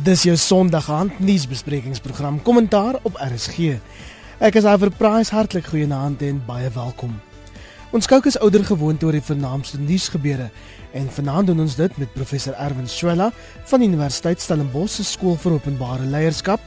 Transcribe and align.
Dis 0.00 0.22
jou 0.24 0.32
Sondag 0.38 0.86
aand 0.88 1.18
nuusbesprekingsprogram 1.20 2.38
Kommentaar 2.42 2.96
op 3.04 3.18
RSG. 3.20 3.74
Ek 4.40 4.56
is 4.56 4.64
Iver 4.64 4.88
Price, 4.96 5.28
hartlik 5.34 5.66
goeienaand 5.68 6.22
en 6.24 6.38
baie 6.46 6.70
welkom. 6.72 7.12
Ons 7.92 8.08
kyk 8.08 8.30
is 8.30 8.38
ouer 8.40 8.64
gewoonte 8.64 9.04
oor 9.04 9.18
die 9.18 9.26
vernaamste 9.26 9.76
nuusgebeure 9.82 10.46
en 10.96 11.12
vanaand 11.18 11.50
doen 11.52 11.60
ons 11.66 11.76
dit 11.76 12.00
met 12.00 12.14
professor 12.16 12.56
Erwin 12.56 12.88
Swela 12.88 13.28
van 13.68 13.84
Universiteit 13.84 14.40
Stellenbosch 14.40 14.96
se 14.96 15.04
skool 15.04 15.36
vir 15.36 15.58
openbare 15.58 16.08
leierskap, 16.08 16.64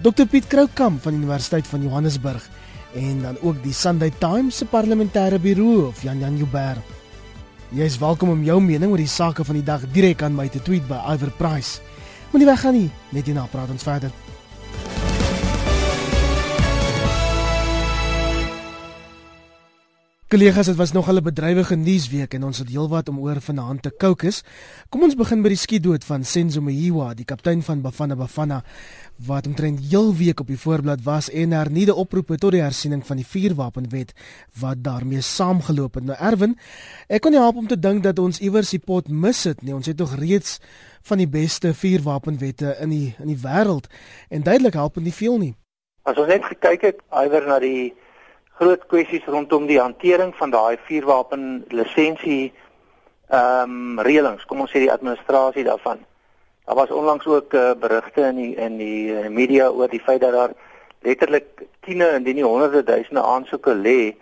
Dr 0.00 0.24
Piet 0.24 0.48
Kroukamp 0.48 1.04
van 1.04 1.20
Universiteit 1.20 1.68
van 1.68 1.84
Johannesburg 1.84 2.48
en 2.96 3.20
dan 3.26 3.36
ook 3.42 3.60
die 3.66 3.76
Sunday 3.76 4.14
Times 4.22 4.62
se 4.62 4.64
parlementêre 4.64 5.42
birou 5.42 5.90
of 5.90 6.00
Jan 6.06 6.24
Jan 6.24 6.40
Joubert. 6.40 6.80
Jy 7.72 7.84
is 7.84 8.00
welkom 8.00 8.32
om 8.32 8.44
jou 8.44 8.60
mening 8.64 8.90
oor 8.92 9.00
die 9.00 9.08
sake 9.08 9.44
van 9.44 9.60
die 9.60 9.66
dag 9.66 9.84
direk 9.92 10.22
aan 10.24 10.36
my 10.36 10.48
te 10.48 10.60
tweet 10.64 10.88
by 10.88 11.04
Iver 11.12 11.36
Price. 11.36 11.82
Moenie 12.32 12.48
weggaan 12.48 12.72
nie, 12.72 12.90
net 13.12 13.26
hierna 13.28 13.42
praat 13.52 13.68
ons 13.74 13.82
verder. 13.84 14.12
Kollegas, 20.32 20.66
dit 20.66 20.76
was 20.76 20.92
nog 20.92 21.08
'n 21.10 21.22
bedrywige 21.22 21.74
nuusweek 21.74 22.34
en 22.34 22.44
ons 22.44 22.58
het 22.58 22.68
heelwat 22.68 23.08
om 23.08 23.18
oor 23.18 23.40
vanaand 23.40 23.82
te 23.82 23.90
kookus. 23.90 24.42
Kom 24.88 25.02
ons 25.02 25.14
begin 25.14 25.42
by 25.42 25.48
die 25.48 25.56
skietdood 25.56 26.04
van 26.04 26.24
Senzo 26.24 26.60
Mahiwa, 26.60 27.14
die 27.14 27.24
kaptein 27.24 27.62
van 27.62 27.80
Bafana 27.80 28.16
Bafana 28.16 28.64
wat 29.26 29.46
omtrent 29.46 29.80
heel 29.90 30.14
week 30.14 30.40
op 30.40 30.46
die 30.46 30.58
voorblad 30.58 31.02
was 31.02 31.30
en 31.30 31.50
hernieude 31.50 31.94
oproepe 31.94 32.38
tot 32.38 32.52
die 32.52 32.62
hersiening 32.62 33.06
van 33.06 33.16
die 33.16 33.26
vuurwapenwet 33.26 34.12
wat 34.60 34.76
daarmee 34.82 35.20
saamgeloop 35.20 35.94
het. 35.94 36.04
Nou 36.04 36.16
Erwin, 36.20 36.58
ek 37.08 37.20
kon 37.20 37.30
nie 37.30 37.40
help 37.40 37.56
om 37.56 37.66
te 37.66 37.78
dink 37.78 38.02
dat 38.02 38.18
ons 38.18 38.40
iewers 38.40 38.70
die 38.70 38.78
pot 38.80 39.08
mis 39.08 39.44
het 39.44 39.62
nie. 39.62 39.74
Ons 39.74 39.86
het 39.86 39.96
tog 39.96 40.14
reeds 40.18 40.60
van 41.02 41.18
die 41.18 41.28
beste 41.28 41.74
vuurwapenwette 41.74 42.76
in 42.80 42.88
die 42.88 43.14
in 43.18 43.26
die 43.26 43.40
wêreld 43.42 43.86
en 44.28 44.42
duidelik 44.42 44.72
help 44.72 44.94
dit 44.94 45.04
nie 45.04 45.12
veel 45.12 45.38
nie. 45.38 45.54
As 46.02 46.16
ons 46.16 46.28
net 46.28 46.44
gekyk 46.44 46.80
het 46.80 46.96
iewers 47.10 47.46
na 47.46 47.58
die 47.58 47.92
groot 48.62 48.86
kwessies 48.86 49.24
rondom 49.26 49.66
die 49.66 49.80
hantering 49.80 50.30
van 50.38 50.52
daai 50.54 50.78
vuurwapen 50.86 51.64
lisensie 51.74 52.52
ehm 53.32 53.72
um, 53.98 54.00
reëlings, 54.06 54.44
kom 54.46 54.60
ons 54.62 54.70
sê 54.70 54.82
die 54.82 54.92
administrasie 54.92 55.64
daarvan. 55.66 56.02
Daar 56.66 56.76
was 56.78 56.90
onlangs 56.94 57.26
ook 57.26 57.54
uh, 57.58 57.72
berigte 57.80 58.26
in 58.28 58.36
die 58.36 58.54
in 58.54 58.76
die 58.78 59.30
media 59.30 59.70
oor 59.70 59.88
die 59.88 60.02
feit 60.04 60.20
dat 60.20 60.36
daar 60.36 60.52
letterlik 61.02 61.64
tiene 61.80 62.06
en 62.06 62.22
nie 62.22 62.44
honderde 62.44 62.84
duisende 62.84 63.22
aansoeke 63.22 63.74
lê 63.74 64.14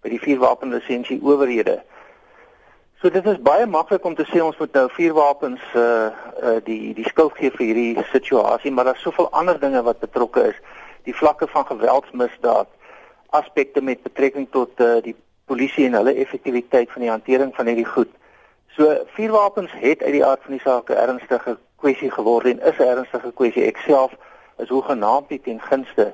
by 0.00 0.12
die 0.14 0.20
vuurwapen 0.22 0.72
lisensie 0.72 1.18
owerhede. 1.20 1.82
So 3.02 3.10
dit 3.10 3.26
is 3.26 3.42
baie 3.42 3.66
maklik 3.66 4.04
om 4.08 4.14
te 4.14 4.24
sê 4.30 4.40
ons 4.40 4.58
moet 4.62 4.78
nou 4.78 4.86
vuurwapens 4.96 5.64
uh 5.74 6.08
uh 6.40 6.58
die 6.64 6.94
die 6.94 7.08
skuld 7.10 7.36
gee 7.36 7.50
vir 7.50 7.66
hierdie 7.66 8.06
situasie, 8.12 8.70
maar 8.70 8.88
daar's 8.88 9.04
soveel 9.04 9.28
ander 9.32 9.60
dinge 9.60 9.82
wat 9.82 10.00
betrokke 10.00 10.48
is. 10.54 10.62
Die 11.04 11.16
vlakke 11.18 11.50
van 11.50 11.66
geweldsmisdaad, 11.66 12.70
aspekte 13.32 13.82
met 13.82 14.02
betrekking 14.02 14.48
tot 14.50 14.80
uh 14.80 15.00
die 15.04 15.16
polisie 15.50 15.86
en 15.86 15.96
hulle 15.98 16.14
effektiwiteit 16.14 16.90
van 16.92 17.02
die 17.04 17.10
hantering 17.10 17.54
van 17.56 17.66
hierdie 17.66 17.88
goed. 17.88 18.10
So 18.76 18.92
vuurwapens 19.16 19.72
het 19.80 20.02
uit 20.02 20.12
die 20.12 20.24
aard 20.24 20.44
van 20.46 20.56
die 20.56 20.64
saak 20.64 20.90
'n 20.90 21.00
ernstige 21.06 21.56
kwessie 21.76 22.10
geword 22.10 22.46
en 22.46 22.60
is 22.60 22.78
'n 22.78 22.92
ernstige 22.94 23.32
kwessie. 23.32 23.64
Ek 23.66 23.76
self 23.76 24.12
is 24.58 24.68
hoegenaamd 24.68 25.28
nie 25.28 25.40
ten 25.40 25.60
gunste 25.60 26.12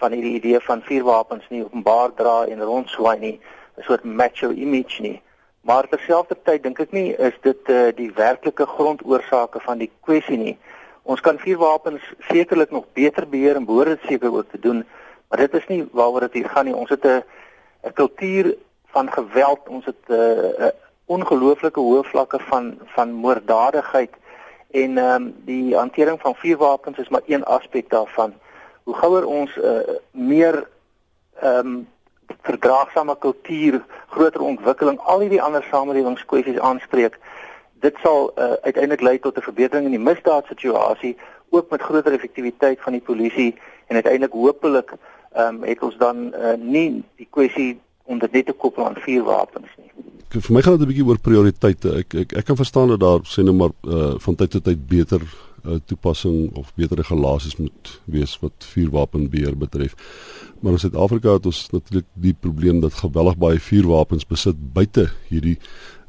van 0.00 0.12
hierdie 0.12 0.34
idee 0.34 0.60
van 0.60 0.82
vuurwapens 0.82 1.48
nie 1.48 1.64
openbaar 1.64 2.14
dra 2.14 2.44
en 2.46 2.62
rondswaai 2.62 3.18
nie, 3.18 3.40
'n 3.76 3.82
soort 3.82 4.04
macho 4.04 4.50
image 4.50 5.02
nie. 5.02 5.22
Maar 5.60 5.88
terselfdertyd 5.88 6.62
dink 6.62 6.80
ek 6.80 6.92
nie 6.92 7.14
is 7.16 7.34
dit 7.42 7.68
uh, 7.68 7.88
die 7.96 8.12
werklike 8.14 8.66
grondoorsake 8.66 9.60
van 9.60 9.78
die 9.78 9.90
kwessie 10.00 10.36
nie. 10.36 10.58
Ons 11.02 11.20
kan 11.20 11.38
vuurwapens 11.38 12.02
sekerlik 12.28 12.70
nog 12.70 12.84
beter 12.92 13.28
beheer 13.28 13.56
en 13.56 13.64
behoort 13.64 13.86
dit 13.86 14.08
seker 14.08 14.32
ook 14.32 14.50
te 14.50 14.60
doen, 14.60 14.84
maar 15.28 15.38
dit 15.38 15.54
is 15.54 15.66
nie 15.66 15.88
waaroor 15.92 16.20
dit 16.20 16.32
hier 16.32 16.48
gaan 16.48 16.64
nie. 16.64 16.74
Ons 16.74 16.90
het 16.90 17.04
'n 17.04 17.22
'n 17.82 17.92
kultuur 17.92 18.56
van 18.86 19.12
geweld, 19.12 19.68
ons 19.68 19.84
het 19.84 20.02
'n 20.08 20.12
uh, 20.12 20.66
ongelooflike 21.06 21.80
hoë 21.80 22.04
vlakke 22.04 22.38
van 22.38 22.78
van 22.84 23.12
moorddadigheid 23.12 24.14
en 24.70 24.98
ehm 24.98 25.22
um, 25.22 25.34
die 25.44 25.76
hantering 25.76 26.20
van 26.20 26.34
vuurwapens 26.34 26.98
is 26.98 27.08
maar 27.08 27.26
een 27.26 27.44
aspek 27.44 27.90
daarvan. 27.90 28.34
Hoe 28.82 28.94
gouer 28.94 29.26
ons 29.26 29.56
uh, 29.56 29.78
meer 30.10 30.68
ehm 31.40 31.66
um, 31.66 31.88
verdraagsame 32.42 33.18
kultuur, 33.18 33.84
groter 34.08 34.40
ontwikkeling, 34.40 34.98
al 34.98 35.20
hierdie 35.20 35.42
ander 35.42 35.64
samelewingskwessies 35.70 36.58
aanspreek. 36.58 37.18
Dit 37.80 37.96
sal 38.02 38.32
uh, 38.36 38.52
uiteindelik 38.62 39.00
lei 39.00 39.18
tot 39.18 39.36
'n 39.36 39.48
verbetering 39.48 39.84
in 39.84 39.96
die 39.96 40.06
misdaadsituasie, 40.10 41.16
ook 41.50 41.70
met 41.70 41.82
groter 41.82 42.12
effektiwiteit 42.12 42.80
van 42.80 42.92
die 42.92 43.00
polisie 43.00 43.58
en 43.86 43.94
uiteindelik 43.94 44.32
hopelik 44.32 44.92
ehm 45.32 45.54
um, 45.54 45.62
het 45.62 45.82
ons 45.82 45.96
dan 45.98 46.32
uh, 46.34 46.54
nie 46.56 47.02
die 47.16 47.28
kwessie 47.30 47.78
onder 48.04 48.28
dit 48.32 48.46
te 48.46 48.52
koppel 48.52 48.86
aan 48.86 48.96
vuurwapens 49.04 49.68
nie. 49.76 49.90
Vir 50.28 50.52
my 50.52 50.62
gaan 50.62 50.78
dit 50.78 50.86
'n 50.86 50.90
bietjie 50.90 51.08
oor 51.08 51.18
prioriteite. 51.18 51.92
Ek 52.04 52.14
ek 52.14 52.32
ek 52.32 52.44
kan 52.44 52.56
verstaan 52.56 52.88
dat 52.88 53.00
daar 53.00 53.20
sê 53.24 53.44
nou 53.44 53.54
maar 53.54 53.74
uh, 53.84 54.14
van 54.18 54.34
tyd 54.34 54.50
tot 54.50 54.64
tyd 54.64 54.86
beter 54.88 55.20
uh, 55.64 55.76
toepassing 55.84 56.56
of 56.56 56.72
beter 56.74 56.96
regulasies 56.96 57.56
moet 57.56 58.00
wees 58.04 58.38
wat 58.40 58.52
vuurwapenbeheer 58.72 59.56
betref. 59.56 59.94
Maar 60.60 60.72
in 60.72 60.78
Suid-Afrika 60.78 61.32
het 61.32 61.46
ons 61.46 61.70
natuurlik 61.70 62.06
die 62.12 62.34
probleem 62.40 62.80
dat 62.80 62.94
geweldig 62.94 63.36
baie 63.36 63.60
vuurwapens 63.60 64.26
besit 64.26 64.56
buite 64.72 65.08
hierdie 65.28 65.58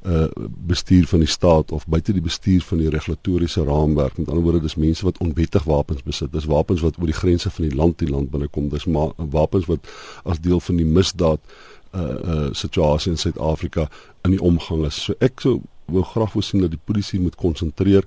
uh 0.08 0.28
bestuur 0.68 1.08
van 1.08 1.20
die 1.20 1.28
staat 1.28 1.72
of 1.72 1.88
buite 1.88 2.14
die 2.14 2.22
bestuur 2.22 2.62
van 2.62 2.78
die 2.78 2.90
regulatoriese 2.90 3.64
raamwerk. 3.64 4.18
Met 4.18 4.30
ander 4.30 4.44
woorde, 4.44 4.62
dis 4.62 4.76
mense 4.76 5.04
wat 5.04 5.18
onwettig 5.18 5.64
wapens 5.64 6.04
besit. 6.04 6.32
Dis 6.32 6.46
wapens 6.46 6.82
wat 6.82 7.00
oor 7.00 7.12
die 7.12 7.18
grense 7.18 7.50
van 7.50 7.68
die 7.68 7.76
land 7.76 7.98
die 8.00 8.10
land 8.10 8.32
binnekom. 8.32 8.70
Dis 8.70 8.88
wapens 9.18 9.66
wat 9.66 9.92
as 10.24 10.40
deel 10.40 10.60
van 10.60 10.76
die 10.76 10.88
misdaad 10.88 11.40
uh 11.92 12.02
uh 12.02 12.48
situasie 12.52 13.12
in 13.12 13.18
Suid-Afrika 13.18 13.90
in 14.24 14.32
die 14.32 14.42
omgang 14.42 14.86
is. 14.86 15.04
So 15.04 15.14
ek 15.20 15.42
sou 15.42 15.60
wou 15.86 16.04
graag 16.06 16.34
wou 16.34 16.44
sien 16.46 16.62
dat 16.62 16.72
die 16.72 16.86
polisie 16.86 17.20
moet 17.20 17.36
konsentreer 17.36 18.06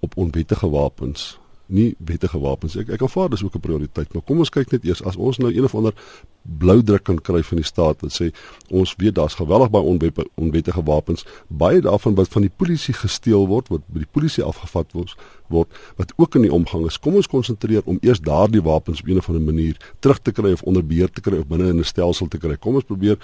op 0.00 0.16
onwettige 0.16 0.68
wapens 0.70 1.41
nie 1.72 1.94
wettige 1.98 2.38
wapens. 2.40 2.76
Ek 2.76 2.92
ek 2.92 3.02
aanvaar 3.02 3.30
dis 3.32 3.42
ook 3.42 3.54
'n 3.56 3.60
prioriteit, 3.60 4.12
maar 4.12 4.22
kom 4.22 4.38
ons 4.38 4.50
kyk 4.50 4.72
net 4.72 4.84
eers 4.84 5.02
as 5.02 5.16
ons 5.16 5.38
nou 5.38 5.52
een 5.52 5.64
of 5.64 5.74
ander 5.74 5.94
blou 6.42 6.82
druk 6.82 7.04
kan 7.04 7.20
kry 7.20 7.42
van 7.42 7.56
die 7.56 7.66
staat 7.66 8.00
wat 8.02 8.12
sê 8.12 8.32
ons 8.70 8.94
weet 8.98 9.14
daar's 9.14 9.34
geweldig 9.34 9.70
baie 9.70 9.84
onwet, 9.84 10.18
onwettige 10.34 10.82
wapens, 10.82 11.24
baie 11.48 11.80
daarvan 11.80 12.14
wat 12.14 12.28
van 12.28 12.42
die 12.42 12.50
polisie 12.56 12.94
gesteel 12.94 13.46
word, 13.46 13.68
wat 13.68 13.80
by 13.86 13.98
die 13.98 14.10
polisie 14.10 14.44
afgevat 14.44 14.92
word, 14.92 15.14
word 15.48 15.68
wat 15.96 16.12
ook 16.16 16.34
in 16.34 16.42
die 16.42 16.52
omgang 16.52 16.86
is. 16.86 16.98
Kom 16.98 17.14
ons 17.14 17.26
konsentreer 17.26 17.82
om 17.84 17.98
eers 18.00 18.20
daardie 18.20 18.62
wapens 18.62 19.00
op 19.00 19.08
'n 19.08 19.18
of 19.18 19.28
ander 19.28 19.42
manier 19.42 19.76
terug 20.00 20.18
te 20.22 20.32
kry 20.32 20.52
of 20.52 20.62
onder 20.62 20.86
beheer 20.86 21.10
te 21.10 21.20
kry 21.20 21.38
of 21.38 21.46
binne 21.46 21.68
in 21.68 21.78
'n 21.78 21.84
stelsel 21.84 22.28
te 22.28 22.38
kry. 22.38 22.56
Kom 22.56 22.74
ons 22.74 22.84
probeer 22.84 23.18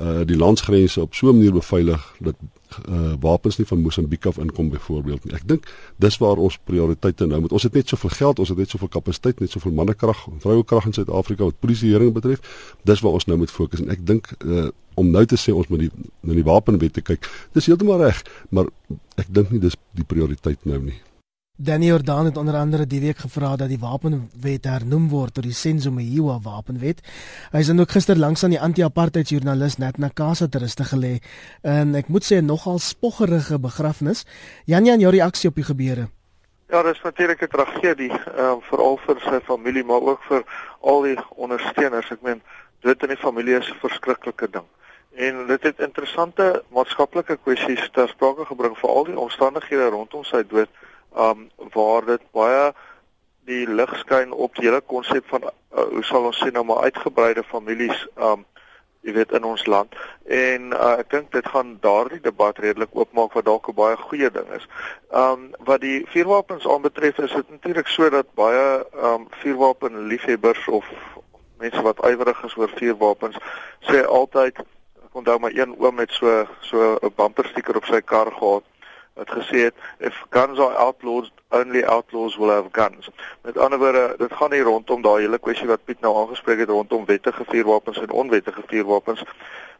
uh 0.00 0.24
die 0.24 0.36
landsgrense 0.36 1.00
op 1.00 1.14
so 1.14 1.28
'n 1.28 1.36
manier 1.36 1.52
beveilig 1.52 2.16
dat 2.20 2.34
uh 2.88 3.14
wapens 3.20 3.58
nie 3.58 3.66
van 3.66 3.80
Mosambiek 3.80 4.26
af 4.26 4.38
inkom 4.38 4.70
byvoorbeeld 4.70 5.24
nie. 5.24 5.34
Ek 5.34 5.46
dink 5.48 5.68
dis 6.02 6.18
waar 6.18 6.40
ons 6.42 6.58
prioriteite 6.64 7.26
nou 7.26 7.40
moet. 7.44 7.52
Ons 7.52 7.66
het 7.68 7.74
net 7.74 7.88
soveel 7.88 8.10
geld, 8.10 8.38
ons 8.38 8.48
het 8.48 8.58
net 8.58 8.70
soveel 8.70 8.88
kapasiteit, 8.88 9.40
net 9.40 9.50
soveel 9.50 9.72
mannekrag, 9.72 10.26
vrouekrag 10.44 10.90
in 10.90 10.96
Suid-Afrika 10.96 11.44
wat 11.44 11.60
polisieering 11.60 12.12
betref. 12.12 12.44
Dis 12.82 13.00
waar 13.00 13.18
ons 13.20 13.26
nou 13.30 13.38
moet 13.38 13.50
fokus 13.50 13.84
en 13.84 13.92
ek 13.94 14.06
dink 14.06 14.32
uh 14.44 14.70
om 14.94 15.08
nou 15.10 15.24
te 15.26 15.34
sê 15.34 15.50
ons 15.50 15.66
moet 15.66 15.80
die 15.82 15.90
na 16.22 16.36
die 16.36 16.44
wapenwet 16.46 17.00
kyk. 17.02 17.26
Dis 17.52 17.66
heeltemal 17.66 17.98
reg, 17.98 18.20
maar 18.54 18.70
ek 19.18 19.26
dink 19.26 19.50
nie 19.50 19.58
dis 19.58 19.74
die 19.98 20.06
prioriteit 20.06 20.62
nou 20.70 20.78
nie. 20.84 21.00
Danny 21.56 21.86
Jordan 21.86 22.24
het 22.24 22.36
onder 22.36 22.54
andere 22.54 22.86
die 22.86 23.00
week 23.00 23.16
gevra 23.16 23.56
dat 23.56 23.68
die 23.68 23.78
wapenwet 23.78 24.64
hernoem 24.66 25.04
word 25.08 25.34
tot 25.34 25.44
die 25.46 25.54
Senzo 25.54 25.92
Mahiwa 25.94 26.40
wapenwet. 26.42 26.98
Hy 27.52 27.60
is 27.62 27.68
dan 27.70 27.78
ook 27.78 27.92
gister 27.94 28.18
langs 28.18 28.42
aan 28.42 28.50
die 28.50 28.58
anti-apartheid 28.60 29.28
joernalis 29.30 29.76
Nat 29.78 30.00
Nakasa 30.02 30.48
te 30.50 30.58
ruste 30.58 30.82
gelê 30.90 31.20
en 31.62 31.94
ek 31.94 32.10
moet 32.10 32.26
sê 32.26 32.40
nogal 32.42 32.80
spoggerige 32.82 33.60
begrafnis. 33.62 34.24
Jan 34.66 34.84
Jan, 34.84 34.98
jou 34.98 35.12
reaksie 35.14 35.48
op 35.48 35.54
die 35.54 35.66
gebeure? 35.68 36.08
Ja, 36.74 36.82
dit 36.82 36.94
is 36.94 37.02
natuurlik 37.02 37.42
'n 37.42 37.48
tragedie, 37.48 38.10
ehm 38.10 38.58
uh, 38.58 38.58
veral 38.70 38.98
vir 39.06 39.20
sy 39.20 39.38
familie, 39.46 39.84
maar 39.84 40.02
ook 40.02 40.22
vir 40.22 40.42
al 40.80 41.02
die 41.02 41.18
ondersteuners. 41.36 42.10
Ek 42.10 42.22
meen, 42.22 42.42
dit 42.80 43.02
in 43.02 43.08
die 43.08 43.22
familie 43.26 43.58
is 43.58 43.70
'n 43.70 43.78
verskriklike 43.78 44.50
ding. 44.50 44.66
En 45.14 45.46
dit 45.46 45.62
het 45.62 45.78
interessante 45.78 46.62
maatskaplike 46.68 47.38
kwessies 47.44 47.90
ter 47.92 48.08
sprake 48.08 48.44
gebring 48.44 48.74
vir 48.78 48.90
al 48.90 49.04
die 49.04 49.18
omstandighede 49.18 49.88
rondom 49.94 50.24
sy 50.24 50.42
dood 50.42 50.68
um 51.16 51.50
waar 51.74 52.04
dit 52.06 52.22
baie 52.32 52.72
die 53.44 53.66
lig 53.68 53.92
skyn 53.98 54.32
op 54.32 54.54
die 54.56 54.66
hele 54.68 54.80
konsep 54.80 55.26
van 55.28 55.44
uh, 55.44 55.50
hoe 55.92 56.04
sal 56.04 56.30
ons 56.30 56.40
sê 56.40 56.50
nou 56.52 56.64
maar 56.64 56.88
uitgebreide 56.88 57.44
families 57.44 58.06
um 58.16 58.44
jy 59.04 59.12
weet 59.12 59.34
in 59.36 59.44
ons 59.44 59.66
land 59.68 59.92
en 60.32 60.70
uh, 60.72 60.94
ek 61.02 61.10
dink 61.12 61.32
dit 61.36 61.48
gaan 61.52 61.74
daardie 61.84 62.22
debat 62.24 62.58
redelik 62.64 62.94
oopmaak 62.96 63.36
wat 63.36 63.44
dalk 63.44 63.68
'n 63.68 63.76
baie 63.76 63.96
goeie 63.96 64.30
ding 64.30 64.48
is. 64.56 64.64
Um 65.12 65.52
wat 65.68 65.80
die 65.80 66.06
vuurwapens 66.08 66.66
aanbetref 66.66 67.18
is 67.18 67.34
dit 67.36 67.50
natuurlik 67.50 67.88
so 67.88 68.08
dat 68.10 68.32
baie 68.34 68.84
um 68.96 69.28
vuurwapen 69.42 70.06
liefhebbers 70.08 70.68
of 70.68 70.88
mense 71.58 71.82
wat 71.82 72.00
ywerig 72.08 72.44
is 72.44 72.56
oor 72.56 72.72
vuurwapens 72.80 73.36
sê 73.90 74.04
altyd 74.04 74.58
ek 75.04 75.20
onthou 75.20 75.38
my 75.38 75.52
een 75.52 75.76
oom 75.78 75.98
het 75.98 76.12
so 76.12 76.46
so 76.60 76.96
'n 77.02 77.12
bumper 77.16 77.46
sticker 77.52 77.76
op 77.76 77.84
sy 77.84 78.00
kar 78.00 78.32
gehad 78.32 78.64
wat 79.14 79.30
gesê 79.30 79.64
het 79.68 79.74
if 79.98 80.22
guns 80.30 80.58
are 80.58 80.74
outlawed 80.74 81.30
only 81.48 81.84
outlaws 81.84 82.36
will 82.36 82.50
have 82.50 82.68
guns. 82.72 83.10
Met 83.42 83.58
ander 83.58 83.78
woorde, 83.78 84.14
dit 84.18 84.32
gaan 84.32 84.50
nie 84.50 84.62
rondom 84.62 85.02
daai 85.02 85.20
hele 85.22 85.38
kwessie 85.38 85.68
wat 85.70 85.84
Piet 85.84 86.00
nou 86.00 86.16
aangespreek 86.16 86.58
het 86.58 86.68
rondom 86.68 87.04
wettige 87.04 87.44
vuurwapens 87.48 87.98
en 87.98 88.10
onwettige 88.10 88.62
vuurwapens. 88.66 89.22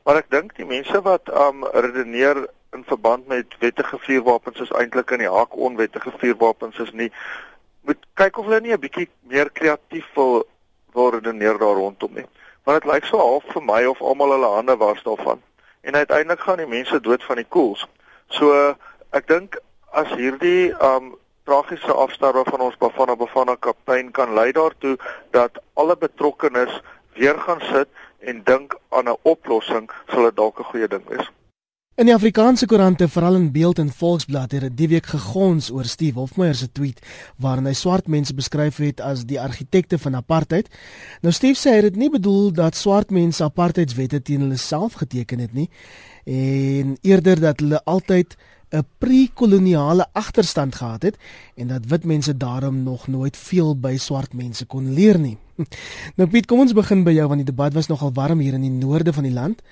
Maar 0.04 0.22
ek 0.22 0.30
dink 0.30 0.54
die 0.56 0.68
mense 0.68 1.02
wat 1.02 1.32
um 1.46 1.66
redeneer 1.72 2.46
in 2.74 2.84
verband 2.86 3.26
met 3.26 3.58
wettige 3.58 3.98
vuurwapens 3.98 4.60
is 4.60 4.70
eintlik 4.70 5.10
in 5.10 5.26
die 5.26 5.30
hak 5.30 5.56
onwettige 5.56 6.12
vuurwapens 6.18 6.78
is 6.78 6.92
nie 6.92 7.10
moet 7.84 8.06
kyk 8.18 8.38
of 8.38 8.46
hulle 8.48 8.60
nie 8.60 8.72
'n 8.72 8.80
bietjie 8.80 9.08
meer 9.28 9.50
kreatief 9.50 10.06
wil 10.14 10.44
word 10.92 11.14
redeneer 11.14 11.58
daar 11.58 11.76
rondom 11.76 12.12
nie. 12.14 12.26
Want 12.64 12.82
dit 12.82 12.92
lyk 12.92 13.04
so 13.04 13.18
half 13.18 13.44
vir 13.52 13.62
my 13.62 13.84
of 13.84 14.00
almal 14.00 14.30
hulle 14.30 14.50
hande 14.54 14.76
was 14.76 15.02
daarvan. 15.02 15.42
En 15.80 15.94
uiteindelik 15.94 16.40
gaan 16.40 16.56
die 16.56 16.66
mense 16.66 17.00
dood 17.00 17.24
van 17.24 17.36
die 17.36 17.48
koels. 17.48 17.86
So 18.28 18.76
ek 19.14 19.28
dink 19.30 19.58
as 19.94 20.10
hierdie 20.18 20.72
um 20.82 21.14
tragiese 21.46 21.92
afsterwe 21.92 22.42
van 22.48 22.64
ons 22.66 22.78
Bafana 22.80 23.14
Bafana 23.20 23.54
kaptein 23.60 24.10
kan 24.16 24.34
lei 24.34 24.50
daartoe 24.56 24.96
dat 25.36 25.60
alle 25.78 25.96
betrokkenes 25.96 26.80
weer 27.14 27.38
gaan 27.46 27.62
sit 27.70 27.88
en 28.24 28.42
dink 28.44 28.74
aan 28.90 29.08
'n 29.08 29.16
oplossing, 29.22 29.90
sal 30.08 30.22
dit 30.24 30.36
dalk 30.36 30.58
'n 30.58 30.70
goeie 30.72 30.88
ding 30.88 31.04
wees. 31.08 31.30
In 31.96 32.06
die 32.06 32.14
Afrikaanse 32.14 32.66
koerante, 32.66 33.08
veral 33.08 33.34
in 33.34 33.52
Beeld 33.52 33.78
en 33.78 33.92
Volksblad, 33.92 34.50
het 34.52 34.60
dit 34.60 34.76
die 34.76 34.88
week 34.88 35.06
gegons 35.06 35.70
oor 35.70 35.84
Steve 35.84 36.18
Hofmeyer 36.18 36.54
se 36.54 36.72
tweet 36.72 36.98
waarin 37.38 37.66
hy 37.66 37.72
swart 37.72 38.08
mense 38.08 38.34
beskryf 38.34 38.76
het 38.76 39.00
as 39.00 39.22
die 39.24 39.40
argitekte 39.40 39.98
van 39.98 40.14
apartheid. 40.14 40.66
Nou 41.22 41.32
Steve 41.32 41.54
sê 41.54 41.70
hy 41.70 41.76
het 41.76 41.92
dit 41.92 41.96
nie 41.96 42.10
bedoel 42.10 42.50
dat 42.52 42.74
swart 42.74 43.10
mense 43.10 43.44
apartheidswette 43.44 44.22
teen 44.22 44.40
hulle 44.40 44.56
self 44.56 44.92
geteken 44.92 45.38
het 45.38 45.52
nie 45.52 45.70
en 46.24 46.96
eerder 47.02 47.40
dat 47.40 47.60
hulle 47.60 47.80
altyd 47.84 48.36
'n 48.74 48.86
pre-koloniale 48.98 50.06
agterstand 50.12 50.74
gehad 50.74 51.02
het 51.02 51.16
en 51.54 51.66
dat 51.66 51.86
wit 51.86 52.04
mense 52.04 52.36
daarom 52.36 52.82
nog 52.82 53.06
nooit 53.06 53.36
veel 53.36 53.78
by 53.78 53.96
swart 53.96 54.32
mense 54.32 54.66
kon 54.66 54.92
leer 54.92 55.18
nie. 55.18 55.38
Nou 56.16 56.28
Piet, 56.30 56.46
kom 56.46 56.60
ons 56.60 56.72
begin 56.72 57.04
by 57.04 57.14
jou 57.14 57.28
want 57.28 57.44
die 57.44 57.52
debat 57.52 57.72
was 57.74 57.86
nogal 57.86 58.12
warm 58.12 58.38
hier 58.38 58.54
in 58.54 58.66
die 58.66 58.70
noorde 58.70 59.12
van 59.12 59.22
die 59.22 59.32
land. 59.32 59.62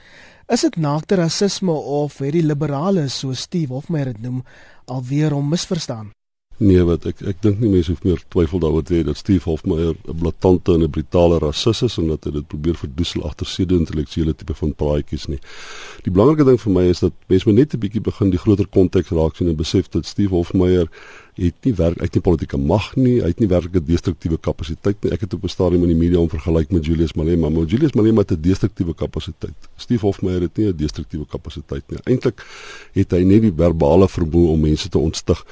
Is 0.47 0.61
dit 0.61 0.77
naakte 0.77 1.15
rasisme 1.15 1.73
of 1.73 2.19
het 2.19 2.33
die 2.33 2.47
liberales 2.47 3.19
so 3.19 3.33
Steve 3.33 3.73
Hofmeyer 3.73 4.13
dit 4.13 4.23
noem 4.23 4.43
alweer 4.85 5.35
om 5.35 5.49
misverstaan? 5.49 6.13
Nee, 6.61 6.83
wat 6.85 7.07
ek 7.09 7.23
ek 7.27 7.41
dink 7.43 7.63
nie 7.63 7.71
mense 7.73 7.91
hoef 7.91 8.05
meer 8.05 8.21
twyfel 8.31 8.61
daaroor 8.63 8.85
te 8.87 8.95
hê 8.95 9.03
dat 9.07 9.17
Steve 9.17 9.49
Hofmeyer 9.49 9.97
'n 9.97 10.19
blaatante 10.21 10.75
en 10.75 10.83
'n 10.83 10.91
brutale 10.91 11.39
rasis 11.39 11.83
is 11.83 11.99
en 11.99 12.09
dat 12.09 12.25
hy 12.25 12.31
dit 12.31 12.47
probeer 12.47 12.77
verdoesel 12.77 13.25
agter 13.25 13.47
sede 13.47 13.75
intellektuele 13.75 14.35
tipe 14.35 14.55
van 14.55 14.75
praatjies 14.75 15.27
nie. 15.27 15.39
Die 16.03 16.13
belangrike 16.13 16.45
ding 16.45 16.61
vir 16.61 16.73
my 16.73 16.83
is 16.83 17.01
dat 17.01 17.13
mense 17.27 17.49
moet 17.49 17.57
net 17.59 17.75
'n 17.75 17.79
bietjie 17.79 18.01
begin 18.01 18.31
die 18.31 18.39
groter 18.39 18.67
konteks 18.67 19.11
raak 19.11 19.37
sien 19.37 19.49
en 19.49 19.57
besef 19.57 19.89
dat 19.89 20.07
Steve 20.07 20.35
Hofmeyer 20.35 20.89
het 21.35 21.55
nie 21.65 21.73
werk 21.75 22.01
uit 22.01 22.15
nie 22.15 22.21
politieke 22.21 22.59
mag 22.59 22.95
nie, 22.97 23.21
hy 23.23 23.31
het 23.33 23.41
nie 23.41 23.49
werklike 23.49 23.81
destruktiewe 23.85 24.37
kapasiteit 24.37 24.97
nie. 25.03 25.13
Ek 25.13 25.21
het 25.21 25.35
op 25.35 25.45
'n 25.45 25.49
stadium 25.49 25.83
in 25.83 25.89
die 25.89 25.97
media 25.97 26.19
hom 26.19 26.29
vergelyk 26.29 26.71
met 26.71 26.85
Julius 26.85 27.15
Malema, 27.15 27.49
maar 27.49 27.65
Julius 27.65 27.95
Malema 27.95 28.21
het 28.21 28.33
'n 28.33 28.41
destruktiewe 28.41 28.95
kapasiteit. 28.95 29.57
Steve 29.77 30.07
Hofmeyer 30.07 30.43
het 30.43 30.57
nie 30.57 30.67
'n 30.67 30.77
destruktiewe 30.77 31.27
kapasiteit 31.27 31.83
nie. 31.89 31.99
Eintlik 32.05 32.45
het 32.93 33.11
hy 33.11 33.23
net 33.25 33.43
die 33.43 33.53
verbale 33.57 34.09
vermoë 34.09 34.49
om 34.49 34.61
mense 34.61 34.89
te 34.89 34.99
ontstig 34.99 35.45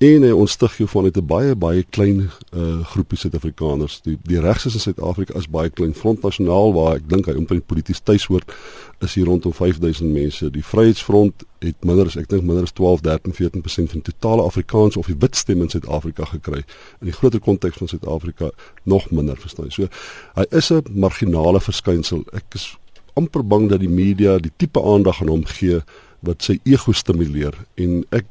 en 0.00 0.22
hy 0.24 0.30
ontstig 0.32 0.78
jou 0.78 0.86
vanuit 0.88 1.16
'n 1.16 1.26
baie 1.26 1.56
baie 1.56 1.82
klein 1.82 2.30
uh, 2.56 2.84
groepie 2.92 3.18
Suid-Afrikaners. 3.18 4.00
Die 4.00 4.16
die 4.22 4.40
regses 4.40 4.74
in 4.74 4.80
Suid-Afrika 4.80 5.36
is 5.38 5.48
baie 5.48 5.70
klein. 5.70 5.94
Front 5.94 6.22
Nasionaal 6.22 6.72
waar 6.72 6.94
ek 6.94 7.08
dink 7.08 7.26
hy 7.26 7.34
omtrent 7.36 7.66
polities 7.66 8.00
tuis 8.00 8.24
hoort, 8.24 8.52
is 9.00 9.14
hier 9.14 9.26
rondom 9.26 9.52
5000 9.52 10.12
mense. 10.12 10.50
Die 10.50 10.64
Vryheidsfront 10.64 11.44
het 11.58 11.84
minder 11.84 12.06
as 12.06 12.16
ek 12.16 12.28
dink 12.28 12.42
minder 12.42 12.62
as 12.62 12.72
12, 12.72 13.00
13, 13.00 13.32
14% 13.32 13.90
van 13.90 14.02
totale 14.02 14.42
Afrikaans 14.42 14.96
of 14.96 15.06
die 15.06 15.16
wit 15.18 15.36
stem 15.36 15.60
in 15.60 15.68
Suid-Afrika 15.68 16.24
gekry. 16.24 16.64
In 17.00 17.12
die 17.12 17.16
groter 17.16 17.40
konteks 17.40 17.76
van 17.76 17.88
Suid-Afrika 17.88 18.50
nog 18.84 19.10
minder, 19.10 19.36
verstaan 19.36 19.68
jy? 19.68 19.70
So 19.70 19.88
hy 20.34 20.46
is 20.50 20.72
'n 20.72 20.82
marginale 20.94 21.60
verskynsel. 21.60 22.24
Ek 22.32 22.54
is 22.54 22.76
amper 23.14 23.44
bang 23.46 23.68
dat 23.68 23.80
die 23.80 23.88
media 23.88 24.38
die 24.38 24.52
tipe 24.56 24.80
aandag 24.82 25.20
aan 25.20 25.28
hom 25.28 25.44
gee 25.44 25.82
wat 26.20 26.42
sy 26.42 26.58
ego 26.64 26.92
stimuleer 26.92 27.54
en 27.76 28.04
ek 28.10 28.26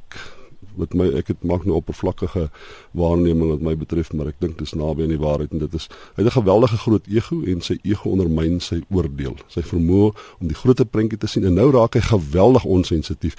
met 0.80 0.94
my 0.94 1.10
ek 1.22 1.34
het 1.34 1.44
maak 1.44 1.66
nou 1.66 1.78
oppervlakkige 1.80 2.50
waarneming 2.98 3.54
wat 3.54 3.62
my 3.62 3.76
betref 3.76 4.14
maar 4.14 4.32
ek 4.34 4.40
dink 4.40 4.58
dit 4.58 4.68
is 4.68 4.74
naby 4.74 5.06
aan 5.06 5.16
die 5.16 5.22
waarheid 5.22 5.54
en 5.54 5.66
dit 5.66 5.74
is 5.74 5.88
hy 6.16 6.24
het 6.24 6.32
'n 6.32 6.40
geweldige 6.42 6.78
groot 6.78 7.06
ego 7.08 7.42
en 7.46 7.62
sy 7.62 7.78
ego 7.84 8.10
ondermyn 8.10 8.60
sy 8.60 8.82
oordeel 8.90 9.38
sy 9.48 9.62
vermoë 9.62 10.12
om 10.40 10.48
die 10.48 10.56
groot 10.56 10.80
prentjie 10.92 11.20
te 11.20 11.28
sien. 11.28 11.46
En 11.46 11.54
nou 11.60 11.70
raak 11.74 11.98
hy 11.98 12.04
geweldig 12.06 12.66
onsensitief. 12.66 13.38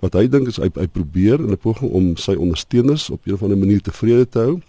Wat 0.00 0.16
hy 0.18 0.26
dink 0.30 0.50
is 0.50 0.60
hy, 0.60 0.70
hy 0.74 0.86
probeer 0.86 1.40
in 1.40 1.52
'n 1.52 1.60
poging 1.60 1.90
om 1.90 2.16
sy 2.16 2.34
ondersteuners 2.34 3.10
op 3.10 3.26
'n 3.26 3.32
of 3.32 3.42
ander 3.42 3.58
manier 3.58 3.80
tevrede 3.80 4.28
te 4.28 4.38
hou 4.38 4.60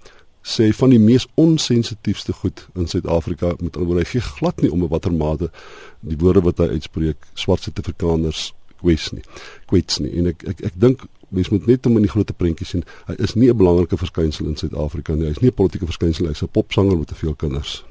sê 0.41 0.73
van 0.73 0.89
die 0.89 1.00
mees 1.00 1.27
onsensitiefste 1.35 2.33
goed 2.33 2.68
in 2.75 2.88
Suid-Afrika 2.88 3.53
met 3.59 3.75
alhoewel 3.75 4.01
hy 4.01 4.06
gee 4.06 4.21
glad 4.21 4.62
nie 4.62 4.71
om 4.71 4.88
watter 4.88 5.13
mate 5.13 5.51
die 6.00 6.18
woorde 6.18 6.41
wat 6.41 6.57
hy 6.57 6.68
uitspreek 6.68 7.18
swart 7.33 7.62
Suid-Afrikaners 7.62 8.53
kwets 8.81 9.12
nie 9.12 9.21
kwets 9.65 10.00
nie. 10.00 10.12
En 10.18 10.25
ek 10.25 10.44
ek 10.44 10.62
ek 10.62 10.73
dink 10.75 11.06
mens 11.31 11.50
moet 11.50 11.68
net 11.68 11.86
om 11.86 11.95
in 11.95 12.07
die 12.07 12.12
groot 12.12 12.38
prentjie 12.38 12.68
sien. 12.68 12.83
Hy 13.07 13.16
is 13.18 13.36
nie 13.36 13.50
'n 13.50 13.57
belangrike 13.57 13.98
verskynsel 13.98 14.48
in 14.48 14.56
Suid-Afrika 14.56 15.13
nie. 15.13 15.25
Hy 15.25 15.31
is 15.31 15.42
nie 15.42 15.50
'n 15.50 15.54
politieke 15.54 15.86
verskynsel 15.86 16.25
nie. 16.25 16.33
Hy's 16.33 16.44
'n 16.44 16.51
popsanger 16.51 16.98
met 16.98 17.07
te 17.07 17.16
veel 17.16 17.36
kinders. 17.36 17.83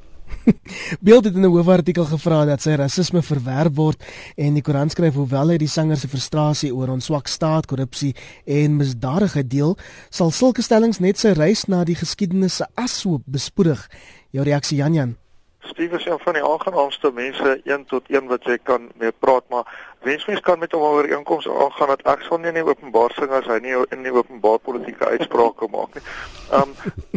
Beeld 1.07 1.25
het 1.25 1.35
in 1.35 1.41
'n 1.41 1.53
hoofartikel 1.53 2.05
gevra 2.05 2.45
dat 2.45 2.63
sy 2.63 2.71
rasisme 2.71 3.23
verwerp 3.23 3.77
word 3.77 4.05
en 4.37 4.55
die 4.55 4.63
koerant 4.63 4.91
skryf 4.91 5.15
hoewel 5.15 5.49
hy 5.49 5.57
die 5.57 5.69
sanger 5.69 5.97
se 5.97 6.09
frustrasie 6.09 6.75
oor 6.75 6.89
ons 6.89 7.05
swak 7.05 7.27
staat, 7.27 7.67
korrupsie 7.67 8.15
en 8.45 8.77
misdadigheid 8.77 9.51
deel, 9.51 9.77
sal 10.11 10.31
sulke 10.31 10.63
stellings 10.63 10.99
net 10.99 11.19
sy 11.19 11.33
reis 11.33 11.67
na 11.67 11.85
die 11.85 11.99
geskiedenis 11.99 12.57
se 12.57 12.67
ashoop 12.75 13.23
bespoedig. 13.27 13.89
Jou 14.31 14.45
reaksie 14.45 14.79
Jan 14.79 14.95
Jan? 14.95 15.17
Steve 15.61 15.97
is 15.97 16.07
een 16.07 16.19
van 16.19 16.35
die 16.35 16.45
aangenaamste 16.45 17.11
mense 17.15 17.61
een 17.65 17.85
tot 17.85 18.05
een 18.09 18.27
wat 18.27 18.45
jy 18.45 18.59
kan 18.63 18.89
mee 18.99 19.13
praat, 19.19 19.45
maar 19.51 19.67
wensmens 20.03 20.41
kan 20.41 20.59
met 20.59 20.73
hom 20.73 20.83
oor 20.83 21.09
inkomste 21.09 21.53
aangaan 21.53 21.93
dat 21.93 22.03
ek 22.09 22.25
sal 22.25 22.41
nie 22.41 22.51
in 22.53 22.59
die 22.61 22.67
openbaar 22.67 23.13
sing 23.17 23.33
as 23.37 23.49
hy 23.51 23.59
nie 23.65 23.77
in 23.95 24.05
die 24.07 24.15
openbaar 24.15 24.59
politieke 24.65 25.09
uitsprake 25.15 25.69
maak 25.73 25.97
nie. 25.97 26.05
Um 26.57 26.75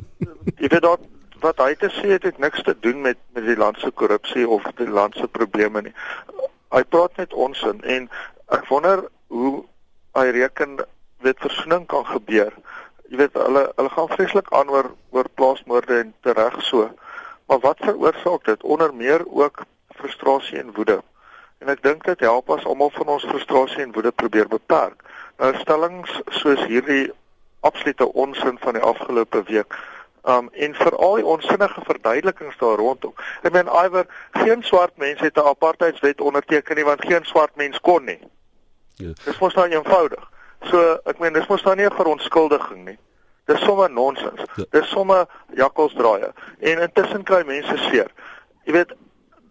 jy 0.62 0.68
weet 0.68 0.84
dat 0.86 1.06
wat 1.44 1.60
hy 1.60 1.74
te 1.76 1.90
sê 1.92 2.14
het, 2.16 2.24
het 2.24 2.40
niks 2.40 2.64
te 2.64 2.76
doen 2.80 3.02
met 3.02 3.20
met 3.36 3.48
die 3.48 3.58
land 3.60 3.80
se 3.80 3.92
korrupsie 3.92 4.48
of 4.48 4.68
die 4.80 4.90
land 4.90 5.16
se 5.20 5.28
probleme 5.28 5.82
nie. 5.88 5.96
Hy 6.76 6.84
praat 6.84 7.18
net 7.22 7.34
onsin 7.34 7.84
en 7.84 8.10
ek 8.56 8.68
wonder 8.72 9.06
hoe 9.34 9.64
hy 10.20 10.28
reken 10.36 10.80
weet 11.24 11.40
versoening 11.40 11.88
kan 11.92 12.06
gebeur. 12.06 12.52
Jy 13.12 13.20
weet 13.22 13.40
hulle 13.40 13.64
hulle 13.78 13.94
gaan 13.96 14.12
vreeslik 14.12 14.52
aan 14.60 14.72
oor 14.74 14.92
oor 15.16 15.30
plaasmoorde 15.40 16.00
en 16.04 16.14
tereg 16.26 16.60
so. 16.68 16.90
Maar 17.48 17.60
wat 17.64 17.84
veroorsaak 17.86 18.46
dit? 18.46 18.64
Onder 18.64 18.94
meer 18.96 19.24
ook 19.28 19.66
frustrasie 19.96 20.60
en 20.60 20.74
woede. 20.76 21.02
En 21.64 21.72
ek 21.72 21.84
dink 21.84 22.04
dit 22.04 22.20
help 22.20 22.50
as 22.52 22.66
almal 22.68 22.92
van 22.92 23.14
ons 23.16 23.24
frustrasie 23.24 23.86
en 23.86 23.94
woede 23.96 24.12
probeer 24.12 24.50
beperk. 24.52 25.04
Nou 25.40 25.54
stellings 25.62 26.12
soos 26.42 26.60
hierdie 26.68 27.08
absolute 27.64 28.10
onsin 28.20 28.58
van 28.60 28.76
die 28.76 28.84
afgelope 28.84 29.44
week 29.48 29.76
um 30.28 30.50
en 30.66 30.76
veral 30.76 31.18
die 31.20 31.26
onsinnige 31.28 31.82
verduidelikings 31.84 32.58
daar 32.60 32.80
rondom. 32.80 33.14
Ek 33.48 33.56
meen 33.56 33.72
iwer 33.72 34.08
geen 34.44 34.64
swart 34.64 34.96
mens 34.98 35.20
het 35.24 35.40
'n 35.40 35.48
apartheidswet 35.52 36.22
onderteken 36.22 36.76
nie 36.76 36.86
want 36.88 37.06
geen 37.06 37.26
swart 37.26 37.56
mens 37.56 37.80
kon 37.80 38.04
nie. 38.06 38.20
Ja. 38.96 39.12
Dis 39.26 39.40
mos 39.40 39.54
nou 39.54 39.68
eenvoudig. 39.68 40.30
So 40.64 41.00
ek 41.06 41.20
meen 41.20 41.34
dis 41.34 41.48
mos 41.48 41.64
nou 41.64 41.76
nie 41.76 41.86
'n 41.86 41.96
verontskuldiging 41.96 42.86
nie. 42.86 42.98
Dis 43.46 43.60
sommer 43.60 43.92
nonsens. 43.92 44.42
Ja. 44.56 44.64
Dis 44.70 44.90
sommer 44.90 45.26
jakkalsdraaie. 45.56 46.32
En 46.60 46.82
intussen 46.82 47.24
kry 47.24 47.44
mense 47.46 47.78
seer. 47.78 48.12
Jy 48.64 48.72
weet, 48.72 48.94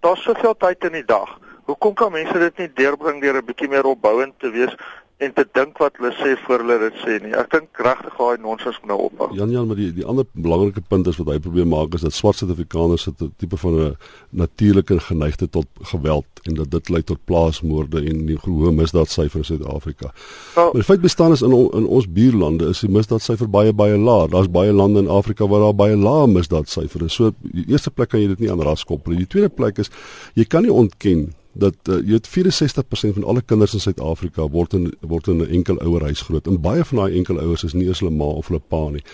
daar's 0.01 0.23
soveel 0.23 0.57
tyd 0.57 0.85
in 0.85 0.93
die 0.93 1.05
dag. 1.05 1.39
Hoekom 1.71 1.95
kan 1.95 2.13
mense 2.13 2.39
dit 2.39 2.59
nie 2.59 2.71
deurbring 2.75 3.21
deur 3.23 3.39
'n 3.39 3.47
bietjie 3.47 3.69
meer 3.69 3.87
opbouend 3.87 4.35
te 4.39 4.51
wees 4.51 4.75
en 5.23 5.33
te 5.37 5.45
dink 5.55 5.79
wat 5.79 5.99
hulle 6.01 6.11
sê 6.19 6.35
voor 6.45 6.65
hulle 6.65 6.79
dit 6.83 6.97
sê 7.03 7.19
nie. 7.23 7.33
Ek 7.39 7.51
dink 7.53 7.81
regtig 7.87 8.15
daai 8.19 8.43
nonsens 8.43 8.79
moet 8.83 8.91
nou 8.91 8.99
ophou. 9.07 9.29
Jan 9.37 9.53
Jan, 9.55 9.69
maar 9.71 9.79
die 9.79 9.91
die 9.95 10.07
ander 10.09 10.27
belangrike 10.35 10.83
punt 10.89 11.07
is 11.11 11.19
wat 11.21 11.31
hy 11.35 11.39
probeer 11.43 11.69
maak 11.69 11.95
is 11.95 12.03
dat 12.07 12.17
swart 12.17 12.41
Suid-Afrikaners 12.41 13.07
het 13.11 13.23
'n 13.23 13.35
tipe 13.39 13.57
van 13.57 13.75
'n 13.79 13.97
natuurlike 14.31 14.99
geneigtheid 15.01 15.53
tot 15.53 15.69
geweld 15.93 16.27
en 16.43 16.55
dat 16.55 16.71
dit 16.71 16.89
lei 16.89 17.03
tot 17.03 17.25
plaasmoorde 17.25 18.03
en 18.03 18.27
die 18.27 18.37
hoë 18.37 18.73
misdaadsyfer 18.73 19.39
in 19.39 19.45
Suid-Afrika. 19.45 20.11
Nou, 20.57 20.67
maar 20.67 20.83
die 20.83 20.91
feit 20.91 21.01
bestaan 21.01 21.33
is 21.33 21.43
in 21.43 21.53
in 21.53 21.87
ons 21.87 22.07
buurlande 22.13 22.69
is 22.69 22.81
die 22.81 22.91
misdaadsyfer 22.91 23.49
baie 23.51 23.73
baie 23.73 23.97
laag. 23.97 24.31
Daar's 24.31 24.51
baie 24.51 24.73
lande 24.73 25.01
in 25.01 25.09
Afrika 25.09 25.47
waar 25.47 25.61
daar 25.61 25.75
baie 25.75 25.97
lae 25.97 26.27
misdaadsyfer 26.27 27.05
is. 27.05 27.15
So 27.15 27.33
die 27.41 27.65
eerste 27.69 27.91
plek 27.91 28.09
kan 28.09 28.21
jy 28.21 28.27
dit 28.27 28.39
nie 28.39 28.51
aan 28.51 28.63
ras 28.63 28.85
koppel 28.85 29.13
nie. 29.13 29.19
Die 29.19 29.27
tweede 29.27 29.55
plek 29.55 29.79
is 29.79 29.91
jy 30.35 30.45
kan 30.45 30.63
nie 30.63 30.73
ontken 30.73 31.33
dat 31.53 31.75
uh, 31.89 31.99
jy 32.07 32.17
het 32.17 32.29
64% 32.29 33.15
van 33.15 33.25
alle 33.25 33.43
kinders 33.43 33.75
in 33.75 33.81
Suid-Afrika 33.81 34.49
word 34.49 34.73
in 34.73 34.93
word 35.01 35.27
in 35.27 35.43
'n 35.43 35.49
enkel 35.49 35.79
ouerhuis 35.81 36.21
groot. 36.21 36.47
En 36.47 36.61
baie 36.61 36.85
van 36.85 36.99
daai 36.99 37.17
enkel 37.17 37.39
ouers 37.39 37.65
is 37.65 37.73
nie 37.73 37.87
eens 37.87 38.01
hulle 38.01 38.11
ma 38.11 38.25
of 38.25 38.49
hulle 38.49 38.61
pa 38.69 38.89
nie. 38.89 39.05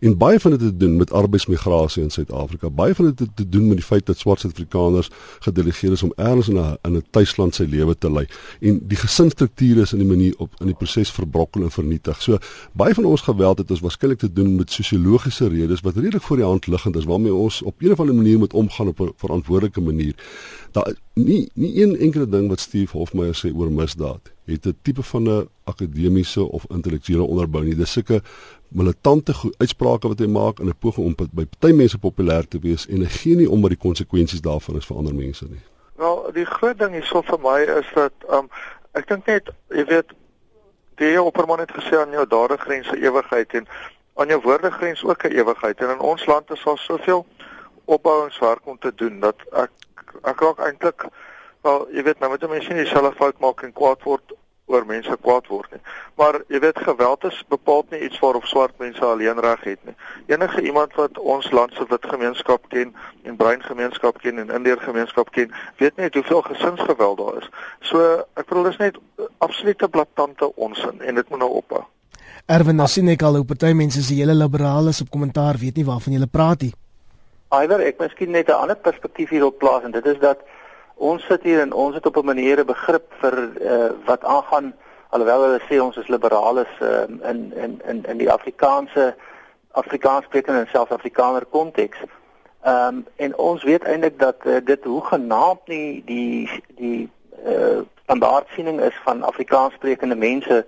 En 0.00 0.16
baie 0.18 0.40
van 0.40 0.50
dit 0.50 0.60
het 0.60 0.70
te 0.70 0.76
doen 0.76 0.96
met 0.96 1.12
arbeidsmigrasie 1.12 2.02
in 2.02 2.10
Suid-Afrika. 2.10 2.70
Baie 2.70 2.94
van 2.94 3.04
dit 3.04 3.18
het 3.18 3.36
te 3.36 3.48
doen 3.48 3.66
met 3.68 3.76
die 3.76 3.86
feit 3.86 4.06
dat 4.06 4.18
swart 4.18 4.40
Suid-Afrikaners 4.40 5.10
gedelegeer 5.38 5.92
is 5.92 6.02
om 6.02 6.12
ergens 6.16 6.48
in 6.48 6.58
'n 6.58 6.76
in 6.82 6.96
'n 6.96 7.04
tuisland 7.10 7.54
sy 7.54 7.62
lewe 7.62 7.98
te 7.98 8.12
lei. 8.12 8.26
En 8.60 8.80
die 8.86 8.98
gesinsstrukture 8.98 9.80
is 9.80 9.92
in 9.92 9.98
die 9.98 10.08
manier 10.08 10.34
op 10.38 10.50
in 10.60 10.66
die 10.66 10.74
proses 10.74 11.10
verbrokkel 11.10 11.62
en 11.62 11.70
vernietig. 11.70 12.22
So 12.22 12.38
baie 12.72 12.94
van 12.94 13.04
ons 13.04 13.20
geweld 13.20 13.58
het 13.58 13.70
ons 13.70 13.80
waarskynlik 13.80 14.18
te 14.18 14.32
doen 14.32 14.56
met 14.56 14.70
sosiologiese 14.70 15.48
redes 15.48 15.80
wat 15.80 15.96
redelik 15.96 16.22
voor 16.22 16.36
die 16.36 16.46
hand 16.46 16.66
liggend 16.66 16.96
is 16.96 17.04
waarmee 17.04 17.34
ons 17.34 17.62
op 17.62 17.74
'n 17.80 17.90
of 17.90 18.00
ander 18.00 18.14
manier 18.14 18.38
moet 18.38 18.52
omgaan 18.52 18.88
op 18.88 19.00
'n 19.00 19.12
verantwoordelike 19.16 19.80
manier. 19.80 20.14
Daar 20.74 20.94
nie 21.14 21.50
nie 21.54 21.82
een 21.82 21.96
enkele 21.96 22.28
ding 22.28 22.48
wat 22.50 22.60
Steve 22.60 22.96
Hofmeyer 22.96 23.36
sê 23.38 23.52
oor 23.54 23.70
misdaad 23.70 24.32
het 24.44 24.66
'n 24.66 24.78
tipe 24.82 25.02
van 25.02 25.22
'n 25.22 25.48
akademiese 25.64 26.42
of 26.42 26.64
intellektuele 26.68 27.22
onderbou 27.22 27.64
nie. 27.64 27.74
Dis 27.74 27.92
sulke 27.92 28.22
militante 28.68 29.32
uitsprake 29.56 30.08
wat 30.08 30.18
hy 30.18 30.26
maak 30.26 30.58
in 30.58 30.66
'n 30.66 30.78
poging 30.78 31.06
om 31.06 31.14
by 31.32 31.46
party 31.46 31.74
mense 31.74 31.98
populêr 31.98 32.48
te 32.48 32.58
wees 32.58 32.86
en 32.86 33.00
hy 33.00 33.08
gee 33.08 33.36
nie 33.36 33.50
om 33.50 33.60
wat 33.60 33.70
die 33.70 33.84
konsekwensies 33.86 34.40
daarvan 34.40 34.76
is 34.76 34.86
vir 34.86 34.96
ander 34.96 35.14
mense 35.14 35.44
nie. 35.48 35.62
Wel, 35.96 36.30
die 36.32 36.44
groot 36.44 36.78
ding 36.78 36.92
hierso 36.92 37.22
vir 37.22 37.38
my 37.40 37.60
is 37.78 37.86
dat 37.94 38.12
um 38.28 38.48
ek 38.92 39.08
dink 39.08 39.26
net 39.26 39.50
jy 39.68 39.84
weet 39.84 40.10
die 40.96 41.22
Opperman 41.22 41.58
het 41.58 41.72
gesê 41.72 41.98
aan 41.98 42.10
jou 42.10 42.26
dade 42.26 42.56
grense 42.58 42.96
ewigheid 42.96 43.54
en 43.54 43.66
aan 44.14 44.28
jou 44.28 44.40
woorde 44.42 44.70
grens 44.70 45.04
ook 45.04 45.24
'n 45.24 45.36
ewigheid 45.38 45.80
en 45.80 45.90
in 45.90 46.00
ons 46.00 46.26
land 46.26 46.50
is 46.50 46.62
daar 46.64 46.78
soveel 46.78 47.26
opbouingswerk 47.84 48.66
om 48.66 48.78
te 48.78 48.92
doen 48.94 49.20
dat 49.20 49.36
ek 49.52 49.70
ek 50.22 50.40
raak 50.40 50.62
eintlik 50.68 51.06
wel 51.64 51.86
jy 51.96 52.02
weet 52.06 52.18
nou 52.20 52.30
moet 52.30 52.48
mense 52.48 52.72
nie 52.72 52.84
dieselfde 52.84 53.14
fout 53.18 53.38
maak 53.40 53.62
en 53.62 53.72
kwaad 53.72 54.02
word 54.04 54.34
oor 54.66 54.84
mense 54.88 55.16
kwaad 55.20 55.48
word 55.52 55.72
nie. 55.74 55.80
Maar 56.20 56.38
jy 56.52 56.60
weet 56.64 56.78
geweld 56.86 57.24
is 57.28 57.40
bepaald 57.52 57.90
nie 57.92 58.00
iets 58.06 58.18
waarop 58.22 58.46
swart 58.48 58.78
mense 58.80 59.04
alleen 59.04 59.40
reg 59.44 59.64
het 59.68 59.80
nie. 59.84 59.94
Enige 60.32 60.62
iemand 60.64 60.94
wat 61.00 61.18
ons 61.18 61.50
land 61.52 61.74
se 61.76 61.84
wit 61.88 62.06
gemeenskap 62.08 62.68
ken 62.72 62.94
en 63.22 63.36
bruin 63.36 63.62
gemeenskap 63.62 64.20
ken 64.22 64.40
en 64.40 64.52
indeer 64.56 64.80
gemeenskap 64.80 65.30
ken, 65.36 65.52
weet 65.82 65.96
net 66.00 66.14
hoeveel 66.14 66.42
gesinsgeweld 66.48 67.18
daar 67.20 67.42
is. 67.42 67.50
So 67.90 68.04
ek 68.40 68.48
bedoel 68.48 68.70
dis 68.70 68.80
net 68.80 69.00
absolute 69.44 69.88
blaatante 69.88 70.48
onsin 70.54 71.00
en 71.00 71.20
dit 71.20 71.28
moet 71.28 71.44
nou 71.44 71.50
ophou. 71.60 71.84
Erwin, 72.46 72.76
nou 72.76 72.88
sien 72.88 73.08
ek 73.08 73.22
al 73.24 73.40
hoe 73.40 73.48
party 73.48 73.72
mense 73.76 74.02
se 74.04 74.16
hele 74.16 74.36
liberale 74.36 74.92
is 74.92 75.00
op 75.04 75.12
kommentaar 75.12 75.60
weet 75.60 75.76
nie 75.80 75.86
waarvan 75.88 76.16
jy 76.16 76.28
praat 76.28 76.68
nie. 76.68 76.74
Iwer, 77.62 77.80
ek 77.80 77.98
miskien 77.98 78.30
net 78.30 78.48
'n 78.48 78.52
ander 78.52 78.76
perspektief 78.76 79.30
hierop 79.30 79.58
plaas 79.58 79.84
en 79.84 79.90
dit 79.90 80.06
is 80.06 80.18
dat 80.18 80.38
ons 80.94 81.26
sit 81.26 81.42
hier 81.42 81.60
en 81.60 81.72
ons 81.72 81.94
het 81.94 82.06
op 82.06 82.16
'n 82.16 82.24
manier 82.24 82.58
'n 82.60 82.66
begrip 82.66 83.12
vir 83.20 83.34
uh, 83.60 83.90
wat 84.04 84.24
aangaan 84.24 84.74
alhoewel 85.10 85.42
hulle 85.42 85.60
sê 85.68 85.78
ons 85.82 85.96
is 85.96 86.08
liberales 86.08 86.72
uh, 86.80 87.06
in 87.30 87.52
in 87.54 87.80
in 87.84 88.04
in 88.04 88.18
die 88.18 88.30
Afrikaanse 88.30 89.14
Afrikaanssprekende 89.70 90.60
en 90.60 90.66
Suid-Afrikaner 90.66 91.44
konteks. 91.44 91.98
Ehm 92.62 92.86
um, 92.86 93.06
en 93.16 93.36
ons 93.36 93.62
weet 93.62 93.84
eintlik 93.84 94.18
dat 94.18 94.36
uh, 94.44 94.56
dit 94.64 94.84
hoe 94.84 95.04
genaamd 95.04 95.66
nie 95.66 96.02
die 96.06 96.62
die 96.76 97.10
uh, 97.46 97.80
standaardsiening 98.02 98.80
is 98.80 99.00
van 99.04 99.22
Afrikaanssprekende 99.22 100.16
mense 100.16 100.66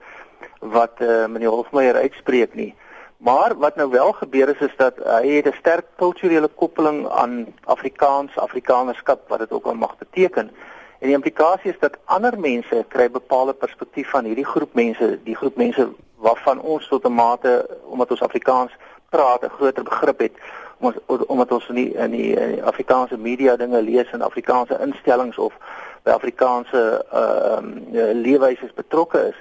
wat 0.60 1.00
uh, 1.00 1.26
meneer 1.26 1.48
Hofmeyer 1.48 1.94
uitspreek 1.94 2.54
nie. 2.54 2.74
Maar 3.16 3.56
wat 3.56 3.76
nou 3.76 3.90
wel 3.90 4.12
gebeur 4.12 4.48
is 4.48 4.60
is 4.68 4.76
dat 4.76 4.94
hy 4.96 5.28
het 5.28 5.46
'n 5.46 5.58
sterk 5.58 5.86
kulturele 5.96 6.48
koppeling 6.48 7.08
aan 7.08 7.46
Afrikaans, 7.64 8.38
Afrikanerskap 8.38 9.28
wat 9.28 9.38
dit 9.38 9.52
ook 9.52 9.64
al 9.64 9.74
mag 9.74 9.98
beteken. 9.98 10.50
En 10.98 11.06
die 11.06 11.12
implikasie 11.12 11.70
is 11.70 11.78
dat 11.78 11.98
ander 12.04 12.38
mense 12.38 12.84
kry 12.88 13.10
bepaalde 13.10 13.52
perspektief 13.52 14.10
van 14.10 14.24
hierdie 14.24 14.46
groep 14.46 14.74
mense, 14.74 15.18
die 15.24 15.36
groep 15.36 15.56
mense 15.56 15.88
waarvan 16.16 16.60
ons 16.60 16.88
tot 16.88 17.04
'n 17.04 17.12
mate 17.12 17.78
omdat 17.84 18.10
ons 18.10 18.22
Afrikaans 18.22 18.72
praat 19.08 19.42
'n 19.42 19.56
groter 19.58 19.82
begrip 19.82 20.18
het 20.18 20.32
omdat 20.78 21.26
omdat 21.26 21.52
ons 21.52 21.68
in 21.68 21.74
die, 21.74 21.92
in 21.94 22.10
die 22.10 22.34
in 22.34 22.50
die 22.52 22.64
Afrikaanse 22.64 23.16
media 23.16 23.56
dinge 23.56 23.82
lees 23.82 24.10
en 24.10 24.22
Afrikaanse 24.22 24.78
instellings 24.80 25.38
of 25.38 25.54
by 26.02 26.10
Afrikaanse 26.10 27.04
uh, 27.12 27.56
um, 27.56 27.84
leefwyse 28.22 28.70
betrokke 28.74 29.28
is. 29.28 29.38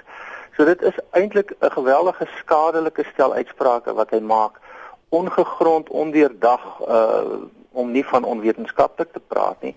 So 0.56 0.64
dit 0.64 0.82
is 0.82 0.98
eintlik 1.10 1.52
'n 1.60 1.70
geweldige 1.70 2.26
skadelike 2.38 3.04
stel 3.12 3.34
uitsprake 3.34 3.92
wat 3.94 4.10
hy 4.10 4.20
maak, 4.20 4.54
ongegrond, 5.08 5.88
ondeurdag 5.88 6.64
uh 6.88 7.44
om 7.76 7.90
nie 7.90 8.04
van 8.06 8.24
onwetenskaplik 8.24 9.12
te 9.12 9.20
praat 9.20 9.60
nie. 9.60 9.76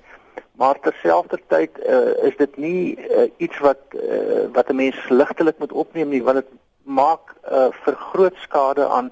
Maar 0.51 0.79
terselfdertyd 0.79 1.79
uh 1.79 2.23
is 2.23 2.37
dit 2.37 2.57
nie 2.57 2.95
uh, 2.95 3.27
iets 3.37 3.59
wat 3.59 3.81
uh, 3.91 4.47
wat 4.53 4.69
'n 4.69 4.75
mens 4.75 5.09
ligtelik 5.09 5.57
moet 5.57 5.71
opneem 5.71 6.09
nie, 6.09 6.23
want 6.23 6.37
dit 6.37 6.51
maak 6.83 7.35
uh 7.51 7.67
vir 7.83 7.95
groot 7.95 8.35
skade 8.35 8.87
aan 8.87 9.11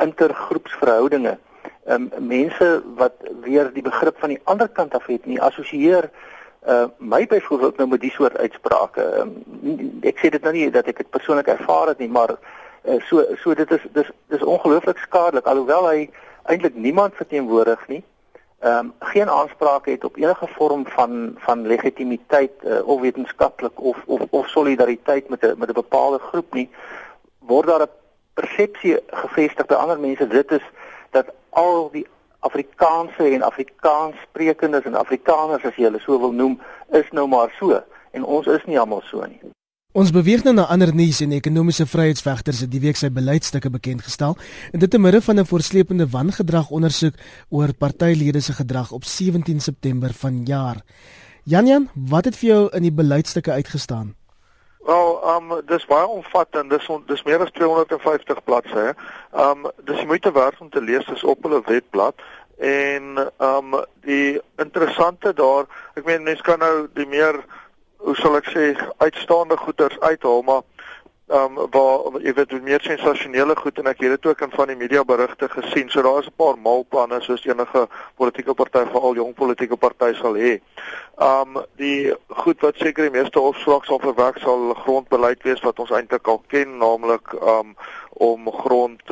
intergroepsverhoudinge. 0.00 1.38
Um 1.86 2.10
mense 2.18 2.82
wat 2.96 3.14
weer 3.40 3.72
die 3.72 3.82
begrip 3.82 4.18
van 4.18 4.28
die 4.28 4.40
ander 4.44 4.68
kant 4.68 4.94
af 4.94 5.06
het 5.06 5.26
nie 5.26 5.40
assosieer 5.40 6.10
Uh 6.66 6.84
my 6.98 7.26
byvoorbeeld 7.26 7.76
nou 7.76 7.88
met 7.88 8.00
die 8.00 8.10
soort 8.10 8.36
uitsprake. 8.38 9.02
Um, 9.20 9.32
ek 10.00 10.18
sê 10.18 10.30
dit 10.32 10.42
nou 10.42 10.52
nie 10.54 10.70
dat 10.72 10.86
ek 10.88 11.02
dit 11.02 11.10
persoonlik 11.10 11.50
ervaar 11.52 11.90
het 11.92 11.98
nie, 12.00 12.08
maar 12.08 12.32
uh, 12.32 13.00
so 13.04 13.24
so 13.42 13.54
dit 13.54 13.70
is 13.70 13.84
dis 13.92 14.08
dis 14.32 14.44
ongelooflik 14.44 14.98
skadelik 14.98 15.46
alhoewel 15.46 15.88
hy 15.88 16.08
eintlik 16.48 16.74
niemand 16.74 17.20
verteenwoordig 17.20 17.88
nie. 17.88 18.00
Ehm 18.64 18.78
um, 18.78 18.92
geen 19.12 19.28
aanspraak 19.28 19.90
het 19.92 20.04
op 20.04 20.16
enige 20.16 20.48
vorm 20.56 20.86
van 20.86 21.34
van 21.44 21.66
legitimiteit 21.66 22.52
uh, 22.62 22.80
of 22.88 23.00
wetenskaplik 23.00 23.80
of 23.80 24.00
of 24.06 24.24
of 24.30 24.48
solidariteit 24.48 25.28
met 25.28 25.44
'n 25.44 25.58
met 25.58 25.68
'n 25.68 25.80
bepaalde 25.82 26.18
groep 26.18 26.54
nie. 26.54 26.70
Word 27.38 27.66
daar 27.66 27.82
'n 27.82 27.92
persepsie 28.34 28.96
gevestig 29.06 29.66
by 29.66 29.74
ander 29.74 30.00
mense 30.00 30.26
dit 30.26 30.50
is 30.50 30.64
dat 31.10 31.26
al 31.50 31.90
die 31.92 32.06
Afrikaanse 32.44 33.30
en 33.32 33.42
Afrikaans 33.42 34.20
sprekendes 34.28 34.84
en 34.84 34.94
Afrikaners 35.00 35.64
as 35.64 35.76
jy 35.76 35.88
hulle 35.88 36.00
so 36.04 36.18
wil 36.20 36.32
noem, 36.32 36.58
is 36.92 37.08
nou 37.16 37.26
maar 37.28 37.52
so 37.58 37.80
en 38.14 38.24
ons 38.24 38.46
is 38.46 38.64
nie 38.68 38.78
almal 38.78 39.02
so 39.08 39.24
nie. 39.26 39.40
Ons 39.94 40.10
beweeg 40.10 40.42
nou 40.42 40.56
na 40.56 40.64
ander 40.74 40.90
nuus 40.90 41.20
en 41.22 41.32
ekonomiese 41.36 41.86
vryheidsvegters 41.86 42.64
het 42.64 42.70
die 42.72 42.80
week 42.82 42.98
sy 42.98 43.12
beleidsstukke 43.14 43.70
bekend 43.70 44.02
gestel 44.02 44.34
en 44.72 44.82
dit 44.82 44.90
te 44.90 44.98
midde 44.98 45.20
van 45.22 45.38
'n 45.38 45.46
voorslepende 45.46 46.06
wangedrag 46.10 46.70
ondersoek 46.70 47.14
oor 47.50 47.72
partylede 47.72 48.40
se 48.40 48.52
gedrag 48.52 48.90
op 48.92 49.04
17 49.04 49.60
September 49.60 50.12
vanjaar. 50.12 50.82
Janjan, 51.44 51.88
wat 51.94 52.24
het 52.24 52.36
vir 52.36 52.48
jou 52.48 52.68
in 52.72 52.82
die 52.82 52.92
beleidsstukke 52.92 53.52
uitgestaan? 53.52 54.14
Wel, 54.84 55.36
um, 55.36 55.52
dis 55.66 55.86
baie 55.88 56.06
omvattend. 56.06 56.70
Dis 56.70 56.86
on, 56.92 57.04
dis 57.06 57.22
meer 57.24 57.40
as 57.40 57.52
250 57.56 58.44
bladsye. 58.44 58.94
Um, 59.32 59.64
dis 59.88 60.04
moeite 60.04 60.32
werd 60.32 60.60
om 60.60 60.70
te 60.70 60.82
lees 60.82 61.06
dis 61.08 61.24
op 61.24 61.42
hulle 61.42 61.62
webblad 61.64 62.20
en 62.58 63.32
um, 63.38 63.74
die 64.04 64.40
interessante 64.56 65.32
daar, 65.34 65.66
ek 65.98 66.04
meen 66.06 66.22
mense 66.22 66.42
kan 66.46 66.60
nou 66.62 66.86
die 66.94 67.06
meer 67.10 67.40
hoe 68.04 68.14
sal 68.18 68.36
ek 68.38 68.50
sê 68.52 68.66
uitstaande 69.02 69.56
goeders 69.58 69.96
uithaal, 70.00 70.42
maar 70.46 70.62
ehm 71.28 71.58
um, 71.58 71.70
waar 71.70 72.20
jy 72.20 72.32
weet 72.36 72.50
meer 72.62 72.82
sensasionele 72.84 73.56
goed 73.56 73.78
en 73.78 73.86
ek 73.88 74.00
het 74.04 74.10
dit 74.10 74.26
ook 74.26 74.40
in 74.44 74.50
van 74.50 74.68
die 74.68 74.76
media 74.76 75.04
berigte 75.04 75.48
gesien. 75.48 75.88
So 75.90 76.02
daar 76.02 76.18
is 76.20 76.26
'n 76.26 76.36
paar 76.36 76.58
malplanne 76.58 77.20
soos 77.20 77.44
enige 77.44 77.88
politieke 78.16 78.54
party 78.54 78.84
veral 78.92 79.14
jong 79.14 79.34
politieke 79.34 79.76
party 79.76 80.12
sal 80.14 80.34
hê. 80.34 80.60
Ehm 81.16 81.56
um, 81.56 81.64
die 81.76 82.14
goed 82.28 82.60
wat 82.60 82.76
seker 82.76 83.10
die 83.10 83.20
meeste 83.20 83.40
opswak 83.40 83.84
sal 83.84 83.98
verwerk 83.98 84.38
sal 84.38 84.74
grondbeleid 84.74 85.42
wees 85.42 85.60
wat 85.60 85.78
ons 85.78 85.90
eintlik 85.90 86.28
al 86.28 86.42
ken, 86.46 86.78
naamlik 86.78 87.32
ehm 87.32 87.58
um, 87.58 87.76
om 88.10 88.52
grond 88.52 89.02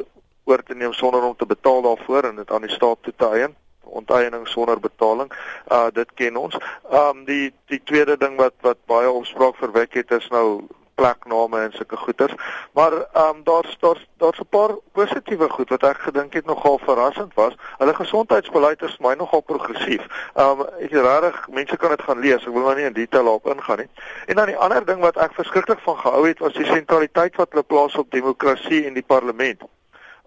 oor 0.44 0.62
te 0.62 0.74
neem 0.74 0.92
sonder 0.92 1.22
om 1.22 1.36
te 1.36 1.46
betaal 1.46 1.82
daarvoor 1.82 2.24
en 2.24 2.36
dit 2.36 2.50
aan 2.50 2.62
die 2.62 2.76
staat 2.76 2.98
toe 3.02 3.12
te 3.16 3.26
eien 3.26 3.56
onteiening 3.92 4.48
sonder 4.48 4.80
betaling. 4.80 5.32
Uh 5.70 5.88
dit 5.92 6.12
ken 6.14 6.36
ons. 6.36 6.56
Um, 6.92 7.24
die 7.24 7.52
die 7.66 7.80
tweede 7.84 8.16
ding 8.16 8.36
wat 8.36 8.54
wat 8.60 8.78
baie 8.86 9.10
opspraak 9.10 9.56
verwek 9.56 9.94
het 9.94 10.10
is 10.10 10.28
nou 10.28 10.62
plekname 10.94 11.60
en 11.60 11.72
sulke 11.72 11.96
goeters. 11.96 12.34
Maar 12.72 12.92
ehm 12.92 13.28
um, 13.28 13.44
daar's 13.44 13.76
daar's 13.80 14.08
daar's 14.16 14.40
'n 14.40 14.48
paar 14.48 14.76
positiewe 14.92 15.48
goed 15.48 15.68
wat 15.68 15.82
ek 15.82 15.98
gedink 15.98 16.32
het 16.32 16.46
nogal 16.46 16.78
verrassend 16.78 17.34
was. 17.34 17.54
Hulle 17.78 17.94
gesondheidsbeleid 17.94 18.82
is 18.82 18.98
my 18.98 19.14
nogal 19.14 19.40
progressief. 19.40 20.06
Ehm 20.34 20.60
um, 20.60 20.66
ek 20.78 20.90
regtig 20.90 21.48
mense 21.48 21.76
kan 21.76 21.90
dit 21.90 22.02
gaan 22.02 22.18
lees. 22.18 22.46
Ek 22.46 22.52
wil 22.52 22.62
nou 22.62 22.74
nie 22.74 22.84
in 22.84 22.92
detail 22.92 23.26
op 23.26 23.46
ingaan 23.46 23.78
nie. 23.78 23.90
En 24.26 24.36
dan 24.36 24.46
die 24.46 24.56
ander 24.56 24.84
ding 24.84 25.00
wat 25.00 25.16
ek 25.16 25.34
verskriklik 25.34 25.78
van 25.78 25.96
gehou 25.96 26.26
het 26.26 26.38
was 26.38 26.52
die 26.52 26.66
sentraliteit 26.66 27.36
wat 27.36 27.48
hulle 27.50 27.62
plaas 27.62 27.96
op 27.96 28.10
demokrasie 28.10 28.86
en 28.86 28.94
die 28.94 29.06
parlement. 29.06 29.62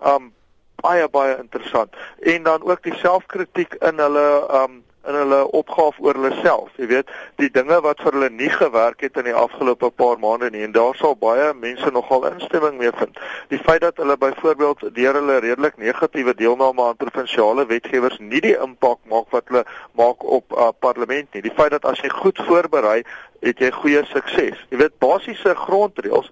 Ehm 0.01 0.15
um, 0.15 0.33
baie 0.75 1.09
baie 1.09 1.37
interessant. 1.37 1.95
En 2.19 2.43
dan 2.43 2.63
ook 2.63 2.83
die 2.83 2.95
selfkritiek 2.95 3.73
in 3.73 3.99
hulle 3.99 4.45
ehm 4.49 4.63
um, 4.63 4.84
in 5.07 5.17
hulle 5.19 5.41
opgaaf 5.57 5.99
oor 6.03 6.17
hulle 6.17 6.33
self. 6.41 6.71
Jy 6.79 6.87
weet, 6.91 7.11
die 7.41 7.49
dinge 7.53 7.77
wat 7.85 8.01
vir 8.03 8.15
hulle 8.17 8.29
nie 8.33 8.49
gewerk 8.49 9.03
het 9.05 9.17
in 9.21 9.29
die 9.29 9.35
afgelope 9.37 9.89
paar 10.01 10.19
maande 10.21 10.49
nie 10.53 10.63
en 10.65 10.73
daar 10.75 10.97
sal 10.99 11.15
baie 11.19 11.51
mense 11.59 11.91
nogal 11.93 12.27
instemming 12.31 12.79
mee 12.81 12.91
vind. 12.99 13.19
Die 13.53 13.61
feit 13.61 13.81
dat 13.85 14.01
hulle 14.01 14.17
byvoorbeeld 14.17 14.87
deur 14.95 15.19
hulle 15.19 15.39
redelik 15.45 15.77
negatiewe 15.81 16.35
deelname 16.35 16.87
aan 16.89 16.99
provinsiale 17.01 17.67
wetgewers 17.69 18.19
nie 18.19 18.41
die 18.41 18.55
impak 18.57 18.99
maak 19.11 19.29
wat 19.35 19.47
hulle 19.51 19.65
maak 19.99 20.23
op 20.23 20.57
uh, 20.57 20.71
parlement 20.79 21.33
nie. 21.33 21.45
Die 21.45 21.55
feit 21.55 21.73
dat 21.75 21.85
as 21.85 22.01
jy 22.03 22.11
goed 22.13 22.41
voorberei, 22.47 23.01
het 23.45 23.61
jy 23.61 23.71
goeie 23.71 24.03
sukses. 24.09 24.61
Jy 24.71 24.81
weet 24.81 24.99
basiese 25.03 25.55
grondreëls. 25.65 26.31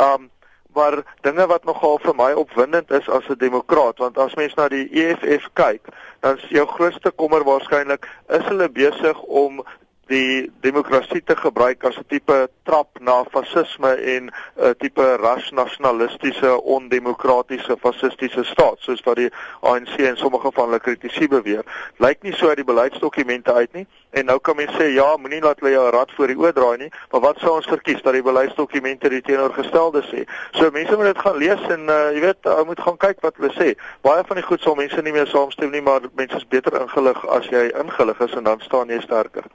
Um 0.00 0.30
maar 0.74 1.02
dinge 1.20 1.46
wat 1.46 1.64
nogal 1.64 1.98
vir 2.02 2.14
my 2.18 2.32
opwindend 2.32 2.90
is 2.90 3.08
as 3.08 3.28
'n 3.28 3.38
demokraat 3.38 3.98
want 3.98 4.18
as 4.18 4.34
mens 4.34 4.54
na 4.54 4.68
die 4.68 4.88
EFF 4.90 5.48
kyk 5.52 5.82
dan 6.20 6.36
is 6.36 6.48
jou 6.48 6.66
grootste 6.66 7.10
kommer 7.10 7.44
waarskynlik 7.44 8.08
is 8.28 8.44
hulle 8.50 8.68
besig 8.68 9.20
om 9.22 9.64
die 10.06 10.50
demokrasie 10.60 11.22
te 11.24 11.36
gebruik 11.36 11.84
as 11.84 11.96
'n 11.98 12.04
tipe 12.08 12.48
trap 12.64 12.88
na 13.00 13.24
fasisme 13.24 13.92
en 13.94 14.30
'n 14.56 14.74
tipe 14.78 15.16
rasnasionalistiese 15.16 16.62
ondemokratiese 16.62 17.76
fasistiese 17.80 18.44
staat 18.44 18.78
soos 18.78 19.02
wat 19.04 19.16
die 19.16 19.30
ANC 19.60 19.98
en 19.98 20.16
sommige 20.16 20.50
van 20.52 20.64
hulle 20.64 20.80
kritisie 20.80 21.28
beweer. 21.28 21.64
Lyk 21.96 22.22
nie 22.22 22.32
so 22.32 22.48
uit 22.48 22.56
die 22.56 22.64
beleidsdokumente 22.64 23.52
uit 23.52 23.72
nie. 23.72 23.86
En 24.10 24.24
nou 24.24 24.38
kan 24.38 24.56
mens 24.56 24.70
sê 24.76 24.84
ja, 24.94 25.16
moenie 25.16 25.40
laat 25.42 25.60
hulle 25.60 25.72
jou 25.72 25.90
rad 25.90 26.12
voor 26.16 26.30
die 26.30 26.36
oë 26.36 26.52
draai 26.52 26.76
nie, 26.76 26.90
maar 27.10 27.20
wat 27.20 27.40
sou 27.42 27.56
ons 27.56 27.66
verkies 27.66 28.02
dat 28.02 28.12
die 28.12 28.22
beleidsdokumente 28.22 29.08
die 29.08 29.22
teenoorgestelde 29.26 30.04
sê? 30.06 30.22
So 30.52 30.70
mense 30.70 30.96
moet 30.96 31.10
dit 31.10 31.18
gaan 31.18 31.36
lees 31.42 31.64
en 31.68 31.90
uh, 31.90 31.98
jy 32.14 32.20
weet, 32.20 32.46
ou 32.46 32.64
moet 32.64 32.84
gaan 32.86 33.00
kyk 33.06 33.26
wat 33.26 33.40
hulle 33.40 33.50
sê. 33.56 33.72
Baie 34.06 34.22
van 34.28 34.38
die 34.38 34.46
goed 34.46 34.62
sal 34.62 34.78
mense 34.78 35.02
nie 35.02 35.12
meer 35.16 35.26
saamstem 35.26 35.74
nie, 35.74 35.82
maar 35.82 36.06
mense 36.14 36.38
is 36.38 36.46
beter 36.46 36.78
ingelig 36.80 37.26
as 37.26 37.50
jy 37.50 37.66
ingelig 37.72 38.22
is 38.28 38.38
en 38.38 38.46
dan 38.46 38.62
staan 38.62 38.94
jy 38.94 39.00
sterker. 39.02 39.50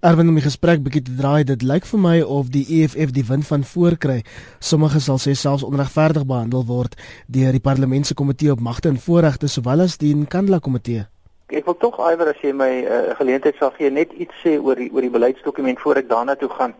Erwin 0.00 0.28
om 0.28 0.38
die 0.38 0.44
gesprek 0.44 0.80
bietjie 0.84 1.02
te 1.06 1.14
draai, 1.18 1.44
dit 1.44 1.62
lyk 1.62 1.84
vir 1.84 2.00
my 2.00 2.14
of 2.22 2.48
die 2.54 2.64
EFF 2.80 3.12
die 3.12 3.24
wind 3.28 3.46
van 3.48 3.64
voor 3.68 3.96
kry. 4.00 4.18
Sommige 4.58 5.00
sal 5.00 5.20
sê 5.20 5.34
selfs 5.36 5.66
onregverdig 5.66 6.24
behandel 6.24 6.64
word 6.68 6.96
deur 7.28 7.52
die 7.52 7.62
parlementskomitee 7.64 8.52
op 8.54 8.62
magte 8.64 8.88
en 8.88 8.96
voorregte 8.96 9.48
sowel 9.48 9.84
as 9.84 9.98
die 10.00 10.14
Nkandla 10.16 10.62
komitee. 10.64 11.04
Ek 11.50 11.66
wil 11.66 11.76
tog 11.82 11.98
iwer 11.98 12.30
as 12.30 12.40
jy 12.40 12.54
my 12.54 12.70
uh, 12.86 13.02
geleentheid 13.18 13.58
sal 13.58 13.74
gee 13.76 13.90
net 13.90 14.12
iets 14.14 14.36
sê 14.44 14.56
oor 14.56 14.78
die 14.78 14.88
oor 14.94 15.02
die 15.02 15.12
beleidsdokument 15.12 15.80
voor 15.82 16.00
ek 16.00 16.08
daarna 16.08 16.36
toe 16.38 16.50
gaan. 16.54 16.76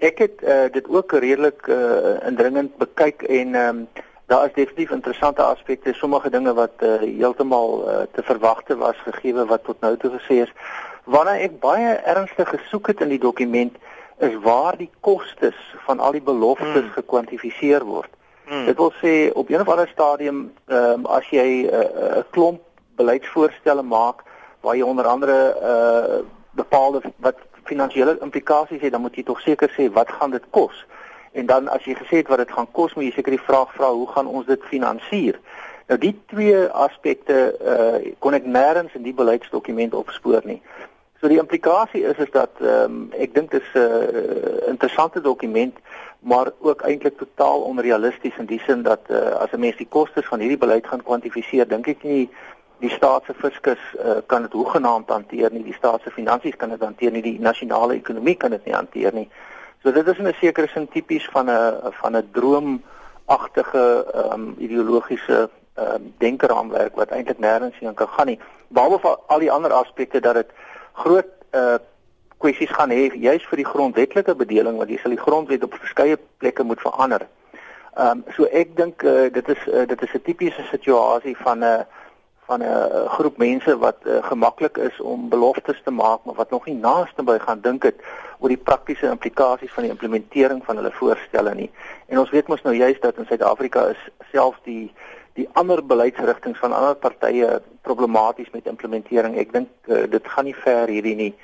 Ek 0.00 0.18
het 0.24 0.42
uh, 0.42 0.66
dit 0.72 0.86
ook 0.88 1.12
redelik 1.12 1.68
uh, 1.68 2.16
indringend 2.26 2.76
bekyk 2.80 3.22
en 3.28 3.54
um, 3.54 3.82
daar 4.30 4.46
is 4.46 4.54
definitief 4.54 4.90
interessante 4.90 5.42
aspekte, 5.42 5.92
sommige 5.92 6.30
dinge 6.30 6.54
wat 6.54 6.72
uh, 6.78 7.00
heeltemal 7.02 7.82
uh, 7.82 8.02
te 8.12 8.22
verwagte 8.22 8.76
was 8.76 8.96
gegee 9.04 9.32
wat 9.34 9.64
tot 9.64 9.80
nou 9.80 9.96
toe 9.96 10.10
gesê 10.18 10.42
is. 10.46 10.52
Waarna 11.10 11.38
ek 11.42 11.58
baie 11.62 11.94
ernstig 12.06 12.48
gesoek 12.48 12.92
het 12.92 13.00
in 13.02 13.10
die 13.10 13.18
dokument 13.18 13.76
is 14.22 14.34
waar 14.44 14.76
die 14.78 14.90
kostes 15.00 15.58
van 15.86 15.98
al 15.98 16.12
die 16.14 16.22
beloftes 16.22 16.86
hmm. 16.86 16.96
gekwantifiseer 16.98 17.84
word. 17.84 18.10
Hmm. 18.46 18.66
Dit 18.68 18.76
wil 18.76 18.92
sê 19.02 19.14
op 19.32 19.50
een 19.50 19.60
of 19.60 19.68
ander 19.68 19.88
stadium 19.88 20.52
ehm 20.66 21.00
um, 21.00 21.06
as 21.06 21.26
jy 21.34 21.46
'n 21.46 21.74
uh, 21.74 21.80
uh, 21.80 22.22
klomp 22.30 22.60
beleidsvoorstelle 22.96 23.82
maak 23.82 24.22
waar 24.60 24.76
jy 24.76 24.82
onder 24.82 25.06
andere 25.06 25.38
uh 25.72 26.20
bepaalde 26.52 27.00
wat 27.16 27.38
finansiële 27.62 28.18
implikasies 28.20 28.80
het, 28.80 28.92
dan 28.92 29.00
moet 29.00 29.14
jy 29.14 29.22
tog 29.22 29.40
seker 29.40 29.70
sê 29.70 29.86
wat 29.92 30.10
gaan 30.10 30.30
dit 30.30 30.46
kos? 30.50 30.86
En 31.32 31.46
dan 31.46 31.68
as 31.68 31.84
jy 31.84 31.94
gesê 31.94 32.22
het 32.22 32.28
wat 32.28 32.42
dit 32.42 32.50
gaan 32.50 32.70
kos, 32.70 32.94
moet 32.94 33.04
jy 33.04 33.12
seker 33.14 33.36
die 33.36 33.46
vraag 33.46 33.74
vra 33.74 33.90
hoe 33.90 34.08
gaan 34.10 34.26
ons 34.26 34.46
dit 34.46 34.62
finansier? 34.66 35.38
Nou 35.86 35.98
die 35.98 36.14
twee 36.26 36.66
aspekte 36.66 37.38
uh 37.74 38.14
kon 38.18 38.34
ek 38.34 38.46
nêrens 38.46 38.94
in 38.94 39.02
die 39.02 39.14
beleidsdokument 39.14 39.94
opspoor 39.94 40.42
nie. 40.44 40.62
So 41.20 41.28
die 41.28 41.38
implikasie 41.38 42.02
is 42.02 42.16
is 42.16 42.30
dat 42.32 42.50
ehm 42.60 42.84
um, 42.84 43.12
ek 43.12 43.34
dink 43.34 43.50
dit 43.50 43.62
is 43.62 43.72
'n 43.74 43.78
uh, 43.78 44.68
interessante 44.68 45.20
dokument 45.20 45.76
maar 46.20 46.50
ook 46.60 46.80
eintlik 46.80 47.18
totaal 47.18 47.60
onrealisties 47.60 48.36
in 48.38 48.46
die 48.46 48.60
sin 48.66 48.82
dat 48.82 49.00
uh, 49.08 49.16
as 49.44 49.52
'n 49.52 49.60
mens 49.60 49.76
die 49.76 49.88
kostes 49.88 50.26
van 50.26 50.38
hierdie 50.38 50.58
beleid 50.58 50.86
gaan 50.86 51.02
kwantifiseer, 51.02 51.68
dink 51.68 51.86
ek 51.86 52.02
nie 52.02 52.30
die 52.78 52.90
staat 52.90 53.24
se 53.24 53.34
fiskus 53.34 53.78
uh, 54.04 54.16
kan 54.26 54.42
dit 54.42 54.52
hoegenaamd 54.52 55.08
hanteer 55.08 55.52
nie, 55.52 55.62
die 55.62 55.76
staat 55.76 56.00
se 56.02 56.10
finansies 56.10 56.56
kan 56.56 56.68
dit 56.68 56.80
hanteer 56.80 57.12
nie, 57.12 57.22
die 57.22 57.40
nasionale 57.40 57.94
ekonomie 57.94 58.36
kan 58.36 58.50
dit 58.50 58.64
nie 58.64 58.74
hanteer 58.74 59.12
nie. 59.14 59.28
So 59.82 59.92
dit 59.92 60.08
is 60.08 60.18
'n 60.18 60.34
sekere 60.40 60.68
sin 60.68 60.88
tipies 60.88 61.28
van 61.32 61.50
'n 61.50 61.92
van 62.00 62.16
'n 62.16 62.28
droomagtige 62.32 64.04
ehm 64.14 64.32
um, 64.32 64.54
ideologiese 64.58 65.50
ehm 65.74 65.94
um, 65.94 66.14
denkraamwerk 66.18 66.96
wat 66.96 67.10
eintlik 67.10 67.38
nêrens 67.38 67.78
heen 67.78 67.94
kan 67.94 68.08
gaan 68.08 68.26
nie. 68.26 68.40
Behalwe 68.68 69.18
al 69.26 69.38
die 69.38 69.52
ander 69.52 69.72
aspekte 69.72 70.20
dat 70.20 70.34
dit 70.34 70.50
groot 71.04 71.32
uh 71.52 71.78
kwessies 72.40 72.72
gaan 72.72 72.92
hê 72.94 73.10
juis 73.20 73.44
vir 73.50 73.60
die 73.60 73.68
grondwetlike 73.68 74.34
bedeling 74.42 74.78
want 74.80 74.90
jy 74.90 74.98
sal 75.02 75.12
die 75.12 75.20
grondwet 75.20 75.64
op 75.66 75.74
verskeie 75.76 76.16
plekke 76.40 76.64
moet 76.64 76.80
verander. 76.80 77.26
Ehm 77.96 78.22
um, 78.22 78.36
so 78.36 78.48
ek 78.62 78.76
dink 78.78 79.04
uh, 79.04 79.28
dit 79.34 79.48
is 79.54 79.66
uh, 79.68 79.86
dit 79.86 80.02
is 80.06 80.14
'n 80.14 80.22
tipiese 80.24 80.64
situasie 80.70 81.36
van 81.36 81.58
'n 81.58 81.72
uh, 81.72 81.82
van 82.50 82.62
'n 82.62 82.70
uh, 82.70 83.10
groep 83.16 83.36
mense 83.36 83.78
wat 83.78 83.98
uh, 84.06 84.24
gemaklik 84.24 84.76
is 84.76 85.00
om 85.00 85.28
beloftes 85.28 85.80
te 85.84 85.90
maak 85.90 86.24
maar 86.24 86.34
wat 86.34 86.50
nog 86.50 86.64
nie 86.66 86.74
naaste 86.74 87.22
by 87.22 87.38
gaan 87.38 87.60
dink 87.60 87.82
het 87.82 87.98
oor 88.38 88.48
die 88.48 88.64
praktiese 88.70 89.06
implikasies 89.06 89.72
van 89.72 89.82
die 89.82 89.92
implementering 89.92 90.64
van 90.64 90.76
hulle 90.76 90.90
voorstelle 90.90 91.54
nie. 91.54 91.70
En 92.06 92.18
ons 92.18 92.30
weet 92.30 92.48
mos 92.48 92.62
nou 92.62 92.74
juist 92.74 93.02
dat 93.02 93.16
in 93.16 93.26
Suid-Afrika 93.26 93.84
is 93.94 94.02
selfs 94.32 94.58
die 94.64 94.92
die 95.34 95.48
ander 95.52 95.82
beleidsrigtinge 95.86 96.58
van 96.58 96.72
ander 96.72 96.94
partye 96.94 97.60
problematies 97.82 98.50
met 98.50 98.66
implementering. 98.66 99.36
Ek 99.36 99.52
dink 99.52 99.68
uh, 99.86 100.04
dit 100.10 100.28
gaan 100.28 100.44
nie 100.44 100.56
ver 100.56 100.88
hierdie 100.88 101.16
nie. 101.16 101.34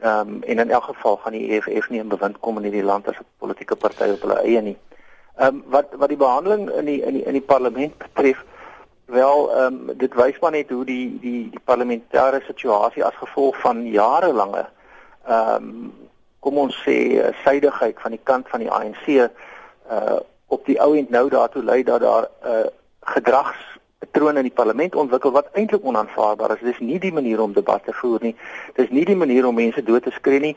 Ehm 0.00 0.28
um, 0.28 0.42
en 0.42 0.58
in 0.58 0.70
elk 0.70 0.90
geval 0.90 1.16
gaan 1.16 1.32
die 1.32 1.46
EFF 1.56 1.88
nie 1.88 2.00
in 2.00 2.08
bewind 2.08 2.40
kom 2.40 2.58
in 2.58 2.68
hierdie 2.68 2.84
land 2.84 3.08
as 3.08 3.18
'n 3.18 3.24
politieke 3.38 3.76
party 3.76 4.10
op 4.12 4.20
hulle 4.26 4.42
eie 4.42 4.62
nie. 4.62 4.76
Ehm 5.36 5.54
um, 5.54 5.62
wat 5.66 5.94
wat 5.96 6.08
die 6.08 6.20
behandeling 6.20 6.70
in 6.70 6.84
die 6.84 7.00
in 7.02 7.14
die 7.14 7.24
in 7.24 7.32
die 7.32 7.48
parlement 7.52 7.98
betref, 7.98 8.44
wel 9.06 9.50
ehm 9.54 9.90
um, 9.90 9.96
dit 9.96 10.14
wys 10.14 10.38
maar 10.40 10.50
net 10.50 10.70
hoe 10.70 10.84
die 10.84 11.18
die 11.20 11.50
die 11.50 11.64
parlementêre 11.64 12.42
situasie 12.46 13.04
as 13.04 13.22
gevolg 13.22 13.60
van 13.60 13.86
jarelange 13.86 14.66
ehm 15.26 15.54
um, 15.54 15.92
kom 16.40 16.58
ons 16.58 16.76
sê 16.86 16.96
suidigheid 17.44 18.00
van 18.00 18.10
die 18.14 18.22
kant 18.22 18.48
van 18.48 18.60
die 18.60 18.70
ANC 18.70 19.06
uh 19.90 20.18
op 20.48 20.66
die 20.66 20.76
ou 20.78 20.92
end 20.94 21.10
nou 21.10 21.28
daartoe 21.28 21.62
lei 21.62 21.82
dat 21.82 22.00
daar 22.00 22.28
'n 22.42 22.48
uh, 22.48 22.66
gedragspatrone 23.12 24.42
in 24.42 24.48
die 24.48 24.58
parlement 24.60 24.94
ontwikkel 24.94 25.34
wat 25.34 25.50
eintlik 25.52 25.84
onaanvaarbaar 25.84 26.56
is. 26.56 26.64
Dis 26.64 26.80
nie 26.84 26.98
die 27.02 27.12
manier 27.12 27.42
om 27.42 27.54
debat 27.56 27.84
te 27.84 27.92
voer 27.92 28.22
nie. 28.22 28.34
Dis 28.78 28.90
nie 28.90 29.04
die 29.08 29.18
manier 29.18 29.46
om 29.46 29.54
mense 29.54 29.82
dood 29.82 30.06
te 30.06 30.14
skree 30.14 30.40
nie. 30.40 30.56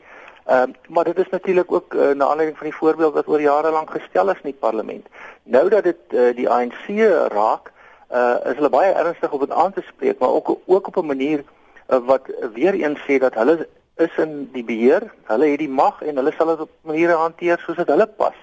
Ehm 0.49 0.69
uh, 0.69 0.75
maar 0.95 1.03
dit 1.03 1.17
is 1.17 1.29
natuurlik 1.29 1.71
ook 1.71 1.93
uh, 1.93 2.11
na 2.11 2.25
aanleiding 2.25 2.57
van 2.57 2.67
die 2.67 2.75
voorbeeld 2.75 3.13
wat 3.13 3.27
oor 3.27 3.41
jare 3.41 3.71
lank 3.71 3.91
gestel 3.91 4.29
is 4.29 4.41
in 4.43 4.51
die 4.51 4.59
parlement. 4.59 5.07
Nou 5.43 5.69
dat 5.69 5.83
dit 5.83 6.01
uh, 6.09 6.35
die 6.35 6.49
ANC 6.49 6.87
raak, 7.33 7.71
uh, 8.11 8.35
is 8.45 8.57
hulle 8.57 8.69
baie 8.69 8.93
ernstig 8.93 9.31
op 9.31 9.39
dit 9.39 9.51
aan 9.51 9.73
te 9.73 9.83
spreek, 9.87 10.19
maar 10.19 10.29
ook 10.29 10.57
ook 10.65 10.87
op 10.87 10.97
'n 10.97 11.05
manier 11.05 11.43
uh, 11.89 11.97
wat 12.05 12.31
weer 12.53 12.73
eens 12.73 12.99
sê 13.05 13.19
dat 13.19 13.33
hulle 13.33 13.67
is 13.95 14.17
in 14.17 14.49
die 14.53 14.63
beheer, 14.63 15.11
hulle 15.23 15.45
het 15.45 15.59
die 15.59 15.69
mag 15.69 16.01
en 16.01 16.15
hulle 16.15 16.33
sal 16.37 16.47
dit 16.47 16.59
op 16.59 16.69
maniere 16.81 17.13
hanteer 17.19 17.61
soos 17.65 17.77
dit 17.77 17.87
hulle 17.87 18.07
pas. 18.07 18.35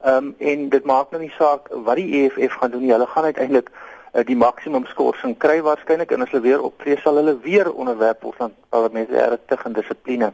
Ehm 0.00 0.16
um, 0.16 0.34
en 0.38 0.68
dit 0.68 0.84
maak 0.84 1.10
nou 1.10 1.22
nie 1.22 1.32
saak 1.36 1.68
wat 1.86 1.96
die 1.96 2.22
EFF 2.22 2.54
gaan 2.60 2.70
doen 2.70 2.80
nie. 2.80 2.92
Hulle 2.92 3.06
gaan 3.06 3.24
uiteindelik 3.24 3.68
uh, 3.70 4.24
die 4.24 4.36
maksimum 4.36 4.86
skorsing 4.88 5.36
kry 5.38 5.58
waarskynlik 5.62 6.12
en 6.12 6.24
as 6.24 6.32
hulle 6.32 6.46
weer 6.46 6.62
optree 6.62 6.96
sal 7.02 7.20
hulle 7.20 7.36
weer 7.44 7.68
onderwerp 7.72 8.22
word 8.24 8.40
aan 8.40 8.54
parlementêre 8.72 9.36
tig 9.46 9.66
en 9.68 9.76
dissipline. 9.76 10.32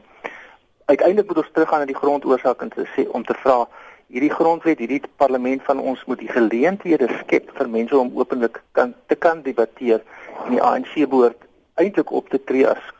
Uiteindelik 0.84 1.26
moet 1.26 1.42
ons 1.42 1.50
teruggaan 1.52 1.82
na 1.82 1.90
die 1.90 1.98
grondoorsaak 1.98 2.62
en 2.62 2.70
te 2.70 2.86
sê 2.94 3.08
om 3.10 3.26
te 3.26 3.34
vra 3.42 3.64
hierdie 4.06 4.30
grondwet, 4.30 4.78
hierdie 4.78 5.02
parlement 5.18 5.62
van 5.66 5.82
ons 5.82 6.04
moet 6.06 6.22
die 6.22 6.30
geleenthede 6.30 7.08
skep 7.24 7.50
vir 7.58 7.68
mense 7.68 7.98
om 7.98 8.14
openlik 8.14 8.62
kan 8.78 8.94
te 9.10 9.18
kan 9.18 9.42
debatteer 9.42 10.04
en 10.44 10.54
die 10.54 10.62
ANC 10.62 10.94
behoort 10.94 11.42
eintlik 11.74 12.12
op 12.14 12.30
te 12.30 12.38
tree 12.38 12.68
as 12.70 12.92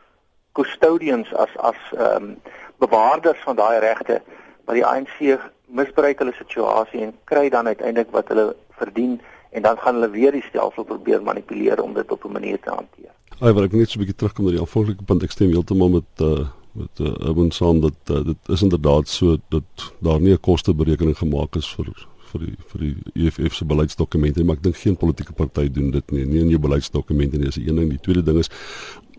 custodians 0.59 1.31
as 1.33 1.53
as 1.71 1.79
ehm 1.95 2.33
um, 2.33 2.33
bewaarders 2.77 3.39
van 3.41 3.55
daai 3.57 3.79
regte 3.79 4.19
maar 4.65 4.75
die 4.75 4.85
ANC 4.85 5.39
misbruik 5.67 6.19
hulle 6.19 6.33
situasie 6.37 7.01
en 7.01 7.13
kry 7.23 7.49
dan 7.49 7.67
uiteindelik 7.67 8.11
wat 8.11 8.27
hulle 8.27 8.55
verdien 8.79 9.19
en 9.51 9.61
dan 9.61 9.77
gaan 9.77 9.99
hulle 9.99 10.09
weer 10.09 10.31
die 10.31 10.43
stelsel 10.49 10.83
probeer 10.83 11.23
manipuleer 11.23 11.81
om 11.83 11.93
dit 11.93 12.11
op 12.11 12.25
'n 12.25 12.31
manier 12.31 12.59
te 12.59 12.69
hanteer. 12.69 13.11
Ai, 13.39 13.53
wat 13.53 13.63
ek 13.63 13.73
net 13.73 13.89
so 13.89 13.99
'n 13.99 14.03
bietjie 14.03 14.15
terugkom 14.17 14.45
na 14.45 14.51
die 14.51 14.59
aanvanklike 14.59 15.03
punt, 15.03 15.23
ek 15.23 15.31
stem 15.31 15.49
heeltemal 15.49 15.89
met 15.89 16.21
uh 16.21 16.47
met 16.77 16.99
uh 16.99 17.27
Urban 17.29 17.51
Sound 17.51 17.81
dat 17.81 18.17
uh, 18.17 18.23
dit 18.25 18.37
is 18.47 18.61
inderdaad 18.61 19.07
so 19.07 19.37
dat 19.49 19.93
daar 19.99 20.21
nie 20.21 20.33
'n 20.33 20.39
kosteberekening 20.39 21.17
gemaak 21.17 21.55
is 21.55 21.67
vir 21.75 21.85
vir 22.31 22.39
die 22.39 22.55
vir 22.69 22.79
die 22.79 22.95
EFF 23.25 23.53
se 23.55 23.65
beleidsdokumente 23.65 24.43
maar 24.43 24.55
ek 24.55 24.63
dink 24.63 24.77
geen 24.77 24.97
politieke 24.97 25.33
party 25.33 25.71
doen 25.71 25.91
dit 25.91 26.11
nie. 26.11 26.25
Nie 26.25 26.39
in 26.39 26.49
jou 26.49 26.59
beleidsdokumente 26.59 27.37
nie 27.37 27.47
is 27.47 27.55
die 27.55 27.67
een 27.67 27.75
ding. 27.75 27.89
Die 27.89 27.99
tweede 27.99 28.23
ding 28.23 28.37
is 28.37 28.49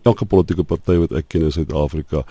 elke 0.03 0.25
politieke 0.25 0.63
party 0.63 0.97
wat 0.97 1.11
ek 1.11 1.27
ken 1.27 1.41
in 1.41 1.51
Suid-Afrika 1.51 2.23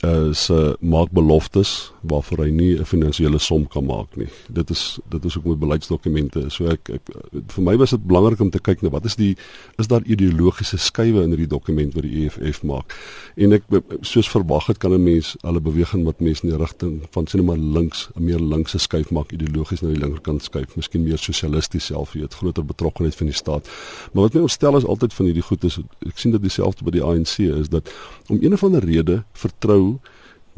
is 0.00 0.48
uh, 0.48 0.72
maak 0.80 1.10
beloftes 1.12 1.92
waarvoor 2.00 2.44
hy 2.44 2.50
nie 2.50 2.78
'n 2.78 2.84
finansiële 2.84 3.38
som 3.38 3.66
kan 3.68 3.84
maak 3.84 4.16
nie. 4.16 4.28
Dit 4.48 4.70
is 4.70 4.98
dit 5.08 5.24
is 5.24 5.36
ook 5.36 5.44
met 5.44 5.58
beleidsdokumente. 5.58 6.44
So 6.48 6.66
ek, 6.66 6.88
ek 6.88 7.00
vir 7.46 7.62
my 7.62 7.76
was 7.76 7.90
dit 7.90 8.06
belangrik 8.06 8.40
om 8.40 8.50
te 8.50 8.58
kyk 8.58 8.82
na 8.82 8.88
wat 8.88 9.04
is 9.04 9.16
die 9.16 9.36
is 9.76 9.86
daar 9.86 10.02
ideologiese 10.04 10.78
skuwe 10.78 11.22
in 11.22 11.28
hierdie 11.28 11.46
dokument 11.46 11.94
wat 11.94 12.02
die 12.02 12.24
EFF 12.24 12.62
maak. 12.62 12.96
En 13.36 13.52
ek 13.52 13.62
soos 14.00 14.30
verwag 14.30 14.66
het 14.66 14.78
kan 14.78 14.92
'n 14.92 15.04
mens 15.04 15.36
hulle 15.40 15.60
beweging 15.60 16.04
wat 16.04 16.20
mense 16.20 16.42
in 16.42 16.50
die 16.50 16.58
rigting 16.58 17.02
van 17.10 17.26
sien 17.26 17.44
maar 17.44 17.58
links 17.58 18.08
'n 18.16 18.24
meer 18.24 18.40
linkse 18.40 18.78
skuif 18.78 19.10
maak 19.10 19.32
ideologies 19.32 19.82
na 19.82 19.88
die 19.88 20.00
linkerkant 20.00 20.42
skuif, 20.42 20.76
miskien 20.76 21.02
meer 21.02 21.18
sosialisties 21.18 21.84
self, 21.84 22.14
jy 22.14 22.22
het 22.22 22.34
groter 22.34 22.64
betrokkeheid 22.64 23.14
van 23.14 23.26
die 23.26 23.36
staat. 23.36 23.68
Maar 24.12 24.22
wat 24.22 24.34
my 24.34 24.40
ontstel 24.40 24.76
is 24.76 24.84
altyd 24.84 25.14
van 25.14 25.26
hierdie 25.26 25.42
goed 25.42 25.64
is 25.64 25.78
ek 26.06 26.18
sien 26.18 26.32
dit 26.32 26.42
dieselfde 26.42 26.84
by 26.84 26.90
die 26.90 27.02
ANC 27.02 27.38
is 27.38 27.68
dat 27.68 27.90
om 28.28 28.38
een 28.40 28.52
of 28.52 28.64
ander 28.64 28.84
rede 28.84 29.24
vertrou 29.32 29.89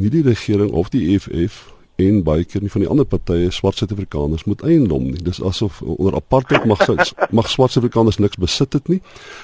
nie 0.03 0.11
die 0.11 0.27
regering 0.27 0.73
of 0.73 0.91
die 0.91 1.15
EFF 1.15 1.73
en 2.01 2.23
baie 2.25 2.45
keer 2.49 2.63
nie 2.65 2.71
van 2.73 2.85
die 2.85 2.89
ander 2.91 3.07
partye 3.09 3.51
swart 3.53 3.77
Suid-Afrikaners 3.81 4.47
moet 4.49 4.63
eiendom 4.65 5.11
nie. 5.11 5.21
Dis 5.23 5.43
asof 5.45 5.83
onder 5.85 6.17
apartheid 6.17 6.65
mag 6.69 6.81
mag 7.39 7.51
swart 7.51 7.75
Suid-Afrikaners 7.75 8.19
niks 8.23 8.41
besit 8.41 8.73
het 8.77 8.89
nie. 8.89 9.01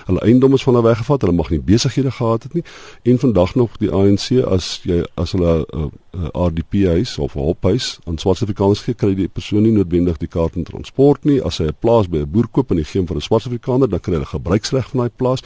Hulle 0.09 0.23
eiendom 0.25 0.57
is 0.57 0.65
van 0.65 0.79
hulle 0.79 0.89
weggevat, 0.89 1.27
hulle 1.27 1.37
mag 1.37 1.51
nie 1.53 1.61
besighede 1.63 2.13
gehad 2.17 2.49
het 2.49 2.57
nie. 2.57 2.65
En 3.13 3.21
vandag 3.21 3.55
nog 3.59 3.77
die 3.83 3.91
ANC 3.93 4.31
as 4.49 4.79
jy 4.89 5.03
as 5.21 5.35
hulle 5.37 5.55
'n 5.61 5.67
uh, 5.77 5.91
uh, 6.17 6.47
RDP 6.49 6.89
huis 6.89 7.19
of 7.19 7.37
'n 7.37 7.45
hophuis 7.51 7.99
aan 8.07 8.19
swart 8.19 8.41
Suid-Afrikaners 8.41 8.85
gee, 8.87 8.95
kry 8.95 9.15
die 9.15 9.29
persoon 9.29 9.63
nie 9.63 9.73
noodwendig 9.73 10.19
die 10.19 10.29
kaart 10.29 10.57
om 10.57 10.65
transport 10.65 11.25
nie. 11.25 11.43
As 11.45 11.59
hy 11.59 11.69
'n 11.69 11.77
plaas 11.81 12.09
by 12.09 12.19
'n 12.25 12.31
boer 12.31 12.49
koop 12.49 12.71
en 12.71 12.79
hy 12.79 12.85
gee 12.85 13.01
hom 13.01 13.07
vir 13.07 13.17
'n 13.17 13.21
swart 13.21 13.43
Suid-Afrikaner, 13.43 13.89
dan 13.89 14.01
kry 14.01 14.15
hy 14.15 14.21
'n 14.21 14.35
gebruiksreg 14.35 14.89
van 14.91 15.01
daai 15.01 15.13
plaas. 15.17 15.43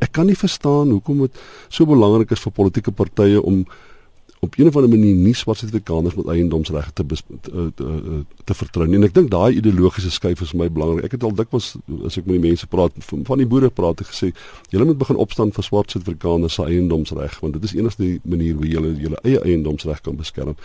Ek 0.00 0.12
kan 0.12 0.26
nie 0.26 0.36
verstaan 0.36 0.90
hoekom 0.90 1.18
dit 1.18 1.34
so 1.68 1.86
belangrik 1.86 2.30
is 2.30 2.40
vir 2.40 2.52
politieke 2.52 2.92
partye 2.92 3.42
om 3.42 3.66
op 4.46 4.56
een 4.58 4.70
of 4.70 4.76
ander 4.78 4.90
manier 4.90 5.14
nie 5.14 5.34
swart 5.34 5.58
Suid-Afrikaners 5.58 6.14
met 6.14 6.28
eiendomsregte 6.32 7.04
te, 7.06 7.16
te 7.16 7.40
te, 7.40 7.66
te, 7.74 8.20
te 8.44 8.54
vertrou 8.54 8.86
nie. 8.86 8.98
En 9.00 9.06
ek 9.08 9.14
dink 9.16 9.30
daai 9.32 9.58
ideologiese 9.58 10.10
skuif 10.14 10.42
is 10.44 10.52
vir 10.54 10.62
my 10.62 10.68
belangrik. 10.72 11.08
Ek 11.08 11.16
het 11.16 11.26
al 11.26 11.34
dikwels 11.36 11.72
as 12.06 12.18
ek 12.20 12.28
met 12.28 12.36
die 12.36 12.42
mense 12.46 12.68
praat 12.70 12.96
van 13.10 13.42
die 13.42 13.48
boere 13.50 13.70
praat 13.74 14.02
ek 14.04 14.10
gesê, 14.12 14.32
julle 14.72 14.88
moet 14.88 14.98
begin 15.00 15.20
opstaan 15.22 15.52
vir 15.56 15.66
swart 15.66 15.94
Suid-Afrikaners 15.94 16.58
se 16.58 16.66
eiendomsreg 16.66 17.38
want 17.42 17.58
dit 17.58 17.68
is 17.68 17.76
enigste 17.76 18.04
die 18.04 18.16
manier 18.24 18.56
hoe 18.58 18.70
julle 18.70 18.94
julle 19.02 19.20
eie 19.24 19.42
eiendomsreg 19.42 20.02
kan 20.06 20.18
beskerm. 20.18 20.56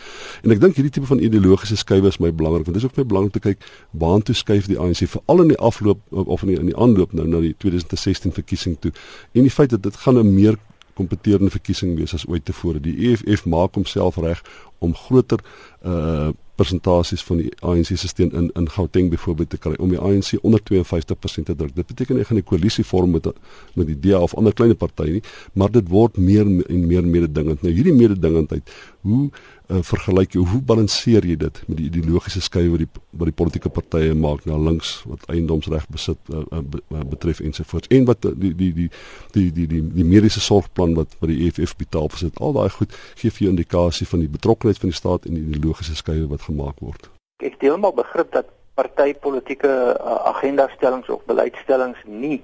En 0.46 0.56
ek 0.56 0.64
dink 0.64 0.80
hierdie 0.80 0.94
tipe 0.98 1.10
van 1.10 1.22
ideologiese 1.24 1.80
skuif 1.82 2.08
is 2.10 2.22
my 2.24 2.32
belangrik 2.32 2.70
want 2.70 2.78
dit 2.78 2.84
is 2.84 2.90
ook 2.90 2.98
my 3.02 3.08
belangrik 3.14 3.38
te 3.38 3.44
kyk 3.50 3.70
waantoe 4.04 4.36
skuif 4.38 4.70
die 4.72 4.80
ANC 4.80 5.06
veral 5.12 5.46
in 5.46 5.54
die 5.56 5.62
afloop 5.62 6.02
of 6.12 6.46
in 6.46 6.54
die, 6.54 6.60
in 6.60 6.72
die 6.72 6.78
aanloop 6.78 7.16
nou 7.18 7.28
na 7.28 7.44
die 7.44 7.56
2016 7.64 8.36
verkiesing 8.38 8.78
toe. 8.80 8.94
En 9.34 9.48
die 9.48 9.54
feit 9.54 9.74
dat 9.74 9.84
dit 9.84 10.04
gaan 10.06 10.20
'n 10.20 10.34
meer 10.34 10.60
kompeterende 11.02 11.52
verkiesing 11.54 11.98
wees 11.98 12.14
as 12.18 12.28
ooit 12.30 12.46
tevore. 12.46 12.80
Die 12.80 12.96
EFF 13.10 13.46
maak 13.50 13.76
homself 13.80 14.22
reg 14.22 14.46
om 14.80 14.96
groter 15.08 15.44
uh 15.86 16.32
persentasies 16.62 17.24
van 17.26 17.40
die 17.42 17.50
ANC 17.66 17.90
se 17.98 18.08
steun 18.10 18.34
in 18.38 18.50
in 18.60 18.68
Gauteng 18.70 19.08
byvoorbeeld 19.10 19.50
te 19.50 19.58
kry 19.58 19.74
om 19.82 19.90
die 19.90 20.00
ANC 20.00 20.36
onder 20.46 20.62
52% 20.70 21.48
te 21.48 21.56
druk. 21.56 21.72
Dit 21.76 21.88
beteken 21.90 22.20
hy 22.20 22.26
gaan 22.28 22.38
'n 22.38 22.44
koalisie 22.44 22.86
vorm 22.86 23.12
met 23.12 23.30
met 23.74 23.88
die 23.88 24.00
DA 24.00 24.20
of 24.22 24.36
ander 24.36 24.54
klein 24.54 24.76
partye 24.76 25.12
nie, 25.12 25.24
maar 25.54 25.72
dit 25.72 25.88
word 25.88 26.18
meer 26.18 26.46
en 26.46 26.88
meer 26.88 27.04
mededingend. 27.04 27.62
Nou 27.62 27.74
hierdie 27.74 27.94
mededingendheid, 27.94 28.70
hoe 29.02 29.30
uh, 29.72 29.82
vergelyk 29.88 30.36
jy 30.36 30.44
hoe 30.52 30.62
balanseer 30.72 31.26
jy 31.28 31.38
dit 31.40 31.62
met 31.68 31.78
die 31.80 31.88
ideologiese 31.90 32.42
skei 32.44 32.68
wat 32.72 32.84
die 32.84 32.90
wat 33.22 33.30
die 33.30 33.36
politieke 33.42 33.72
partye 33.74 34.14
maak 34.18 34.46
na 34.50 34.60
links 34.70 34.94
wat 35.10 35.26
eiendomsreg 35.34 35.88
besit 35.94 36.32
uh, 36.34 36.44
uh, 36.52 37.04
betref 37.14 37.42
ensovoorts 37.46 37.92
en 37.98 38.08
wat 38.10 38.28
die 38.28 38.54
die 38.62 38.72
die 38.78 38.90
die 39.36 39.48
die 39.58 39.68
die, 39.74 39.82
die 39.98 40.08
mediese 40.14 40.44
sorgplan 40.44 40.96
wat 41.00 41.18
wat 41.20 41.32
die 41.34 41.42
EFF 41.48 41.76
betaal 41.80 42.12
vir 42.14 42.26
sit 42.26 42.40
al 42.40 42.56
daai 42.60 42.70
goed 42.78 42.96
gee 43.22 43.32
vir 43.32 43.48
jou 43.48 43.54
indikasie 43.56 44.08
van 44.14 44.26
die 44.26 44.32
betrokkeheid 44.38 44.82
van 44.84 44.94
die 44.94 45.00
staat 45.02 45.28
en 45.30 45.40
die 45.40 45.46
ideologiese 45.50 45.96
skei 45.96 46.22
wat 46.32 46.48
gemaak 46.48 46.80
word. 46.80 47.10
Ek 47.42 47.60
deel 47.64 47.78
maar 47.82 47.96
begrip 47.98 48.34
dat 48.36 48.50
partytetiese 48.80 49.72
uh, 50.00 50.18
agendastellings 50.32 51.10
of 51.10 51.24
beleidstellings 51.30 52.00
nie 52.06 52.42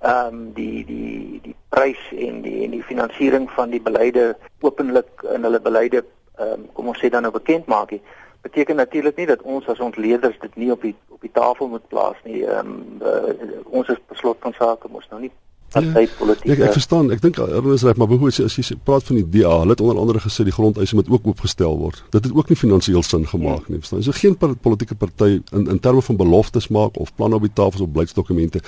ehm 0.00 0.34
um, 0.34 0.52
die 0.52 0.84
die 0.84 1.40
die 1.42 1.54
prys 1.72 2.02
en 2.12 2.42
die 2.44 2.64
en 2.64 2.74
die 2.76 2.82
finansiering 2.84 3.48
van 3.50 3.70
die 3.72 3.80
beleide 3.80 4.36
openlik 4.60 5.24
in 5.34 5.42
hulle 5.48 5.60
beleide 5.60 6.04
ehm 6.38 6.52
um, 6.52 6.68
kom 6.72 6.88
ons 6.88 7.00
sê 7.00 7.08
dan 7.10 7.22
nou 7.22 7.32
bekend 7.32 7.66
maak 7.66 7.90
nie 7.90 8.02
beteken 8.46 8.76
natuurlik 8.76 9.16
nie 9.16 9.26
dat 9.26 9.42
ons 9.42 9.66
as 9.72 9.80
ons 9.80 9.96
leerders 9.96 10.38
dit 10.44 10.56
nie 10.56 10.70
op 10.72 10.82
die 10.82 10.94
op 11.16 11.24
die 11.24 11.32
tafel 11.32 11.68
moet 11.72 11.88
plaas 11.88 12.18
nie. 12.28 12.44
Ehm 12.44 12.70
um, 12.76 13.02
uh, 13.02 13.58
ons 13.80 13.88
is 13.88 14.00
beslot 14.12 14.38
van 14.44 14.54
sake 14.58 14.88
mos 14.92 15.08
nou 15.10 15.20
nie 15.26 15.32
partytetiese 15.74 16.46
ja, 16.46 16.54
ek, 16.54 16.60
ek 16.68 16.76
verstaan 16.76 17.08
ek 17.14 17.22
dink 17.24 17.40
Ernest 17.42 17.86
reg 17.88 17.98
maar 18.00 18.12
hoe 18.12 18.28
as 18.30 18.38
jy, 18.38 18.46
as 18.46 18.56
jy 18.70 18.76
praat 18.88 19.08
van 19.08 19.18
die 19.18 19.24
DA 19.34 19.56
hulle 19.62 19.74
het 19.74 19.82
onder 19.84 19.98
andere 20.02 20.22
gesê 20.22 20.46
die 20.46 20.54
grondeise 20.54 20.96
moet 20.98 21.10
ook 21.10 21.26
oopgestel 21.32 21.74
word. 21.80 22.04
Dit 22.14 22.28
het 22.28 22.36
ook 22.36 22.52
nie 22.52 22.58
finansiëel 22.60 23.02
sin 23.06 23.26
gemaak 23.32 23.66
ja. 23.66 23.74
nie 23.74 23.82
verstaan? 23.82 24.04
So 24.06 24.14
geen 24.16 24.38
politieke 24.38 24.98
party 25.02 25.40
in 25.58 25.66
in 25.74 25.82
terme 25.82 26.04
van 26.08 26.20
beloftes 26.22 26.70
maak 26.78 27.00
of 27.02 27.12
planne 27.18 27.40
op 27.40 27.48
die 27.48 27.52
tafels 27.52 27.82
of 27.82 27.92
beleidsdokumente 27.98 28.62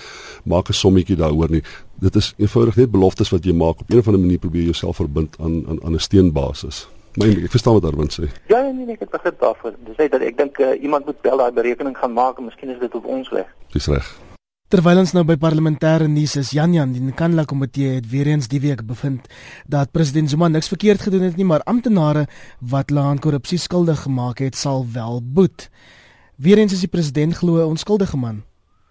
maak 0.44 0.68
'n 0.68 0.80
sommetjie 0.82 1.16
daaroor 1.22 1.50
nie. 1.50 1.62
Dit 2.02 2.16
is 2.16 2.34
eenvoudig 2.36 2.76
net 2.76 2.90
beloftes 2.90 3.30
wat 3.30 3.44
jy 3.44 3.54
maak. 3.54 3.80
Op 3.80 3.90
een 3.90 3.98
of 3.98 4.06
ander 4.06 4.20
manier 4.20 4.38
probeer 4.38 4.62
jouself 4.62 4.96
verbind 4.96 5.36
aan 5.38 5.64
aan 5.68 5.78
aan 5.84 5.94
'n 5.94 6.06
steenbasis 6.08 6.88
Maar 7.16 7.28
ek 7.28 7.50
verstaan 7.50 7.78
wat 7.78 7.84
Arwind 7.84 8.12
sê. 8.12 8.28
Ja, 8.46 8.60
nee, 8.60 8.72
nee, 8.72 8.94
ek 8.94 9.00
het 9.06 9.10
begrip 9.10 9.40
daarvoor. 9.40 9.74
Dis 9.86 9.96
net 9.96 10.12
dat 10.12 10.20
ek 10.20 10.36
dink 10.36 10.58
uh, 10.58 10.82
iemand 10.82 11.06
moet 11.06 11.16
wel 11.22 11.36
daai 11.36 11.52
berekening 11.52 11.96
gaan 11.98 12.12
maak 12.12 12.38
en 12.38 12.44
miskien 12.44 12.70
is 12.70 12.80
dit 12.80 12.94
op 12.94 13.06
ons 13.06 13.30
weg. 13.30 13.46
Dis 13.72 13.86
reg. 13.86 14.08
Terwyl 14.68 14.98
ons 15.00 15.14
nou 15.16 15.22
by 15.24 15.38
parlementêre 15.40 16.10
nuus 16.12 16.34
is, 16.36 16.50
Jan 16.52 16.74
Jan, 16.76 16.90
die 16.92 17.00
Nkandla 17.00 17.46
komitee 17.48 17.94
het 17.94 18.10
weer 18.10 18.28
eens 18.28 18.50
die 18.52 18.60
week 18.60 18.82
bevind 18.84 19.24
dat 19.64 19.94
president 19.96 20.28
Zuma 20.28 20.50
niks 20.52 20.68
verkeerd 20.68 21.06
gedoen 21.06 21.24
het 21.24 21.38
nie, 21.40 21.46
maar 21.48 21.64
amptenare 21.64 22.26
wat 22.60 22.92
hulle 22.92 23.06
aan 23.08 23.22
korrupsie 23.24 23.56
skuldig 23.58 24.02
gemaak 24.04 24.42
het, 24.44 24.60
sal 24.60 24.84
wel 24.92 25.22
boet. 25.24 25.70
Weereens 26.36 26.76
is 26.76 26.84
die 26.84 26.92
president 26.92 27.38
glo 27.40 27.64
'n 27.64 27.72
onskuldige 27.72 28.20
man. 28.20 28.44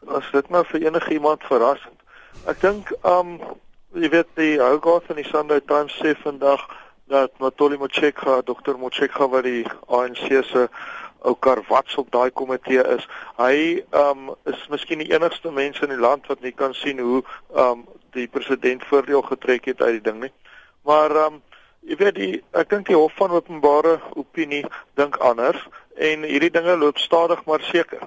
As 0.10 0.26
dit 0.34 0.50
nou 0.50 0.66
vir 0.66 0.82
enigiemand 0.82 1.46
verrassend. 1.46 2.02
Ek 2.50 2.58
dink, 2.62 2.90
um 3.06 3.38
jy 3.94 4.10
weet 4.10 4.28
die 4.34 4.58
Hougaard 4.58 5.06
van 5.06 5.16
die 5.16 5.30
Sunday 5.30 5.62
Times 5.62 5.94
sê 6.02 6.16
vandag 6.24 6.66
dat 7.08 7.32
Matoli 7.40 7.78
Motshekga, 7.78 8.42
dokter 8.46 8.78
Motshekga 8.80 9.28
wat 9.32 9.44
die 9.48 9.66
ANC 9.88 10.28
se 10.44 10.68
ou 11.26 11.36
karwats 11.40 11.96
op 11.98 12.12
daai 12.12 12.30
komitee 12.32 12.84
is. 12.96 13.08
Hy 13.40 13.84
um 13.96 14.34
is 14.50 14.68
miskien 14.72 15.02
die 15.04 15.12
enigste 15.14 15.52
mens 15.52 15.80
in 15.84 15.94
die 15.94 16.00
land 16.00 16.28
wat 16.32 16.44
nie 16.46 16.54
kan 16.56 16.76
sien 16.78 17.00
hoe 17.04 17.24
um 17.56 17.86
die 18.16 18.28
president 18.28 18.86
voordeel 18.90 19.24
getrek 19.26 19.72
het 19.72 19.82
uit 19.82 20.00
die 20.00 20.06
ding 20.12 20.22
nie. 20.26 20.34
Maar 20.88 21.16
um 21.28 21.42
jy 21.88 21.98
weet 22.00 22.20
die 22.20 22.32
ek 22.60 22.70
dink 22.74 22.92
die 22.92 23.00
hof 23.00 23.16
van 23.20 23.36
openbare 23.36 23.98
opinie 24.20 24.66
dink 25.00 25.18
anders 25.24 25.64
en 25.96 26.28
hierdie 26.28 26.54
dinge 26.54 26.76
loop 26.78 27.00
stadig 27.00 27.44
maar 27.48 27.64
seker 27.72 28.04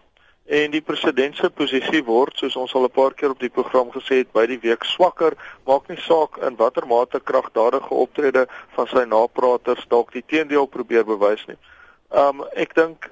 en 0.50 0.72
die 0.74 0.82
president 0.82 1.36
se 1.38 1.46
posisie 1.54 2.00
word 2.02 2.40
soos 2.40 2.56
ons 2.58 2.72
al 2.74 2.84
'n 2.88 2.90
paar 2.90 3.14
keer 3.14 3.30
op 3.30 3.38
die 3.38 3.54
program 3.56 3.90
gesê 3.94 4.16
het 4.22 4.32
by 4.32 4.46
die 4.46 4.58
week 4.58 4.84
swakker 4.84 5.36
maak 5.66 5.88
nie 5.88 6.00
saak 6.02 6.38
in 6.46 6.56
watter 6.56 6.86
mate 6.86 7.20
kragdadige 7.20 7.94
optrede 7.94 8.46
van 8.74 8.86
sy 8.86 9.04
napraters 9.04 9.86
dalk 9.88 10.10
die 10.12 10.24
teendeel 10.26 10.66
probeer 10.66 11.04
bewys 11.04 11.46
nie. 11.46 11.56
Um 12.10 12.42
ek 12.56 12.74
dink 12.74 13.10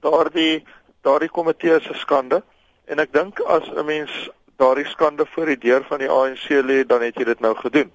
daardie 0.00 0.62
daardie 1.02 1.28
komitee 1.28 1.74
is 1.80 1.88
'n 1.90 1.98
skande 1.98 2.42
en 2.86 2.98
ek 2.98 3.12
dink 3.12 3.40
as 3.40 3.66
'n 3.68 3.84
mens 3.84 4.30
daardie 4.56 4.86
skande 4.86 5.26
voor 5.26 5.46
die 5.46 5.58
deur 5.58 5.84
van 5.84 5.98
die 5.98 6.10
ANC 6.10 6.46
lê 6.62 6.86
dan 6.86 7.02
het 7.02 7.16
jy 7.16 7.24
dit 7.24 7.40
nou 7.40 7.54
gedoen. 7.54 7.90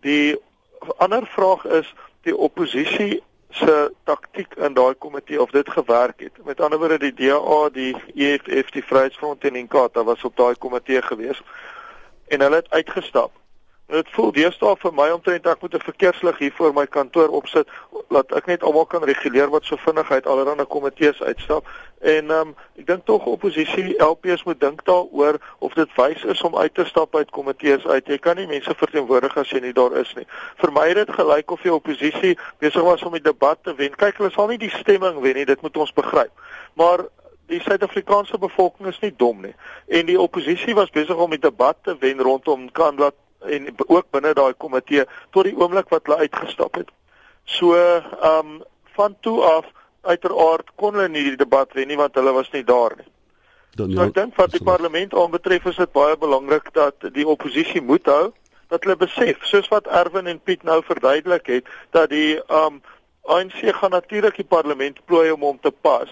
Die 0.00 0.36
ander 0.96 1.26
vraag 1.26 1.64
is 1.64 1.94
die 2.22 2.36
oppositie 2.36 3.22
se 3.56 3.92
taktik 4.04 4.54
in 4.54 4.74
daai 4.74 4.94
komitee 4.94 5.40
of 5.42 5.50
dit 5.50 5.70
gewerk 5.70 6.20
het. 6.20 6.44
Met 6.44 6.60
ander 6.60 6.78
woorde 6.78 6.98
die 6.98 7.14
DA, 7.14 7.68
die 7.72 7.96
EFF, 8.14 8.70
die 8.70 8.84
Vryheidsfront 8.84 9.44
en 9.44 9.56
Inkatha 9.56 10.04
was 10.04 10.24
op 10.24 10.36
daai 10.36 10.54
komitee 10.54 11.02
gewees 11.02 11.42
en 12.28 12.40
hulle 12.40 12.62
het 12.62 12.70
uitgestap. 12.70 13.32
Dit 13.86 14.08
voel 14.10 14.32
deesdae 14.34 14.74
vir 14.82 14.94
my 14.98 15.04
omtrent 15.14 15.44
ek 15.46 15.60
moet 15.62 15.74
'n 15.74 15.84
verkeerslig 15.86 16.38
hier 16.38 16.52
voor 16.52 16.72
my 16.74 16.86
kantoor 16.86 17.28
opsit 17.28 17.68
laat 18.10 18.32
ek 18.34 18.46
net 18.46 18.62
almal 18.62 18.86
kan 18.86 19.04
reguleer 19.04 19.50
wat 19.50 19.64
so 19.64 19.76
vinnig 19.76 20.10
uit 20.10 20.26
allerlei 20.26 20.66
komitees 20.66 21.22
uitstap. 21.22 21.68
En 22.00 22.30
ehm 22.30 22.48
um, 22.48 22.54
ek 22.78 22.86
dink 22.86 23.04
tog 23.04 23.26
oppositie 23.26 23.94
LPs 24.02 24.42
moet 24.44 24.60
dink 24.60 24.84
daaroor 24.84 25.38
of 25.58 25.74
dit 25.74 25.88
wys 25.96 26.24
is 26.24 26.42
om 26.42 26.56
uit 26.56 26.74
te 26.74 26.84
stap 26.84 27.14
uit 27.16 27.30
komitees 27.30 27.86
uit. 27.86 28.06
Jy 28.06 28.18
kan 28.18 28.36
nie 28.36 28.46
mense 28.46 28.74
verteenwoordig 28.74 29.36
as 29.36 29.50
jy 29.50 29.60
nie 29.60 29.72
daar 29.72 29.94
is 29.96 30.14
nie. 30.14 30.26
Vir 30.56 30.72
my 30.72 30.88
het 30.88 31.06
dit 31.06 31.10
gelyk 31.10 31.50
of 31.50 31.62
die 31.62 31.74
oppositie 31.74 32.38
besig 32.58 32.82
was 32.82 33.02
om 33.02 33.12
die 33.12 33.22
debat 33.22 33.58
te 33.62 33.74
wen. 33.74 33.94
Kyk, 33.94 34.16
hulle 34.18 34.30
sal 34.30 34.48
nie 34.48 34.58
die 34.58 34.70
stemming 34.70 35.20
wen 35.20 35.34
nie, 35.34 35.44
dit 35.44 35.62
moet 35.62 35.76
ons 35.76 35.92
begryp. 35.92 36.32
Maar 36.74 37.06
die 37.46 37.60
Suid-Afrikaanse 37.62 38.38
bevolking 38.38 38.88
is 38.90 38.98
nie 39.00 39.14
dom 39.16 39.40
nie. 39.46 39.54
En 39.86 40.06
die 40.06 40.20
oppositie 40.20 40.74
was 40.74 40.90
besig 40.90 41.16
om 41.16 41.30
die 41.30 41.38
debat 41.38 41.76
te 41.82 41.94
wen 42.00 42.18
rondom 42.18 42.66
kan 42.72 42.96
wat 42.96 43.14
en 43.46 43.74
ook 43.86 44.10
binne 44.10 44.34
daai 44.34 44.54
komitee 44.54 45.04
tot 45.30 45.44
die 45.44 45.56
oomblik 45.56 45.88
wat 45.88 46.06
hulle 46.06 46.26
uitgestap 46.26 46.74
het. 46.74 46.90
So, 47.44 47.74
ehm 47.74 48.38
um, 48.38 48.62
van 48.96 49.16
toe 49.20 49.42
af 49.44 49.66
uiteraard 50.02 50.70
kon 50.74 50.94
hulle 50.94 51.08
nie 51.08 51.22
die 51.22 51.36
debat 51.36 51.72
wen 51.72 51.88
nie 51.88 51.98
want 52.00 52.14
hulle 52.14 52.32
was 52.32 52.50
nie 52.50 52.64
daar 52.64 52.94
nie. 52.96 53.08
Dan 53.76 53.92
so, 53.92 54.02
ek 54.06 54.14
dink 54.14 54.36
wat 54.40 54.54
die 54.54 54.64
parlement 54.64 55.14
aanbetref 55.14 55.66
is 55.68 55.76
dit 55.76 55.92
baie 55.92 56.16
belangrik 56.16 56.70
dat 56.72 57.08
die 57.12 57.26
oppositie 57.28 57.82
moet 57.82 58.06
hou 58.08 58.32
dat 58.72 58.82
hulle 58.84 58.96
besef 58.98 59.44
soos 59.46 59.68
wat 59.70 59.86
Erwin 59.86 60.26
en 60.26 60.40
Piet 60.42 60.64
nou 60.66 60.80
verduidelik 60.84 61.46
het 61.46 61.68
dat 61.94 62.10
die 62.10 62.38
um 62.62 62.80
ANC 63.26 63.58
gaan 63.74 63.90
natuurlik 63.90 64.36
die 64.38 64.46
parlement 64.46 64.98
plooi 65.04 65.30
om 65.34 65.42
hom 65.42 65.58
te 65.60 65.70
pas. 65.70 66.10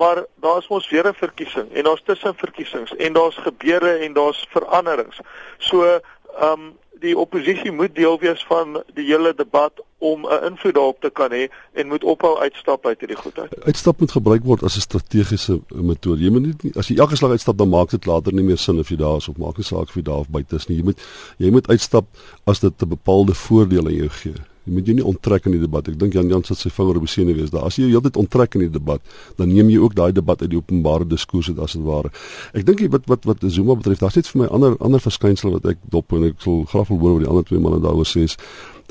Maar 0.00 0.24
daar's 0.40 0.68
mos 0.68 0.88
weer 0.88 1.06
'n 1.06 1.14
verkiesing 1.14 1.72
en 1.72 1.84
daar's 1.84 2.02
tussenverkiesings 2.04 2.96
en 2.96 3.12
daar's 3.12 3.36
gebeure 3.36 3.92
en 3.98 4.12
daar's 4.12 4.46
veranderings. 4.50 5.20
So 5.58 6.00
um 6.42 6.72
die 7.00 7.16
oppositie 7.18 7.72
moet 7.72 7.94
deel 7.94 8.18
wees 8.20 8.42
van 8.48 8.82
die 8.94 9.06
hele 9.08 9.32
debat 9.36 9.72
om 9.98 10.26
'n 10.26 10.44
invloed 10.44 10.74
daarop 10.74 11.00
te 11.00 11.10
kan 11.10 11.30
hê 11.30 11.48
en 11.72 11.86
moet 11.86 12.04
ophou 12.04 12.38
uitstap 12.38 12.86
uit 12.86 13.00
hierdie 13.00 13.16
goedheid. 13.16 13.64
Uitstap 13.64 14.00
moet 14.00 14.10
gebruik 14.10 14.44
word 14.44 14.62
as 14.62 14.76
'n 14.76 14.80
strategiese 14.80 15.60
metode. 15.68 16.22
Jy 16.22 16.30
moet 16.30 16.62
nie 16.62 16.72
as 16.76 16.88
jy 16.88 16.96
elke 16.96 17.16
slag 17.16 17.30
uitstap 17.30 17.56
dan 17.56 17.68
maak 17.68 17.90
dit 17.90 18.06
later 18.06 18.32
nie 18.32 18.44
meer 18.44 18.58
sin 18.58 18.78
of 18.78 18.88
jy 18.88 18.96
daar 18.96 19.16
is 19.16 19.28
of 19.28 19.36
maak 19.36 19.56
nie 19.56 19.64
saak 19.64 19.88
of 19.88 19.94
jy 19.94 20.02
daar 20.02 20.18
of 20.18 20.28
buite 20.28 20.56
is 20.56 20.66
nie. 20.66 20.76
Jy 20.76 20.84
moet 20.84 21.00
jy 21.38 21.50
moet 21.50 21.68
uitstap 21.68 22.04
as 22.44 22.60
dit 22.60 22.82
'n 22.82 22.88
bepaalde 22.88 23.34
voordeel 23.34 23.86
aan 23.86 23.94
jou 23.94 24.08
gee. 24.08 24.34
Jy 24.70 24.76
moet 24.76 24.86
jou 24.86 24.94
nie 25.00 25.06
onttrek 25.10 25.48
in 25.50 25.56
die 25.56 25.62
debat. 25.64 25.88
Ek 25.90 25.96
dink 25.98 26.14
Jan 26.14 26.30
Jan 26.30 26.44
sit 26.46 26.60
sy 26.62 26.70
vinger 26.70 27.00
op 27.00 27.06
die 27.08 27.10
sene 27.10 27.34
wees 27.34 27.50
daar. 27.50 27.66
As 27.66 27.78
jy 27.80 27.88
heeltyd 27.90 28.20
onttrek 28.20 28.54
in 28.54 28.68
die 28.68 28.70
debat, 28.70 29.02
dan 29.40 29.50
neem 29.50 29.72
jy 29.74 29.80
ook 29.82 29.96
daai 29.98 30.12
debat 30.14 30.44
uit 30.44 30.52
die 30.52 30.60
openbare 30.60 31.08
diskurs 31.10 31.50
uit 31.50 31.58
as 31.58 31.74
dit 31.74 31.82
ware. 31.82 32.14
Ek 32.54 32.62
dink 32.68 32.84
wat 32.94 33.10
wat 33.10 33.26
wat 33.26 33.42
Zuma 33.50 33.74
betref, 33.74 33.98
daar's 33.98 34.20
net 34.20 34.30
vir 34.30 34.44
my 34.44 34.50
ander 34.54 34.78
ander 34.78 35.02
verskynsel 35.02 35.56
wat 35.58 35.66
ek 35.74 35.82
dop 35.90 36.14
en 36.14 36.30
ek 36.30 36.38
sal 36.44 36.62
graag 36.70 36.92
wil 36.94 37.02
hoor 37.02 37.18
wat 37.18 37.26
die 37.26 37.32
ander 37.34 37.48
twee 37.50 37.62
manne 37.62 37.82
daaroor 37.82 38.06
sê 38.06 38.28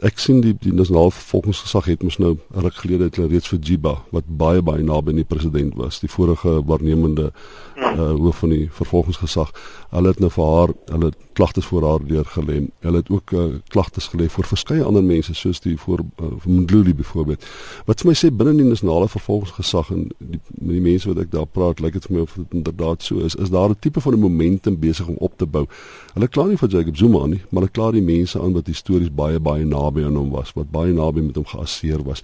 ek 0.05 0.19
sien 0.21 0.39
die 0.43 0.53
die 0.63 0.71
nasionale 0.75 1.11
vervolgingsgesag 1.11 1.89
het 1.91 2.03
mos 2.05 2.19
nou 2.23 2.35
ruk 2.55 2.77
gelede 2.81 3.09
het 3.09 3.17
hulle 3.19 3.31
reeds 3.33 3.51
vir 3.51 3.59
Jiba 3.69 3.95
wat 4.15 4.29
baie 4.41 4.61
baie 4.63 4.83
naby 4.85 5.13
aan 5.13 5.21
die 5.21 5.27
president 5.27 5.75
was, 5.79 5.99
die 6.03 6.11
vorige 6.11 6.59
waarnemende 6.67 7.31
uh 7.79 8.11
hoof 8.19 8.43
van 8.43 8.53
die 8.53 8.67
vervolgingsgesag. 8.75 9.51
Hulle 9.89 10.12
het 10.13 10.19
nou 10.21 10.30
vir 10.30 10.45
haar, 10.45 10.71
hulle 10.91 11.12
klagtes 11.34 11.65
voor 11.65 11.86
haar 11.88 12.04
deurgelê. 12.06 12.60
Hulle 12.86 13.02
het 13.02 13.10
ook 13.10 13.32
uh, 13.32 13.45
klagtes 13.73 14.10
gelê 14.12 14.28
vir 14.30 14.45
verskeie 14.45 14.84
ander 14.86 15.04
mense 15.04 15.34
soos 15.34 15.62
die 15.63 15.78
voor 15.82 16.04
uh, 16.21 16.30
Mdluli 16.45 16.93
byvoorbeeld. 16.93 17.45
Wat 17.88 18.04
vir 18.04 18.12
my 18.12 18.15
sê 18.19 18.30
binne 18.30 18.54
die 18.60 18.67
nasionale 18.67 19.10
vervolgingsgesag 19.10 19.89
en 19.95 20.06
die 20.19 20.41
die 20.69 20.84
mense 20.84 21.10
wat 21.10 21.23
ek 21.23 21.32
daar 21.34 21.47
praat, 21.49 21.82
lyk 21.82 21.97
dit 21.97 22.06
vir 22.06 22.17
my 22.17 22.23
of 22.28 22.36
dit 22.38 22.58
inderdaad 22.60 23.06
so 23.06 23.25
is. 23.25 23.36
Is 23.36 23.49
daar 23.49 23.73
'n 23.73 23.80
tipe 23.82 24.02
van 24.02 24.13
'n 24.13 24.19
momentum 24.19 24.80
besig 24.80 25.08
om 25.08 25.17
op 25.17 25.38
te 25.38 25.45
bou? 25.45 25.65
Hulle 26.13 26.28
kla 26.28 26.45
nie 26.45 26.58
vir 26.58 26.69
Jacob 26.69 26.97
Zuma 26.97 27.25
nie, 27.25 27.41
maar 27.49 27.63
hulle 27.63 27.71
kla 27.71 27.91
die 27.91 28.02
mense 28.02 28.39
aan 28.39 28.54
wat 28.54 28.67
histories 28.67 29.10
baie 29.10 29.39
baie 29.39 29.65
naby 29.65 30.04
aan 30.06 30.15
hom 30.15 30.30
was, 30.30 30.54
wat 30.54 30.71
baie 30.71 30.93
naby 30.93 31.21
met 31.21 31.36
hom 31.36 31.45
geassieer 31.45 32.04
was. 32.04 32.21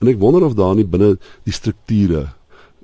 En 0.00 0.08
ek 0.08 0.18
wonder 0.18 0.44
of 0.44 0.54
daar 0.54 0.74
nie 0.74 0.86
binne 0.86 1.18
die 1.44 1.52
strukture 1.52 2.37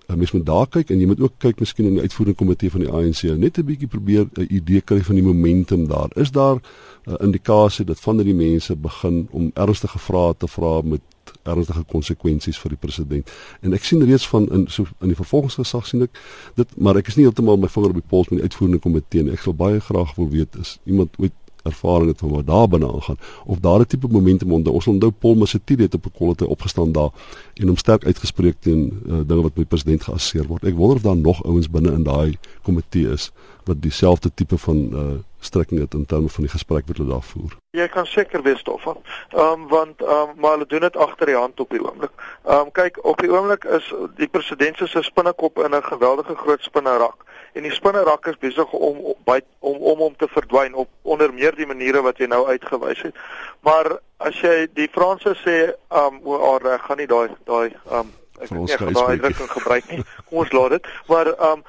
'n 0.09 0.19
mens 0.19 0.33
moet 0.33 0.47
daar 0.47 0.69
kyk 0.69 0.91
en 0.91 1.01
jy 1.01 1.07
moet 1.07 1.21
ook 1.21 1.33
kyk 1.39 1.59
miskien 1.59 1.87
in 1.87 1.93
die 1.93 2.01
uitvoerende 2.01 2.39
komitee 2.39 2.71
van 2.71 2.81
die 2.81 2.91
ANC 2.91 3.23
net 3.23 3.59
'n 3.59 3.65
bietjie 3.65 3.89
probeer 3.89 4.27
'n 4.37 4.47
idee 4.51 4.81
kry 4.81 5.01
van 5.03 5.15
die 5.15 5.25
momentum 5.25 5.89
daar. 5.89 6.11
Is 6.15 6.31
daar 6.31 6.61
'n 7.07 7.17
indikasie 7.21 7.85
dat 7.85 8.01
van 8.01 8.17
die 8.17 8.35
mense 8.35 8.77
begin 8.77 9.29
om 9.31 9.51
ernstige 9.55 9.99
vrae 9.99 10.35
te 10.37 10.49
vra 10.49 10.83
met 10.83 11.01
ernstige 11.43 11.85
konsekwensies 11.85 12.59
vir 12.59 12.75
die 12.75 12.79
president. 12.81 13.31
En 13.61 13.73
ek 13.73 13.85
sien 13.85 14.05
reeds 14.05 14.29
van 14.29 14.49
in 14.53 14.67
so 14.69 14.87
in 15.01 15.13
die 15.13 15.19
vervolgingsgesag 15.19 15.87
sien 15.87 16.03
ek 16.03 16.21
dit, 16.55 16.77
maar 16.77 16.97
ek 16.97 17.09
is 17.09 17.17
nie 17.17 17.25
heeltemal 17.25 17.57
my 17.61 17.69
vinger 17.69 17.89
op 17.89 18.01
die 18.01 18.09
pols 18.09 18.29
met 18.29 18.39
die 18.39 18.49
uitvoerende 18.49 18.79
komitee 18.79 19.23
nie. 19.23 19.33
Ek 19.33 19.45
sal 19.45 19.55
baie 19.55 19.81
graag 19.81 20.15
wil 20.15 20.29
weet 20.29 20.57
is 20.61 20.79
iemand 20.85 21.17
ooit 21.19 21.33
ervaring 21.65 22.09
het 22.09 22.19
van 22.19 22.31
wat 22.31 22.47
daar 22.47 22.69
binne 22.69 22.93
aangaan 22.93 23.19
of 23.45 23.59
daar 23.59 23.81
'n 23.81 23.87
tipe 23.87 24.09
momentum 24.11 24.53
onder 24.53 24.73
ons 24.73 24.87
onthou 24.87 25.13
Paul 25.13 25.35
Masatile 25.35 25.83
het 25.83 25.95
op 25.95 26.07
'n 26.07 26.17
kollete 26.19 26.49
opgestaan 26.49 26.93
daar 26.93 27.11
en 27.55 27.67
hom 27.67 27.77
sterk 27.77 28.05
uitgespreek 28.05 28.57
teen 28.61 29.03
uh, 29.07 29.21
dinge 29.27 29.43
wat 29.43 29.57
met 29.57 29.69
president 29.69 30.03
geassesseer 30.03 30.47
word. 30.47 30.65
Ek 30.65 30.75
wonder 30.75 30.97
of 30.97 31.03
daar 31.03 31.17
nog 31.17 31.45
ouens 31.45 31.71
binne 31.71 31.93
in 31.93 32.03
daai 32.03 32.39
komitee 32.63 33.09
is 33.09 33.33
wat 33.65 33.83
dieselfde 33.83 34.31
tipe 34.35 34.59
van 34.59 34.77
uh, 34.93 35.01
strekking 35.39 35.81
het 35.81 35.95
in 35.95 36.07
terme 36.07 36.29
van 36.29 36.43
die 36.43 36.53
gesprek 36.53 36.87
wat 36.87 36.97
hulle 36.97 37.11
daar 37.11 37.23
voer. 37.23 37.57
Jy 37.71 37.89
kan 37.89 38.07
seker 38.07 38.43
wees 38.43 38.63
daarvan. 38.63 38.97
Ehm 39.29 39.41
um, 39.53 39.69
want 39.69 40.03
ehm 40.03 40.11
um, 40.11 40.41
maar 40.41 40.51
hulle 40.51 40.67
doen 40.67 40.81
dit 40.81 40.97
agter 40.97 41.27
die 41.27 41.37
hand 41.37 41.61
op 41.61 41.71
die 41.71 41.85
oomblik. 41.85 42.13
Ehm 42.45 42.59
um, 42.59 42.71
kyk, 42.71 43.05
op 43.05 43.21
die 43.21 43.33
oomblik 43.33 43.65
is 43.65 43.93
die 44.17 44.29
president 44.29 44.77
se 44.77 45.03
spinnekop 45.03 45.59
in 45.59 45.75
'n 45.75 45.83
geweldige 45.83 46.35
groot 46.35 46.63
spinnerak 46.63 47.25
en 47.55 47.63
die 47.63 47.73
spinnerak 47.75 48.27
is 48.27 48.39
besig 48.43 48.73
om 48.73 48.99
om 48.99 49.41
om 49.59 49.77
om 49.93 50.01
om 50.09 50.17
te 50.17 50.29
verdwyn 50.29 50.75
op 50.75 50.89
onder 51.03 51.33
meer 51.35 51.55
die 51.55 51.67
maniere 51.67 52.03
wat 52.03 52.19
jy 52.19 52.27
nou 52.27 52.47
uitgewys 52.47 53.03
het. 53.07 53.15
Maar 53.61 53.99
as 54.17 54.41
jy 54.43 54.67
die 54.75 54.89
Franse 54.93 55.37
sê 55.45 55.57
um, 55.91 56.19
oor 56.27 56.63
reg 56.63 56.83
gaan 56.83 56.99
nie 56.99 57.11
daai 57.11 57.31
daai 57.47 57.71
um, 57.91 58.11
ek 58.41 58.51
het 58.51 58.59
nie 58.59 58.97
daai 58.99 59.15
uitdrukking 59.15 59.53
gebruik 59.53 59.89
nie. 59.93 60.03
Kom 60.29 60.43
ons 60.43 60.53
laat 60.53 60.77
dit. 60.77 60.91
Maar 61.09 61.33
um, 61.51 61.63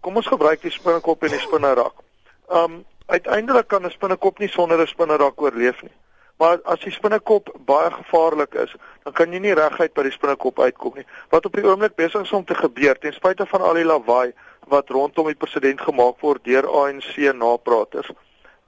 kom 0.00 0.20
ons 0.20 0.32
gebruik 0.34 0.62
die 0.62 0.74
spinnekop 0.74 1.24
en 1.24 1.34
die 1.36 1.42
spinnerak. 1.46 2.04
Um, 2.52 2.84
uiteindelik 3.06 3.68
kan 3.68 3.86
'n 3.86 3.96
spinnekop 3.96 4.38
nie 4.38 4.48
sonder 4.48 4.80
'n 4.80 4.86
spinnerak 4.86 5.40
oorleef 5.40 5.82
nie. 5.82 5.96
Maar 6.40 6.60
as 6.64 6.80
die 6.80 6.92
spinnekop 6.92 7.50
baie 7.68 7.90
gevaarlik 7.90 8.54
is, 8.54 8.74
dan 9.04 9.12
kan 9.12 9.32
jy 9.32 9.38
nie 9.38 9.54
reguit 9.54 9.92
by 9.92 10.02
die 10.02 10.12
spinnekop 10.12 10.60
uitkom 10.60 10.94
nie. 10.96 11.06
Wat 11.28 11.44
op 11.44 11.52
die 11.52 11.64
oomblik 11.64 11.94
besig 11.94 12.22
is 12.22 12.32
om 12.32 12.44
te 12.44 12.54
gebeur, 12.54 12.98
ten 12.98 13.12
spyte 13.12 13.46
van 13.46 13.60
al 13.60 13.74
die 13.74 13.84
lawaai 13.84 14.32
wat 14.70 14.88
rondom 14.94 15.26
die 15.30 15.38
president 15.38 15.80
gemaak 15.80 16.22
word 16.24 16.44
deur 16.46 16.68
ANC 16.68 17.16
napraters, 17.34 18.10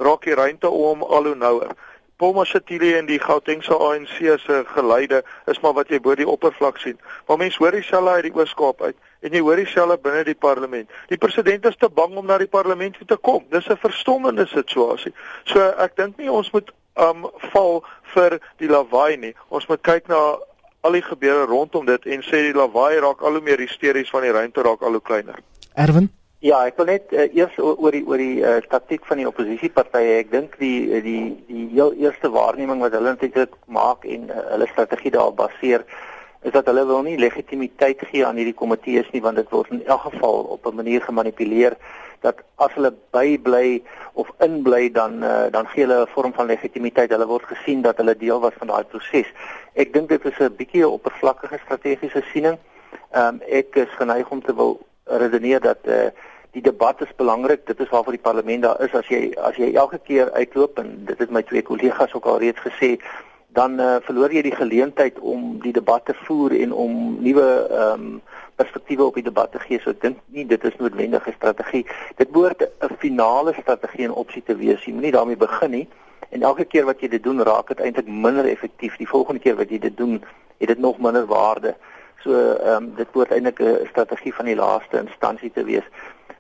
raak 0.03 0.27
die 0.27 0.35
ruimte 0.35 0.69
om 0.69 1.03
al 1.03 1.31
hoe 1.31 1.39
nouer. 1.39 1.73
Paul 2.23 2.37
Mashatile 2.37 2.93
en 2.99 3.09
die 3.09 3.19
Gautengse 3.19 3.75
ANC 3.75 4.19
se 4.39 4.65
geleide 4.75 5.23
is 5.51 5.59
maar 5.61 5.73
wat 5.75 5.89
jy 5.91 5.99
bo 6.01 6.15
die 6.15 6.29
oppervlak 6.29 6.77
sien. 6.79 7.01
Maar 7.27 7.41
mense 7.41 7.59
hoor 7.59 7.75
dieselfde 7.75 8.11
uit 8.11 8.29
die 8.29 8.35
Oos-Kaap 8.37 8.83
uit 8.83 8.97
en 9.27 9.35
jy 9.35 9.41
hoor 9.43 9.59
dieselfde 9.59 9.97
binne 10.05 10.23
die 10.29 10.39
parlement. 10.39 10.91
Die 11.11 11.19
president 11.19 11.67
is 11.67 11.79
te 11.81 11.91
bang 11.91 12.15
om 12.15 12.31
na 12.31 12.39
die 12.39 12.51
parlement 12.51 12.95
toe 12.99 13.09
te 13.11 13.19
kom. 13.19 13.43
Dis 13.51 13.67
'n 13.67 13.77
verstommende 13.77 14.47
situasie. 14.47 15.13
So 15.51 15.59
ek 15.59 15.97
dink 15.97 16.17
nie 16.19 16.31
ons 16.31 16.53
moet 16.53 16.71
um 16.95 17.27
val 17.53 17.83
vir 18.15 18.39
die 18.59 18.69
lawaai 18.69 19.17
nie. 19.17 19.35
Ons 19.49 19.67
moet 19.67 19.83
kyk 19.83 20.09
na 20.09 20.39
al 20.83 20.93
die 20.93 21.03
gebeure 21.03 21.47
rondom 21.47 21.87
dit 21.87 22.07
en 22.07 22.23
sê 22.23 22.47
die 22.47 22.55
lawaai 22.55 23.01
raak 23.01 23.23
al 23.23 23.33
hoe 23.33 23.41
meer 23.41 23.59
hysteries 23.59 24.11
van 24.11 24.23
die 24.23 24.33
ruimte 24.33 24.63
raak 24.63 24.83
al 24.83 24.93
hoe 24.93 25.03
kleiner. 25.03 25.43
Erwin 25.75 26.11
Ja, 26.43 26.65
ek 26.67 26.75
wil 26.81 26.89
net 26.91 27.13
uh, 27.15 27.29
eers 27.31 27.55
oor 27.63 27.95
die 27.95 28.03
oor 28.03 28.19
die 28.19 28.41
uh, 28.43 28.57
taktiek 28.67 29.05
van 29.07 29.21
die 29.21 29.27
oppositiepartye. 29.29 30.17
Ek 30.25 30.33
dink 30.33 30.57
die 30.59 30.91
eh, 30.91 30.99
die 31.05 31.21
die 31.47 31.69
heel 31.71 31.95
eerste 32.03 32.33
waarneming 32.35 32.83
wat 32.83 32.97
hulle 32.99 33.13
eintlik 33.15 33.55
maak 33.71 34.03
en 34.11 34.27
uh, 34.27 34.41
hulle 34.49 34.67
strategie 34.73 35.13
daarop 35.15 35.39
baseer 35.39 35.87
is 36.43 36.51
dat 36.51 36.67
hulle 36.67 36.83
wil 36.89 37.07
nie 37.07 37.15
legitimiteit 37.23 38.03
gee 38.11 38.27
aan 38.27 38.43
hierdie 38.43 38.59
komitees 38.59 39.07
nie 39.15 39.23
want 39.23 39.39
dit 39.39 39.55
word 39.55 39.71
in 39.71 39.87
elk 39.87 40.09
geval 40.09 40.43
op 40.57 40.67
'n 40.67 40.83
manier 40.83 41.07
gemanipuleer 41.07 41.79
dat 42.27 42.43
as 42.59 42.75
hulle 42.75 42.91
bybly 43.15 43.83
of 44.19 44.35
inbly 44.43 44.91
dan 44.91 45.23
uh, 45.23 45.47
dan 45.55 45.71
gee 45.71 45.87
hulle 45.87 46.03
'n 46.03 46.15
vorm 46.19 46.35
van 46.35 46.51
legitimiteit. 46.51 47.15
Hulle 47.15 47.31
word 47.31 47.47
gesien 47.55 47.87
dat 47.87 48.03
hulle 48.03 48.17
deel 48.17 48.41
was 48.41 48.59
van 48.59 48.75
daai 48.75 48.85
proses. 48.85 49.31
Ek 49.79 49.95
dink 49.95 50.09
dit 50.09 50.25
is 50.25 50.39
'n 50.43 50.57
bietjie 50.59 50.83
'n 50.83 50.95
oppervlakkige 50.99 51.59
strategiese 51.65 52.23
siening. 52.33 52.59
Ehm 53.15 53.39
um, 53.39 53.41
ek 53.47 53.77
is 53.77 53.95
geneig 53.95 54.31
om 54.31 54.43
te 54.43 54.55
wil 54.55 54.81
redeneer 55.19 55.61
dat 55.61 55.79
uh, 55.85 56.09
die 56.53 56.63
debat 56.63 57.01
is 57.01 57.15
belangrik. 57.17 57.67
Dit 57.67 57.81
is 57.81 57.89
waarvoor 57.89 58.13
die 58.13 58.23
parlement 58.23 58.63
daar 58.63 58.81
is. 58.85 58.95
As 58.95 59.09
jy 59.09 59.33
as 59.41 59.57
jy 59.57 59.73
elke 59.75 59.99
keer 59.99 60.33
uitloop 60.33 60.79
en 60.79 61.05
dit 61.09 61.19
het 61.19 61.31
my 61.31 61.43
twee 61.43 61.63
kollegas 61.63 62.15
ook 62.15 62.27
al 62.27 62.39
reeds 62.39 62.61
gesê, 62.61 62.97
dan 63.57 63.81
uh, 63.81 63.97
verloor 64.05 64.33
jy 64.33 64.43
die 64.43 64.57
geleentheid 64.57 65.19
om 65.21 65.59
die 65.65 65.73
debat 65.73 66.05
te 66.09 66.15
voer 66.25 66.55
en 66.61 66.73
om 66.73 67.01
nuwe 67.21 67.49
ehm 67.71 68.07
um, 68.13 68.21
perspektiewe 68.61 69.05
op 69.05 69.15
die 69.17 69.25
debat 69.25 69.51
te 69.53 69.59
gee. 69.59 69.81
So 69.81 69.91
ek 69.91 70.03
dink 70.03 70.19
nie 70.37 70.45
dit 70.47 70.65
is 70.69 70.77
noodwendige 70.79 71.33
strategie. 71.35 71.87
Dit 72.21 72.31
behoort 72.31 72.63
'n 72.63 72.97
finale 73.01 73.55
strategie 73.57 74.05
en 74.05 74.13
opsie 74.25 74.43
te 74.43 74.57
wees. 74.57 74.85
Jy 74.85 74.93
moenie 74.93 75.13
daarmee 75.13 75.37
begin 75.37 75.71
nie. 75.71 75.89
En 76.31 76.43
elke 76.43 76.65
keer 76.65 76.85
wat 76.85 77.01
jy 77.01 77.09
dit 77.09 77.23
doen, 77.23 77.43
raak 77.43 77.69
dit 77.69 77.81
eintlik 77.81 78.09
minder 78.09 78.45
effektief. 78.45 78.97
Die 78.97 79.09
volgende 79.09 79.41
keer 79.41 79.57
wat 79.57 79.71
jy 79.71 79.79
dit 79.79 79.97
doen, 79.97 80.23
het 80.59 80.69
dit 80.69 80.79
nog 80.79 80.99
minder 80.99 81.27
waarde. 81.27 81.75
So 82.23 82.33
ehm 82.35 82.83
um, 82.83 82.95
dit 82.95 83.11
behoort 83.11 83.33
eintlik 83.33 83.61
'n 83.61 83.87
strategie 83.89 84.35
van 84.35 84.45
die 84.45 84.57
laaste 84.57 84.99
instansie 84.99 85.51
te 85.51 85.65
wees 85.65 85.89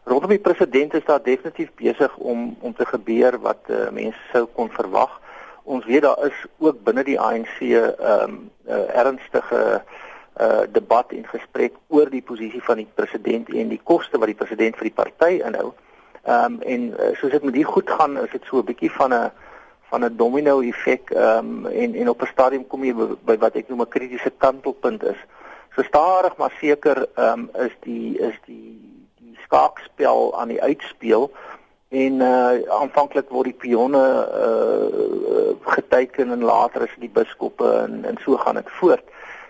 rondom 0.05 0.31
die 0.31 0.39
president 0.39 0.95
is 0.95 1.05
daar 1.05 1.23
definitief 1.23 1.71
besig 1.75 2.17
om 2.17 2.57
om 2.61 2.75
te 2.75 2.87
gebeur 2.87 3.39
wat 3.41 3.71
uh, 3.71 3.89
mense 3.91 4.19
sou 4.33 4.47
kon 4.55 4.71
verwag. 4.71 5.21
Ons 5.63 5.85
weet 5.85 6.03
daar 6.03 6.27
is 6.27 6.39
ook 6.59 6.83
binne 6.85 7.05
die 7.05 7.21
ANC 7.21 7.61
'n 7.61 7.95
um, 8.01 8.51
uh, 8.67 8.97
ernstige 8.97 9.83
uh, 10.41 10.61
debat 10.73 11.13
en 11.13 11.27
gesprek 11.27 11.73
oor 11.89 12.11
die 12.11 12.23
posisie 12.23 12.63
van 12.63 12.77
die 12.77 12.89
president 12.95 13.49
en 13.49 13.69
die 13.69 13.81
koste 13.83 14.19
wat 14.19 14.27
die 14.27 14.41
president 14.43 14.77
vir 14.77 14.91
die 14.91 14.99
party 15.03 15.39
inhou. 15.47 15.73
Ehm 16.25 16.45
um, 16.45 16.61
en 16.61 16.83
uh, 16.91 17.15
soos 17.15 17.31
dit 17.31 17.43
met 17.43 17.55
die 17.55 17.65
goed 17.65 17.91
gaan, 17.91 18.19
is 18.19 18.31
dit 18.31 18.45
so 18.45 18.59
'n 18.59 18.65
bietjie 18.65 18.91
van 18.91 19.15
'n 19.15 19.31
van 19.91 20.05
'n 20.05 20.17
domino 20.17 20.61
effek 20.61 21.11
ehm 21.11 21.39
um, 21.39 21.67
en 21.67 21.95
en 21.95 22.09
op 22.09 22.23
'n 22.23 22.33
stadium 22.33 22.67
kom 22.67 22.85
jy 22.85 22.95
by 23.25 23.39
wat 23.39 23.55
ek 23.55 23.69
noem 23.69 23.81
'n 23.81 23.89
kritiese 23.89 24.33
kantelpunt 24.39 25.05
is. 25.05 25.21
So 25.75 25.83
stadig 25.83 26.37
maar 26.37 26.53
seker 26.61 27.07
ehm 27.15 27.49
um, 27.55 27.65
is 27.65 27.75
die 27.81 28.19
is 28.19 28.37
die 28.45 29.37
skaakspel 29.45 30.39
aan 30.39 30.49
die 30.49 30.63
uitspeel 30.63 31.31
en 31.89 32.21
uh 32.21 32.61
aanvanklik 32.81 33.29
word 33.29 33.51
die 33.51 33.61
pionne 33.65 34.05
uh 34.45 35.53
geteken 35.75 36.31
en 36.31 36.45
later 36.45 36.85
is 36.89 36.95
die 37.01 37.13
biskoppe 37.13 37.69
en 37.85 38.05
en 38.05 38.21
so 38.25 38.37
gaan 38.37 38.61
dit 38.61 38.71
voort. 38.81 39.05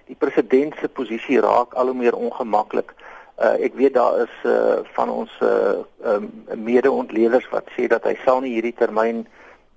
Die 0.06 0.18
president 0.18 0.74
se 0.78 0.88
posisie 0.88 1.40
raak 1.40 1.74
al 1.74 1.90
hoe 1.90 1.98
meer 1.98 2.14
ongemaklik. 2.14 2.94
Uh 3.38 3.54
ek 3.68 3.74
weet 3.74 3.94
daar 3.94 4.22
is 4.22 4.34
uh 4.46 4.78
van 4.94 5.10
ons 5.10 5.38
uh 5.42 5.82
um, 6.04 6.30
mede-ontleeders 6.54 7.48
wat 7.50 7.70
sê 7.76 7.86
dat 7.86 8.06
hy 8.06 8.14
sal 8.24 8.40
nie 8.40 8.54
hierdie 8.54 8.78
termyn 8.78 9.26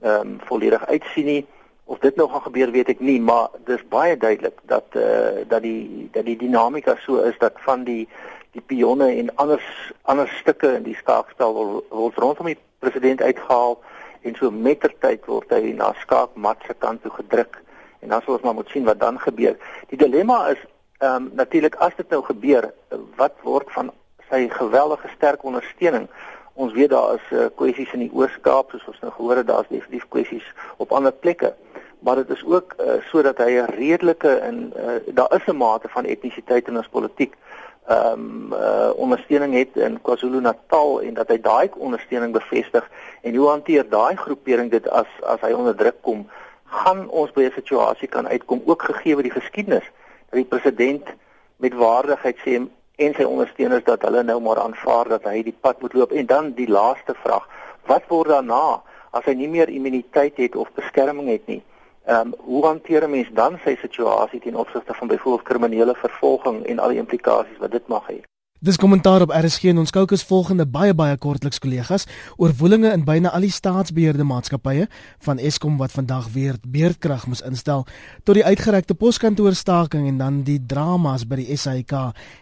ehm 0.01 0.21
um, 0.21 0.39
volledig 0.45 0.85
uitsien 0.85 1.25
nie. 1.25 1.43
Of 1.85 1.99
dit 1.99 2.15
nou 2.15 2.29
gaan 2.29 2.41
gebeur 2.41 2.71
weet 2.71 2.89
ek 2.95 2.99
nie, 2.99 3.19
maar 3.21 3.49
dis 3.65 3.81
baie 3.89 4.17
duidelik 4.17 4.57
dat 4.65 4.85
eh 4.91 5.01
uh, 5.01 5.43
dat 5.47 5.61
die 5.61 6.09
dat 6.11 6.25
die 6.25 6.37
dinamika 6.37 6.95
so 7.05 7.21
is 7.21 7.37
dat 7.37 7.53
van 7.65 7.83
die 7.83 8.07
die 8.51 8.61
pionne 8.61 9.07
en 9.15 9.35
ander 9.35 9.61
ander 10.01 10.27
stukke 10.39 10.73
in 10.75 10.83
die 10.83 10.95
skaakspel 10.95 11.83
word 11.89 12.17
rondom 12.17 12.45
die 12.45 12.57
president 12.79 13.21
uitgehaal 13.21 13.77
en 14.21 14.35
so 14.35 14.51
mettertyd 14.51 15.25
word 15.25 15.51
hy 15.53 15.73
na 15.77 15.93
skaakmat 16.01 16.63
se 16.67 16.73
kant 16.73 17.01
toe 17.03 17.11
gedruk 17.11 17.61
en 17.99 18.09
dan 18.09 18.21
sal 18.21 18.37
ons 18.37 18.45
maar 18.45 18.57
moet 18.57 18.69
sien 18.69 18.85
wat 18.85 18.99
dan 18.99 19.19
gebeur. 19.19 19.57
Die 19.89 19.97
dilemma 19.97 20.47
is 20.53 20.61
ehm 21.03 21.15
um, 21.15 21.29
natuurlik 21.33 21.75
as 21.83 21.95
dit 21.97 22.09
nou 22.09 22.21
gebeur, 22.23 22.69
wat 23.19 23.35
word 23.43 23.71
van 23.75 23.91
sy 24.29 24.45
geweldige 24.49 25.09
sterk 25.15 25.43
ondersteuning? 25.43 26.07
Ons 26.53 26.73
weet 26.73 26.89
daar 26.89 27.17
is 27.17 27.31
uh, 27.31 27.47
kwessies 27.59 27.91
in 27.93 28.05
die 28.05 28.13
Oos-Kaap 28.13 28.71
soos 28.71 28.87
ons 28.87 29.01
nou 29.03 29.11
gehoor 29.17 29.41
het, 29.41 29.47
daar's 29.49 29.67
definitief 29.67 30.05
kwessies 30.09 30.45
op 30.77 30.93
ander 30.95 31.11
plekke. 31.11 31.51
Maar 32.05 32.15
dit 32.15 32.29
is 32.29 32.45
ook 32.45 32.75
uh, 32.79 32.93
sodat 33.09 33.37
hy 33.37 33.51
'n 33.57 33.73
redelike 33.77 34.29
en 34.29 34.73
uh, 34.77 35.13
daar 35.17 35.33
is 35.35 35.45
'n 35.45 35.57
mate 35.57 35.89
van 35.89 36.05
etnisiteit 36.05 36.67
in 36.67 36.77
ons 36.77 36.87
politiek 36.87 37.33
ehm 37.87 38.11
um, 38.11 38.53
uh, 38.53 38.89
ondersteuning 38.95 39.53
het 39.53 39.75
in 39.75 40.01
KwaZulu-Natal 40.01 41.01
en 41.01 41.13
dat 41.13 41.27
hy 41.27 41.39
daai 41.41 41.69
ondersteuning 41.77 42.33
bevestig 42.33 42.89
en 43.21 43.35
hoe 43.35 43.47
hanteer 43.47 43.89
daai 43.89 44.15
groepering 44.15 44.71
dit 44.71 44.89
as 44.89 45.09
as 45.21 45.41
hy 45.41 45.51
onder 45.51 45.75
druk 45.75 46.01
kom. 46.01 46.29
Gaan 46.65 47.09
ons 47.09 47.31
by 47.31 47.41
'n 47.41 47.51
situasie 47.55 48.07
kan 48.07 48.27
uitkom 48.27 48.61
ook 48.65 48.81
gegee 48.81 49.13
word 49.13 49.29
die 49.29 49.41
geskiedenis 49.41 49.91
dat 50.29 50.37
die 50.41 50.51
president 50.53 51.07
met 51.57 51.73
waardigheid 51.73 52.37
sê 52.45 52.61
en 52.95 53.13
sy 53.13 53.23
ondersteuners 53.23 53.83
dat 53.83 54.01
hulle 54.01 54.23
nou 54.23 54.41
maar 54.41 54.59
aanvaar 54.59 55.07
dat 55.07 55.23
hy 55.23 55.43
die 55.43 55.57
pad 55.61 55.81
moet 55.81 55.93
loop. 55.93 56.11
En 56.11 56.25
dan 56.25 56.51
die 56.53 56.69
laaste 56.69 57.13
vraag 57.13 57.49
wat 57.85 58.03
word 58.07 58.29
daarna 58.29 58.81
as 59.09 59.25
hy 59.25 59.33
nie 59.33 59.49
meer 59.49 59.69
immuniteit 59.69 60.37
het 60.37 60.55
of 60.55 60.71
beskerming 60.73 61.29
het 61.29 61.47
nie 61.47 61.63
Ehm 62.05 62.27
um, 62.27 62.33
hoe 62.37 62.65
hanteer 62.65 63.03
'n 63.03 63.09
mens 63.09 63.29
dan 63.33 63.57
sy 63.63 63.75
situasie 63.81 64.39
ten 64.39 64.55
opsigte 64.55 64.93
van 64.93 65.07
byvoorbeeld 65.07 65.47
kriminele 65.47 65.95
vervolging 65.95 66.65
en 66.65 66.79
al 66.79 66.89
die 66.89 66.97
implikasies 66.97 67.57
wat 67.57 67.71
dit 67.71 67.87
mag 67.87 68.03
hê? 68.11 68.21
Dis 68.59 68.77
kommentaar 68.77 69.21
op 69.21 69.29
RSG 69.29 69.63
en 69.63 69.77
ons 69.77 69.91
kookus 69.91 70.23
volgende 70.23 70.65
baie 70.65 70.93
baie 70.93 71.17
kortliks 71.17 71.59
kollegas 71.59 72.05
oor 72.37 72.53
woelinge 72.57 72.91
in 72.91 73.03
byna 73.03 73.29
al 73.29 73.41
die 73.41 73.51
staatsbeheerde 73.51 74.23
maatskappye 74.23 74.87
van 75.19 75.37
Eskom 75.37 75.77
wat 75.77 75.91
vandag 75.91 76.29
weer 76.33 76.55
beerdkrag 76.67 77.25
moes 77.27 77.41
instel 77.41 77.85
tot 78.23 78.35
die 78.35 78.45
uitgerekte 78.45 78.93
poskantoorstaking 78.93 80.07
en 80.07 80.17
dan 80.17 80.43
die 80.43 80.59
dramas 80.65 81.25
by 81.25 81.35
die 81.35 81.57
SAIK 81.57 81.93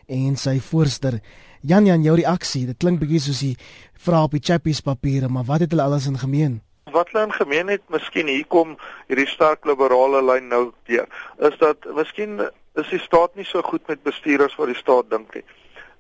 en 0.08 0.36
sy 0.36 0.60
voorster 0.60 1.20
Jan 1.62 1.86
Jan 1.86 2.04
jou 2.04 2.16
reaksie 2.16 2.66
dit 2.66 2.78
klink 2.78 3.00
bietjie 3.00 3.20
soos 3.20 3.40
die 3.40 3.58
vrae 3.94 4.24
op 4.24 4.32
die 4.32 4.44
chappies 4.44 4.82
papiere 4.82 5.28
maar 5.28 5.48
wat 5.48 5.60
het 5.60 5.72
hulle 5.72 5.84
alles 5.84 6.08
in 6.08 6.20
gemeen? 6.20 6.62
Wat 6.94 7.12
hulle 7.12 7.26
in 7.28 7.36
gemeen 7.36 7.72
het, 7.74 7.84
miskien 7.94 8.30
hier 8.32 8.46
kom 8.48 8.78
hierdie 9.10 9.28
sterk 9.28 9.66
liberale 9.66 10.22
lyn 10.24 10.48
nou 10.52 10.64
deur, 10.90 11.10
is 11.50 11.58
dat 11.62 11.86
miskien 11.98 12.40
is 12.80 12.90
die 12.90 13.02
staat 13.02 13.36
nie 13.36 13.46
so 13.46 13.62
goed 13.62 13.86
met 13.88 14.04
bestuurders 14.06 14.56
wat 14.58 14.72
die 14.72 14.80
staat 14.80 15.10
dink 15.10 15.36
nie. 15.38 15.46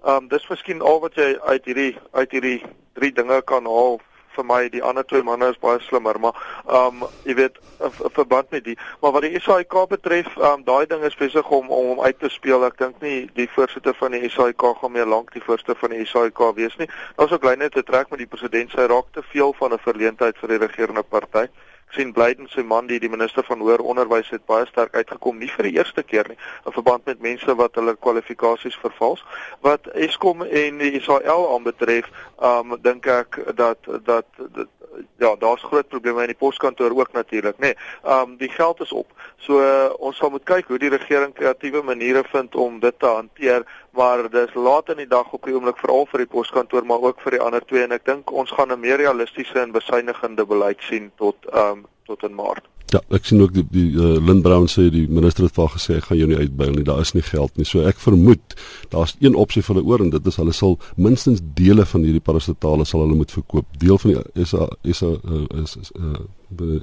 Um 0.09 0.27
dis 0.31 0.47
miskien 0.49 0.81
al 0.81 0.99
wat 1.03 1.15
jy 1.19 1.33
uit 1.49 1.69
hierdie 1.69 1.93
uit 2.13 2.31
hierdie 2.35 2.59
drie 2.97 3.11
dinge 3.13 3.41
kan 3.49 3.69
haal 3.69 4.01
vir 4.35 4.45
my 4.45 4.69
die 4.69 4.83
ander 4.83 5.05
twee 5.05 5.23
manne 5.23 5.49
is 5.53 5.59
baie 5.61 5.79
slimmer 5.87 6.19
maar 6.19 6.37
ehm 6.67 7.03
um, 7.03 7.09
jy 7.23 7.35
weet 7.35 7.57
'n 7.79 8.13
verband 8.19 8.51
met 8.51 8.63
die 8.63 8.77
maar 9.01 9.11
wat 9.11 9.21
die 9.27 9.39
SAIK 9.39 9.75
betref 9.89 10.29
ehm 10.37 10.51
um, 10.51 10.63
daai 10.63 10.85
ding 10.85 11.03
is 11.03 11.15
besig 11.15 11.49
om 11.49 11.69
om 11.69 11.85
hom 11.87 12.01
uit 12.01 12.19
te 12.19 12.29
speel. 12.29 12.65
Ek 12.65 12.77
dink 12.77 13.01
nie 13.01 13.29
die 13.33 13.49
voorsitter 13.55 13.95
van 13.99 14.11
die 14.11 14.29
SAIK 14.29 14.63
gaan 14.81 14.91
meer 14.91 15.09
lank 15.15 15.33
die 15.33 15.43
voorsitter 15.43 15.75
van 15.75 15.89
die 15.89 16.05
SAIK 16.05 16.39
wees 16.55 16.77
nie. 16.77 16.89
Daar's 17.17 17.31
ook 17.31 17.43
lyne 17.43 17.69
te 17.69 17.83
trek 17.83 18.09
met 18.09 18.19
die 18.19 18.31
president. 18.35 18.71
Sy 18.71 18.87
raak 18.87 19.11
te 19.11 19.23
veel 19.33 19.53
van 19.53 19.73
'n 19.73 19.85
verleentheid 19.87 20.37
vir 20.37 20.49
die 20.49 20.65
regerende 20.67 21.03
party 21.03 21.47
sien 21.93 22.11
Blyden 22.13 22.49
se 22.49 22.63
man 22.63 22.87
die 22.87 22.99
die 22.99 23.09
minister 23.09 23.45
van 23.47 23.61
hoër 23.61 23.83
onderwys 23.85 24.29
het 24.33 24.45
baie 24.49 24.65
sterk 24.69 24.95
uitgekom 24.95 25.37
nie 25.39 25.49
vir 25.55 25.69
die 25.69 25.75
eerste 25.77 26.03
keer 26.03 26.29
nie 26.29 26.37
in 26.65 26.75
verband 26.75 27.05
met 27.09 27.21
mense 27.21 27.55
wat 27.59 27.75
hulle 27.79 27.95
kwalifikasies 27.95 28.77
vervals. 28.81 29.23
Wat 29.61 29.89
Eskom 29.93 30.43
en 30.43 30.79
die 30.81 31.01
SAL 31.01 31.49
aanbetref 31.55 32.09
um 32.41 32.77
dink 32.81 33.07
ek 33.07 33.41
dat 33.55 33.91
dat, 34.05 34.27
dat 34.57 34.71
ja 35.17 35.35
daar's 35.39 35.63
groot 35.63 35.87
probleme 35.87 36.21
in 36.21 36.33
die 36.33 36.37
poskantoor 36.37 36.93
ook 36.97 37.13
natuurlik 37.13 37.57
nê 37.57 37.73
nee, 37.73 37.75
um 38.03 38.37
die 38.37 38.49
geld 38.49 38.81
is 38.81 38.91
op. 38.91 39.11
So 39.37 39.59
uh, 39.61 39.89
ons 39.99 40.17
sal 40.17 40.31
moet 40.33 40.45
kyk 40.47 40.69
hoe 40.71 40.79
die 40.79 40.93
regering 40.93 41.33
kreatiewe 41.33 41.81
maniere 41.83 42.23
vind 42.31 42.55
om 42.55 42.79
dit 42.79 42.99
te 42.99 43.09
hanteer 43.09 43.65
maar 43.93 44.29
dis 44.29 44.53
laat 44.53 44.89
in 44.89 44.97
die 45.03 45.07
dag 45.07 45.31
op 45.31 45.45
die 45.45 45.53
oomblik 45.53 45.77
veral 45.77 46.07
vir 46.11 46.25
die 46.25 46.31
poskantoor 46.35 46.85
maar 46.85 47.01
ook 47.09 47.21
vir 47.21 47.37
die 47.37 47.41
ander 47.45 47.65
twee 47.65 47.83
en 47.85 47.95
ek 47.95 48.05
dink 48.05 48.31
ons 48.31 48.51
gaan 48.51 48.71
'n 48.71 48.79
meer 48.79 48.97
realistiese 48.97 49.59
en 49.61 49.71
besuinigende 49.71 50.45
beleid 50.45 50.81
sien 50.89 51.11
tot 51.15 51.35
ehm 51.51 51.77
um, 51.77 51.85
tot 52.05 52.23
in 52.23 52.35
Maart. 52.35 52.65
Ja, 52.93 52.99
ek 53.09 53.25
sien 53.25 53.41
ook 53.41 53.53
die 53.55 53.63
die 53.73 53.87
uh, 53.97 54.19
Lynn 54.21 54.43
Brown 54.45 54.67
sê 54.69 54.89
die 54.93 55.07
minister 55.09 55.47
het 55.47 55.55
wel 55.57 55.69
gesê 55.73 55.95
ek 55.97 56.09
gaan 56.09 56.19
jou 56.19 56.27
nie 56.29 56.37
uitbuil 56.37 56.75
nie. 56.75 56.85
Daar 56.85 57.01
is 57.01 57.13
nie 57.15 57.23
geld 57.25 57.55
nie. 57.57 57.65
So 57.65 57.81
ek 57.89 57.97
vermoed 58.03 58.53
daar's 58.93 59.15
een 59.19 59.37
opsie 59.39 59.63
vir 59.65 59.75
hulle 59.75 59.87
oor 59.89 60.03
en 60.05 60.11
dit 60.13 60.29
is 60.29 60.37
hulle 60.37 60.53
sal 60.53 60.77
minstens 60.95 61.41
dele 61.57 61.87
van 61.89 62.05
hierdie 62.05 62.21
parastatale 62.21 62.85
sal 62.85 63.05
hulle 63.05 63.17
moet 63.17 63.33
verkoop. 63.33 63.65
Deel 63.81 63.97
van 64.03 64.13
die 64.13 64.45
SA 64.45 64.67
SA 64.99 65.09
uh, 65.09 65.45
is 65.63 65.91
uh, 65.97 66.21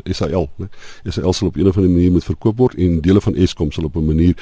SAL, 0.04 0.48
né? 0.56 0.68
SAL 1.04 1.33
sal 1.33 1.48
op 1.48 1.56
'n 1.56 1.66
of 1.66 1.76
ander 1.76 1.90
manier 1.90 2.12
moet 2.12 2.24
verkoop 2.24 2.59
word 2.59 2.74
en 2.74 3.00
dele 3.00 3.20
van 3.20 3.35
Eskom 3.35 3.72
sal 3.72 3.85
op 3.85 3.96
'n 3.96 4.04
manier 4.04 4.35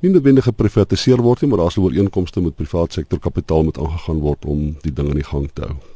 nie 0.00 0.10
noodwendig 0.10 0.44
geprivatiseer 0.44 1.22
word 1.22 1.40
nie, 1.40 1.50
maar 1.50 1.58
daar 1.58 1.70
sal 1.70 1.82
ooreenkomste 1.82 2.40
met 2.40 2.54
privaat 2.54 2.92
sektor 2.92 3.18
kapitaal 3.18 3.64
moet 3.64 3.78
aangegaan 3.78 4.18
word 4.18 4.44
om 4.44 4.76
die 4.80 4.92
ding 4.92 5.08
in 5.08 5.14
die 5.14 5.24
gang 5.24 5.50
te 5.52 5.62
hou. 5.62 5.95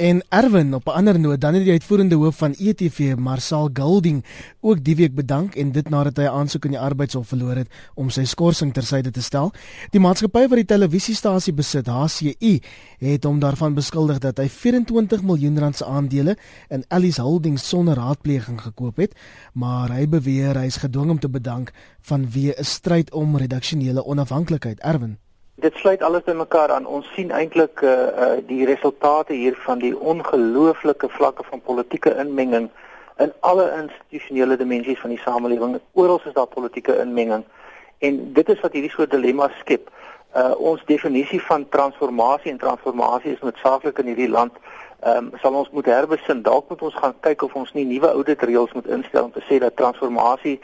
En 0.00 0.22
Erwin 0.28 0.74
op 0.74 0.86
'n 0.86 0.90
ander 0.90 1.20
noot, 1.20 1.40
dan 1.40 1.54
het 1.54 1.62
die 1.62 1.72
uitvoerende 1.72 2.14
hoof 2.14 2.36
van 2.36 2.54
ETV, 2.58 3.14
Marcel 3.16 3.70
Golding, 3.72 4.24
ook 4.60 4.84
die 4.84 4.96
week 4.96 5.14
bedank 5.14 5.54
en 5.54 5.72
dit 5.72 5.88
nadat 5.88 6.16
hy 6.16 6.22
'n 6.22 6.36
aansoek 6.38 6.64
in 6.64 6.70
die 6.70 6.80
arbeidshof 6.80 7.28
verloor 7.28 7.56
het 7.56 7.68
om 7.94 8.10
sy 8.10 8.24
skorsing 8.24 8.72
tersyde 8.72 9.10
te 9.10 9.22
stel. 9.22 9.52
Die 9.90 10.00
maatskappy 10.00 10.48
wat 10.48 10.56
die 10.56 10.64
televisiestasie 10.64 11.52
besit, 11.52 11.86
HCI, 11.86 12.62
het 12.98 13.24
hom 13.24 13.38
daarvan 13.38 13.74
beskuldig 13.74 14.18
dat 14.18 14.38
hy 14.38 14.48
24 14.48 15.22
miljoen 15.22 15.58
rand 15.58 15.76
se 15.76 15.84
aandele 15.84 16.36
in 16.68 16.84
Ellis 16.88 17.16
Holdings 17.16 17.68
sonder 17.68 17.94
raadpleging 17.94 18.60
gekoop 18.60 18.96
het, 18.96 19.14
maar 19.52 19.90
hy 19.90 20.08
beweer 20.08 20.58
hy 20.58 20.64
is 20.64 20.76
gedwing 20.76 21.10
om 21.10 21.18
te 21.18 21.28
bedank 21.28 21.72
vanweë 22.00 22.54
'n 22.58 22.64
stryd 22.64 23.12
om 23.12 23.36
redaksionele 23.36 24.04
onafhanklikheid. 24.04 24.80
Erwin 24.80 25.18
Dit 25.60 25.74
sluit 25.76 26.02
alles 26.02 26.22
by 26.24 26.32
mekaar 26.32 26.72
aan. 26.72 26.86
Ons 26.86 27.08
sien 27.14 27.30
eintlik 27.36 27.82
uh, 27.84 27.90
uh 27.92 28.28
die 28.48 28.64
resultate 28.64 29.34
hier 29.36 29.56
van 29.64 29.78
die 29.82 29.92
ongelooflike 29.98 31.08
vlakke 31.08 31.44
van 31.44 31.60
politieke 31.60 32.14
inmenging 32.22 32.70
in 33.20 33.32
alle 33.40 33.66
institusionele 33.82 34.56
dimensies 34.56 35.00
van 35.00 35.12
die 35.12 35.20
samelewing. 35.20 35.76
Oral 35.92 36.20
is 36.24 36.32
daar 36.32 36.46
politieke 36.46 36.96
inmenging 37.02 37.44
en 37.98 38.20
dit 38.32 38.48
is 38.48 38.60
wat 38.60 38.72
hierdie 38.72 38.92
soort 38.94 39.12
dilemma 39.12 39.50
skep. 39.58 39.90
Uh 40.32 40.54
ons 40.72 40.84
definisie 40.86 41.42
van 41.42 41.68
transformasie 41.68 42.50
en 42.50 42.62
transformasie 42.62 43.34
is 43.34 43.44
noodsaaklik 43.44 43.98
in 43.98 44.12
hierdie 44.14 44.32
land. 44.32 44.56
Ehm 45.00 45.28
um, 45.28 45.32
sal 45.42 45.54
ons 45.54 45.70
moet 45.76 45.92
herbesin. 45.92 46.42
Dalk 46.42 46.68
moet 46.68 46.82
ons 46.88 47.00
gaan 47.02 47.16
kyk 47.20 47.42
of 47.42 47.54
ons 47.54 47.72
nie 47.76 47.84
nuwe 47.84 48.08
audit 48.08 48.48
reëls 48.48 48.72
moet 48.72 48.88
instel 48.96 49.28
om 49.28 49.32
te 49.36 49.44
sê 49.48 49.60
dat 49.60 49.76
transformasie 49.76 50.60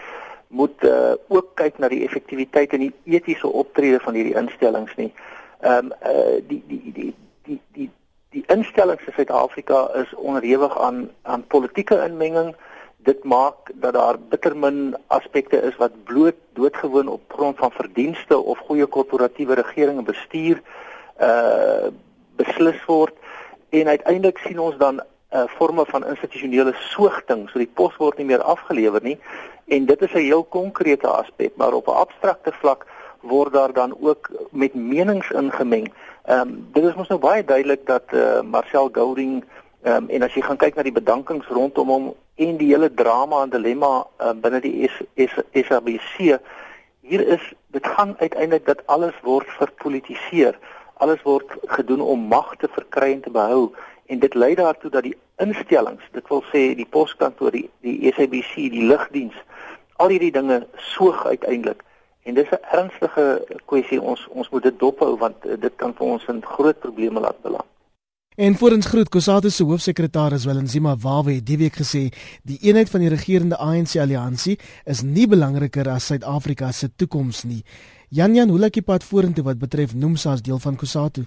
moet 0.49 0.85
uh, 0.85 1.13
ook 1.29 1.55
kyk 1.55 1.79
na 1.79 1.89
die 1.89 2.05
effektiwiteit 2.07 2.73
en 2.73 2.87
die 2.87 2.95
etiese 3.05 3.49
optrede 3.49 4.01
van 4.05 4.15
hierdie 4.15 4.37
instellings 4.39 4.95
nie. 4.97 5.13
Ehm 5.61 5.91
um, 5.91 5.93
uh, 6.07 6.39
die 6.49 6.63
die 6.69 6.93
die 6.93 7.15
die 7.49 7.61
die 7.73 7.91
die 8.31 8.45
instellings 8.53 9.07
in 9.07 9.13
Suid-Afrika 9.17 9.87
is 10.03 10.15
onderhewig 10.15 10.79
aan 10.81 11.11
aan 11.23 11.47
politieke 11.47 11.99
inmenging. 12.05 12.55
Dit 12.97 13.25
maak 13.25 13.71
dat 13.75 13.95
daar 13.95 14.19
bitter 14.19 14.57
min 14.57 14.97
aspekte 15.07 15.63
is 15.63 15.77
wat 15.77 16.05
bloot 16.05 16.39
doodgewoon 16.53 17.09
op 17.09 17.33
grond 17.33 17.59
van 17.59 17.71
verdienste 17.71 18.39
of 18.39 18.59
goeie 18.59 18.87
korporatiewe 18.87 19.55
regering 19.55 19.99
en 19.99 20.05
bestuur 20.05 20.63
uh 21.21 21.89
beslis 22.37 22.85
word 22.85 23.15
en 23.69 23.89
uiteindelik 23.89 24.39
sien 24.39 24.59
ons 24.61 24.77
dan 24.77 25.01
uh, 25.33 25.45
forme 25.59 25.85
van 25.87 26.07
institusionele 26.07 26.75
soogting, 26.75 27.49
so 27.49 27.59
die 27.59 27.71
pos 27.75 27.97
word 27.97 28.19
nie 28.19 28.27
meer 28.27 28.43
afgelewer 28.43 29.03
nie 29.03 29.19
En 29.67 29.85
dit 29.85 30.03
is 30.03 30.13
'n 30.13 30.19
heel 30.19 30.45
konkrete 30.45 31.07
aspek, 31.07 31.53
maar 31.57 31.73
op 31.73 31.87
'n 31.87 31.91
abstrakte 32.05 32.53
vlak 32.53 32.87
word 33.21 33.53
daar 33.53 33.73
dan 33.73 33.97
ook 34.01 34.31
met 34.51 34.75
menings 34.75 35.31
ingemeng. 35.31 35.93
Ehm 36.25 36.41
um, 36.41 36.69
dit 36.73 36.85
is 36.85 36.95
mos 36.95 37.09
nou 37.09 37.21
baie 37.21 37.45
duidelik 37.45 37.87
dat 37.87 38.03
eh 38.07 38.19
uh, 38.19 38.41
Marcel 38.41 38.89
Golding 38.93 39.45
ehm 39.83 39.97
um, 39.97 40.09
en 40.09 40.23
as 40.23 40.35
jy 40.35 40.43
gaan 40.43 40.57
kyk 40.57 40.75
na 40.75 40.83
die 40.83 40.93
bedankings 40.93 41.47
rondom 41.47 41.89
hom 41.89 42.15
en 42.35 42.57
die 42.57 42.73
hele 42.73 42.95
drama 42.95 43.43
en 43.43 43.51
dilemma 43.51 44.07
uh, 44.21 44.31
binne 44.31 44.61
die 44.61 44.91
SABC 45.53 46.39
hier 47.01 47.29
is 47.29 47.53
dit 47.67 47.87
gaan 47.87 48.15
uiteindelik 48.19 48.67
dat 48.67 48.87
alles 48.87 49.15
word 49.23 49.47
verpolitiseer. 49.49 50.59
Alles 50.95 51.23
word 51.23 51.51
gedoen 51.67 52.01
om 52.01 52.21
mag 52.21 52.57
te 52.57 52.69
verkry 52.69 53.13
en 53.13 53.21
te 53.21 53.31
behou 53.31 53.75
en 54.07 54.19
dit 54.19 54.35
lei 54.35 54.55
daartoe 54.55 54.91
dat 54.91 55.03
die 55.03 55.17
instellings, 55.43 56.03
dit 56.13 56.29
wil 56.29 56.43
sê 56.53 56.75
die 56.79 56.89
poskantoor, 56.91 57.51
die 57.51 57.71
die 57.81 58.13
SABC, 58.13 58.55
die 58.71 58.87
lugdiens 58.87 59.37
al 59.97 60.13
hierdie 60.13 60.33
dinge 60.33 60.67
soog 60.95 61.27
uiteindelik 61.27 61.83
en 62.27 62.35
dis 62.35 62.51
'n 62.51 62.65
ernstige 62.79 63.27
kwessie 63.65 64.01
ons 64.03 64.27
ons 64.29 64.49
moet 64.51 64.63
dit 64.63 64.79
dophou 64.79 65.17
want 65.19 65.47
uh, 65.47 65.55
dit 65.61 65.75
kan 65.77 65.95
vir 65.95 66.07
ons 66.07 66.25
in 66.29 66.43
groot 66.45 66.79
probleme 66.79 67.21
laat 67.21 67.43
beland. 67.43 67.69
En 68.37 68.55
voorens 68.55 68.87
groet 68.87 69.09
Kusatu 69.09 69.51
se 69.51 69.65
hoofsekretaris 69.65 70.45
Welenzima 70.45 70.97
Wawe 70.97 71.33
het 71.33 71.47
die 71.47 71.57
week 71.57 71.77
gesê 71.77 72.13
die 72.43 72.59
eenheid 72.61 72.91
van 72.91 73.01
die 73.01 73.09
regerende 73.09 73.57
ANC 73.57 73.97
alliansie 73.97 74.59
is 74.85 75.03
nie 75.03 75.27
belangriker 75.27 75.89
as 75.89 76.07
Suid-Afrika 76.07 76.73
se 76.73 76.91
toekoms 76.97 77.45
nie. 77.45 77.63
Jan 78.09 78.35
Jan, 78.35 78.49
hoe 78.49 78.59
lyk 78.59 78.73
die 78.73 78.83
pad 78.83 79.05
vorentoe 79.05 79.45
wat 79.45 79.59
betref 79.59 79.95
Nomsa 79.95 80.33
as 80.33 80.43
deel 80.43 80.59
van 80.59 80.77
Kusatu? 80.77 81.25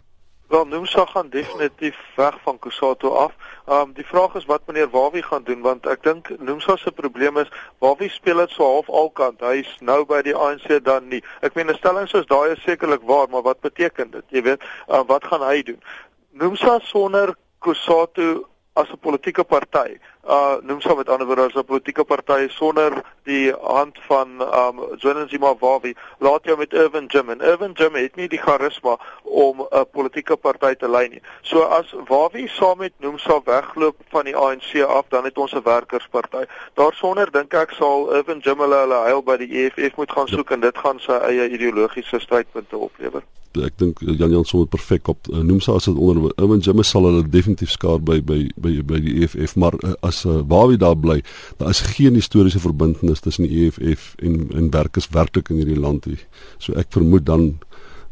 Wel, 0.50 0.66
Nomsa 0.66 1.06
gaan 1.06 1.30
definitief 1.30 1.98
weg 2.16 2.38
van 2.42 2.60
Kusatu 2.60 3.08
af. 3.08 3.34
Um 3.66 3.94
die 3.94 4.06
vraag 4.06 4.34
is 4.36 4.46
wat 4.46 4.62
meneer 4.66 4.90
Wawie 4.90 5.22
gaan 5.24 5.44
doen 5.44 5.62
want 5.62 5.86
ek 5.86 6.02
dink 6.04 6.32
Nomsa 6.40 6.74
se 6.76 6.92
probleem 6.92 7.38
is 7.38 7.52
Wawie 7.78 8.10
speel 8.10 8.42
dit 8.42 8.50
so 8.50 8.66
half 8.66 8.90
alkant. 8.90 9.46
Hy's 9.46 9.76
nou 9.80 10.00
by 10.10 10.24
die 10.26 10.34
ANC 10.34 10.66
dan 10.84 11.06
nie. 11.08 11.22
Ek 11.46 11.54
meen 11.54 11.70
'n 11.70 11.78
stelling 11.78 12.10
soos 12.10 12.26
daai 12.26 12.56
is 12.56 12.64
sekerlik 12.66 13.06
waar, 13.06 13.30
maar 13.30 13.46
wat 13.46 13.62
beteken 13.62 14.10
dit? 14.12 14.26
Jy 14.30 14.42
weet, 14.42 14.64
uh, 14.88 15.04
wat 15.06 15.24
gaan 15.24 15.46
hy 15.46 15.62
doen? 15.62 15.84
Nomsa 16.32 16.80
sonder 16.82 17.36
Kusatu 17.62 18.42
as 18.74 18.90
'n 18.90 18.98
politieke 19.06 19.44
party. 19.44 20.00
Uh 20.30 20.58
noem 20.62 20.82
sou 20.82 20.94
met 20.98 21.10
ander 21.10 21.26
woorde 21.26 21.42
as 21.42 21.56
'n 21.58 21.66
politieke 21.66 22.04
party 22.04 22.48
sonder 22.50 22.92
die 23.24 23.54
hand 23.62 23.98
van 24.08 24.28
um 24.42 24.76
Zwelithini 24.98 25.54
Wawi. 25.60 25.96
Laat 26.20 26.44
jou 26.44 26.58
met 26.58 26.74
Irvin 26.74 27.06
Jim 27.06 27.30
en 27.30 27.42
Irvin 27.42 27.72
Jim 27.74 27.96
het 27.96 28.16
nie 28.16 28.28
die 28.28 28.42
charisma 28.42 28.98
om 29.24 29.66
'n 29.72 29.86
politieke 29.92 30.36
party 30.38 30.76
te 30.76 30.90
lei 30.90 31.08
nie. 31.08 31.22
So 31.42 31.62
as 31.62 31.96
Wawi 32.08 32.48
saam 32.48 32.78
met 32.78 32.94
Nomsa 32.98 33.42
wegloop 33.44 33.96
van 34.10 34.26
die 34.26 34.36
ANC 34.36 34.84
af, 34.84 35.06
dan 35.10 35.24
het 35.24 35.38
ons 35.38 35.54
'n 35.54 35.64
werkersparty. 35.64 36.46
Daarsonder 36.74 37.32
dink 37.32 37.54
ek 37.54 37.72
sal 37.72 38.14
Irvin 38.14 38.40
Jim 38.40 38.60
hulle 38.60 38.76
hulle 38.76 39.04
heil 39.04 39.24
by 39.24 39.38
die 39.38 39.52
EFF 39.66 39.96
moet 39.96 40.12
gaan 40.12 40.28
soek 40.28 40.50
ja. 40.50 40.56
en 40.56 40.62
dit 40.62 40.78
gaan 40.78 41.00
sy 41.00 41.12
eie 41.12 41.50
ideologiese 41.50 42.20
strydpunte 42.20 42.78
oplewer 42.78 43.24
ek 43.58 43.78
dink 43.82 44.02
eh, 44.06 44.14
Jan 44.14 44.32
Jan 44.34 44.46
sommer 44.46 44.68
perfek 44.70 45.10
op 45.10 45.30
uh, 45.32 45.42
noem 45.42 45.62
sy 45.64 45.74
as 45.74 45.88
dit 45.90 45.98
onder 45.98 46.30
Owen 46.44 46.62
Jimmy 46.64 46.86
sal 46.86 47.08
hulle 47.08 47.24
definitief 47.26 47.74
skaar 47.74 47.98
by 48.04 48.20
by 48.22 48.44
by 48.62 48.76
by 48.86 49.00
die 49.02 49.16
EFF 49.24 49.56
maar 49.60 49.78
uh, 49.82 49.96
as 50.20 50.26
uh, 50.28 50.42
waar 50.48 50.68
wie 50.68 50.78
daar 50.78 50.98
bly 50.98 51.22
daar 51.58 51.70
is 51.70 51.82
geen 51.96 52.14
historiese 52.20 52.60
verbintenis 52.60 53.20
tussen 53.20 53.48
die 53.48 53.66
EFF 53.66 54.14
en 54.20 54.50
en 54.56 54.70
werkers 54.72 55.10
werklik 55.16 55.50
in 55.50 55.62
hierdie 55.62 55.80
land 55.80 56.06
nie. 56.06 56.20
So 56.58 56.76
ek 56.80 56.92
vermoed 56.96 57.26
dan 57.26 57.60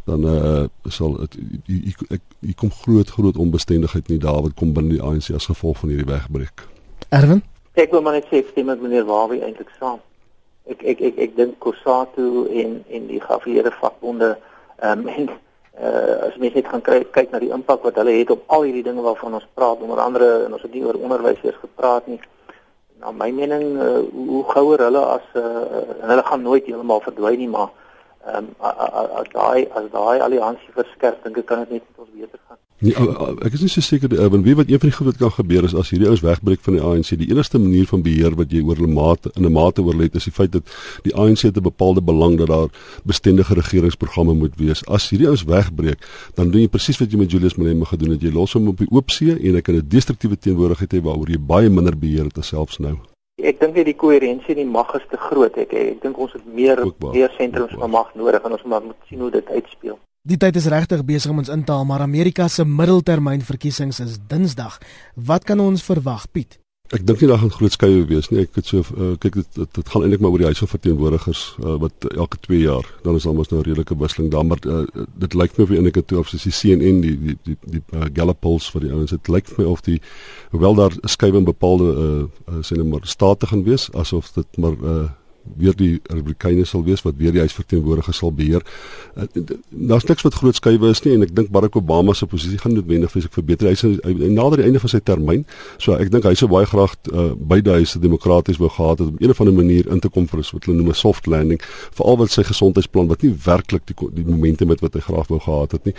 dan 0.08 0.24
uh, 0.24 0.66
sal 0.88 1.18
dit 1.20 1.38
ek 2.16 2.24
hier 2.40 2.56
kom 2.56 2.72
groot 2.72 3.10
groot 3.12 3.38
onbestendigheid 3.38 4.08
nie 4.08 4.22
daar 4.24 4.42
wat 4.42 4.56
kom 4.56 4.74
binne 4.74 4.96
die 4.96 5.04
ANC 5.04 5.34
as 5.36 5.50
gevolg 5.52 5.82
van 5.84 5.92
hierdie 5.92 6.08
wegbreek. 6.08 6.68
Erwin? 7.10 7.44
Ek 7.78 7.92
wil 7.92 8.02
maar 8.02 8.16
net 8.18 8.30
sê 8.32 8.44
stem 8.52 8.72
met 8.72 8.82
meneer 8.82 9.06
Wawie 9.06 9.44
eintlik 9.44 9.70
saam. 9.80 10.00
Ek 10.68 10.82
ek 10.84 11.02
ek 11.12 11.20
ek 11.28 11.36
dink 11.36 11.60
Kossatu 11.64 12.48
en 12.48 12.80
en 12.88 13.10
die 13.12 13.22
geaffilieerde 13.24 13.76
vakbonde 13.82 14.36
Ehm 14.78 15.00
um, 15.00 15.08
en 15.08 15.30
uh, 15.82 16.28
as 16.28 16.38
mens 16.42 16.54
net 16.54 16.68
gaan 16.68 16.82
kyk 16.82 17.12
kyk 17.16 17.32
na 17.32 17.42
die 17.44 17.52
impak 17.54 17.84
wat 17.88 18.00
hulle 18.02 18.16
het 18.20 18.32
op 18.34 18.44
al 18.48 18.66
hierdie 18.68 18.84
dinge 18.84 19.06
waarvan 19.06 19.38
ons 19.40 19.48
praat, 19.54 19.82
onder 19.82 20.02
andere 20.04 20.30
en 20.46 20.54
ons 20.58 20.66
het 20.66 20.74
nie 20.74 20.86
oor 20.86 21.00
onderwys 21.00 21.44
eers 21.44 21.60
gepraat 21.62 22.08
nie. 22.08 22.20
Na 23.02 23.12
my 23.12 23.30
mening 23.32 23.66
uh, 23.78 24.00
hoe 24.14 24.44
gouer 24.54 24.86
hulle 24.88 25.04
as 25.18 25.28
uh, 25.36 25.44
en 26.02 26.10
hulle 26.14 26.26
gaan 26.30 26.42
nooit 26.42 26.66
heeltemal 26.66 27.04
verdwyn 27.10 27.44
nie, 27.44 27.52
maar 27.58 27.70
ehm 28.28 28.48
um, 28.50 28.56
as 28.60 29.30
daai 29.32 29.68
as 29.80 29.86
daai 29.92 30.20
alliansie 30.20 30.74
verskerp, 30.76 31.22
dink 31.24 31.38
ek 31.44 31.46
kan 31.52 31.64
dit 31.64 31.78
net 31.78 32.02
ons 32.04 32.10
beter 32.12 32.40
gaan. 32.48 32.67
Nee, 32.78 32.94
ek 32.94 33.56
is 33.58 33.64
nie 33.64 33.72
so 33.74 33.82
seker 33.82 34.12
die 34.12 34.20
Urban 34.22 34.44
wie 34.46 34.54
wat 34.54 34.70
een 34.70 34.78
van 34.78 34.92
die 34.92 34.96
goed 34.96 35.08
wat 35.10 35.18
kan 35.18 35.32
gebeur 35.34 35.66
is 35.66 35.74
as 35.74 35.90
hierdie 35.90 36.06
ouens 36.12 36.22
wegbreek 36.22 36.62
van 36.62 36.76
die 36.78 36.82
ANC. 36.86 37.10
Die 37.18 37.30
enigste 37.32 37.58
manier 37.58 37.88
van 37.90 38.04
beheer 38.06 38.36
wat 38.38 38.54
jy 38.54 38.62
oor 38.62 38.78
hulle 38.78 38.92
mate 38.94 39.32
in 39.34 39.48
'n 39.50 39.52
mate 39.52 39.82
oor 39.82 39.98
het 39.98 40.16
is 40.16 40.30
die 40.30 40.34
feit 40.34 40.52
dat 40.54 40.70
die 41.02 41.16
ANC 41.16 41.50
te 41.50 41.62
bepaalde 41.62 42.02
belang 42.06 42.38
dat 42.38 42.48
daar 42.54 42.70
bestendige 43.04 43.58
regeringsprogramme 43.58 44.34
moet 44.34 44.54
wees. 44.62 44.86
As 44.86 45.10
hierdie 45.10 45.26
ouens 45.28 45.44
wegbreek, 45.44 46.06
dan 46.36 46.52
doen 46.52 46.62
jy 46.62 46.68
presies 46.68 47.00
wat 47.00 47.12
jy 47.12 47.18
met 47.18 47.32
Julius 47.32 47.56
Malema 47.56 47.86
gedoen 47.86 48.14
het. 48.14 48.22
Jy 48.22 48.32
los 48.32 48.54
hom 48.54 48.68
op 48.68 48.78
die 48.78 48.92
oop 48.92 49.10
see 49.10 49.34
en 49.34 49.56
hy 49.56 49.62
kan 49.62 49.76
'n 49.76 49.88
destruktiewe 49.88 50.38
teenwoordigheid 50.38 50.94
hê 50.94 51.02
waaroor 51.02 51.30
jy 51.30 51.40
baie 51.40 51.70
minder 51.70 51.98
beheer 51.98 52.30
het 52.30 52.46
selfs 52.46 52.78
nou. 52.78 52.98
Ek 53.42 53.60
dink 53.60 53.74
net 53.74 53.86
die 53.86 53.96
koherensie 53.96 54.54
in 54.54 54.56
die 54.56 54.72
mag 54.72 54.94
is 54.94 55.06
te 55.10 55.18
groot. 55.18 55.58
Ek 55.58 55.74
ek 55.74 56.02
dink 56.02 56.18
ons 56.18 56.34
het 56.34 56.46
meer 56.46 56.78
meer 57.12 57.32
sentrums 57.38 57.74
van 57.74 57.90
mag 57.90 58.14
nodig 58.14 58.44
en 58.44 58.52
ons 58.52 58.64
moet 58.64 58.96
sien 59.10 59.20
hoe 59.20 59.32
dit 59.32 59.48
uitspeel. 59.50 59.98
Die 60.28 60.36
tyd 60.36 60.58
is 60.60 60.66
regtig 60.68 61.06
besig 61.08 61.32
om 61.32 61.38
ons 61.40 61.50
in 61.54 61.62
te 61.64 61.72
haal, 61.72 61.86
maar 61.88 62.02
Amerika 62.04 62.50
se 62.52 62.66
middeltermynverkiesings 62.68 64.02
is 64.04 64.18
Dinsdag. 64.28 64.74
Wat 65.16 65.46
kan 65.48 65.62
ons 65.64 65.86
verwag, 65.86 66.26
Piet? 66.36 66.58
Ek 66.92 67.06
dink 67.08 67.22
nie 67.22 67.30
daar 67.30 67.40
gaan 67.40 67.52
groot 67.52 67.72
skeye 67.72 68.02
wees 68.10 68.28
nie. 68.32 68.42
Ek 68.44 68.58
het 68.60 68.68
so 68.68 68.84
uh, 68.96 69.14
kyk 69.24 69.38
dit 69.40 69.48
dit, 69.56 69.70
dit 69.78 69.92
gaan 69.92 70.04
eintlik 70.04 70.24
maar 70.24 70.36
oor 70.36 70.44
die 70.44 70.50
huis 70.50 70.60
van 70.64 70.72
verteenwoordigers 70.72 71.44
uh, 71.62 71.76
wat 71.84 72.08
elke 72.10 72.40
2 72.44 72.60
jaar 72.60 72.90
dan 73.06 73.20
is 73.20 73.28
almos 73.28 73.52
nou 73.52 73.62
'n 73.62 73.68
redelike 73.70 73.96
wisseling 74.00 74.32
daar, 74.32 74.44
maar 74.48 74.60
uh, 74.68 74.82
dit 75.16 75.34
lyk 75.36 75.56
my 75.56 75.64
of 75.64 75.72
die 75.72 75.80
enige 75.80 76.04
toe 76.04 76.20
of 76.20 76.32
soos 76.32 76.44
die 76.44 76.56
CNN 76.56 77.00
die 77.04 77.16
die 77.24 77.38
die, 77.44 77.58
die 77.64 77.84
uh, 77.94 78.08
Gallup 78.12 78.40
polls 78.44 78.68
vir 78.72 78.84
die 78.84 78.92
ouens 78.92 79.16
dit 79.16 79.32
lyk 79.32 79.48
vir 79.48 79.64
my 79.64 79.70
of 79.72 79.84
die 79.88 80.02
hoewel 80.52 80.76
daar 80.76 80.96
skuwe 81.04 81.40
in 81.40 81.48
bepaalde 81.48 81.88
uh, 81.94 82.28
uh, 82.52 82.60
sê 82.64 82.76
net 82.76 82.88
maar 82.88 83.08
state 83.08 83.48
gaan 83.48 83.64
wees 83.64 83.88
asof 83.94 84.32
dit 84.36 84.58
maar 84.58 84.76
uh, 84.84 85.08
weer 85.56 85.76
die 85.76 86.00
republikeine 86.10 86.66
sal 86.66 86.84
wees 86.84 87.04
wat 87.06 87.16
weer 87.18 87.32
die 87.32 87.40
huisverteenwoordigers 87.40 88.18
sal 88.18 88.32
beheer. 88.32 88.64
Uh, 89.16 89.26
Daar's 89.70 90.06
niks 90.06 90.22
wat 90.22 90.34
groot 90.34 90.56
skuwe 90.56 90.90
is 90.90 91.04
nie 91.06 91.14
en 91.16 91.26
ek 91.26 91.36
dink 91.36 91.52
Barack 91.54 91.76
Obama 91.76 92.14
se 92.14 92.26
posisie 92.26 92.58
gaan 92.58 92.74
noodwendig 92.74 93.12
vir 93.12 93.22
sy 93.22 93.32
verbeter. 93.32 93.70
Hy 93.72 93.94
hy 94.04 94.32
nader 94.34 94.62
die 94.62 94.68
einde 94.68 94.82
van 94.84 94.92
sy 94.92 95.00
termyn. 95.00 95.46
So 95.78 95.96
ek 95.98 96.12
dink 96.12 96.28
hy 96.28 96.34
sou 96.36 96.50
baie 96.52 96.66
graag 96.66 96.96
uh, 97.12 97.32
beide 97.38 97.78
huise 97.78 98.00
demokraties 98.00 98.60
wou 98.62 98.70
gehad 98.70 99.00
het 99.00 99.08
om 99.08 99.18
een 99.20 99.34
of 99.34 99.42
ander 99.42 99.56
manier 99.56 99.88
in 99.92 100.00
te 100.04 100.10
kom 100.10 100.28
vir 100.28 100.44
wat 100.44 100.66
hulle 100.66 100.78
noem 100.78 100.90
'n 100.90 100.98
soft 100.98 101.28
landing, 101.28 101.62
veral 101.96 102.18
wat 102.18 102.32
sy 102.32 102.44
gesondheidsplan 102.44 103.08
wat 103.08 103.24
nie 103.24 103.34
werklik 103.46 103.86
die 103.86 103.96
die 104.14 104.26
momente 104.26 104.66
met 104.66 104.82
wat 104.82 104.94
hy 104.94 105.02
graag 105.02 105.28
wou 105.28 105.40
gehad 105.40 105.72
het 105.72 105.86
nie. 105.86 105.94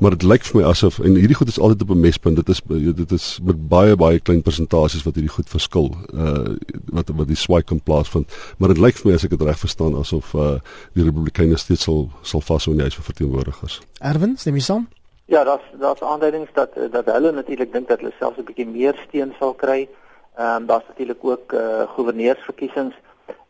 Maar 0.00 0.16
dit 0.16 0.22
lyk 0.22 0.44
vir 0.44 0.60
my 0.60 0.66
asof 0.70 0.98
en 1.00 1.16
hierdie 1.16 1.36
goed 1.36 1.48
is 1.48 1.58
altyd 1.58 1.82
op 1.82 1.90
'n 1.90 2.00
mespunt. 2.00 2.36
Dit 2.36 2.48
is 2.48 2.60
dit 2.68 3.12
is 3.12 3.38
met 3.42 3.68
baie 3.68 3.96
baie 3.96 4.20
klein 4.20 4.42
persentasies 4.42 5.02
wat 5.04 5.14
hierdie 5.14 5.32
goed 5.32 5.48
verskil. 5.48 5.94
Uh 6.12 6.56
wat 6.92 7.08
wat 7.08 7.28
die 7.28 7.36
swipe 7.36 7.66
kan 7.66 7.80
plaasvind. 7.80 8.32
Maar 8.58 8.68
dit 8.74 8.78
lyk 8.86 9.00
vir 9.00 9.10
my 9.10 9.14
as 9.18 9.24
ek 9.26 9.32
dit 9.34 9.42
reg 9.46 9.58
verstaan 9.58 9.96
asof 9.98 10.34
uh 10.34 10.58
die 10.94 11.06
Republikeine 11.06 11.58
steeds 11.58 11.86
sal 11.88 12.06
sal 12.22 12.42
vashou 12.48 12.74
in 12.74 12.82
die 12.82 12.86
huis 12.86 12.98
van 12.98 13.08
verteenwoordigers. 13.08 13.80
Erwin, 14.10 14.36
stem 14.38 14.58
jy 14.58 14.66
saam? 14.66 14.84
Ja, 15.32 15.42
daar's 15.48 15.66
daar's 15.80 16.02
aanduidings 16.02 16.52
dat 16.54 16.76
dat 16.92 17.10
hulle 17.10 17.32
natuurlik 17.32 17.72
dink 17.72 17.88
dat 17.88 18.00
hulle 18.00 18.14
selfs 18.18 18.38
'n 18.38 18.46
bietjie 18.50 18.66
meer 18.66 18.94
steun 19.06 19.34
sal 19.38 19.54
kry. 19.54 19.88
Ehm 20.36 20.62
um, 20.62 20.66
daar's 20.70 20.86
natuurlik 20.88 21.24
ook 21.24 21.52
uh 21.52 21.82
goewerneursverkiesings. 21.94 22.94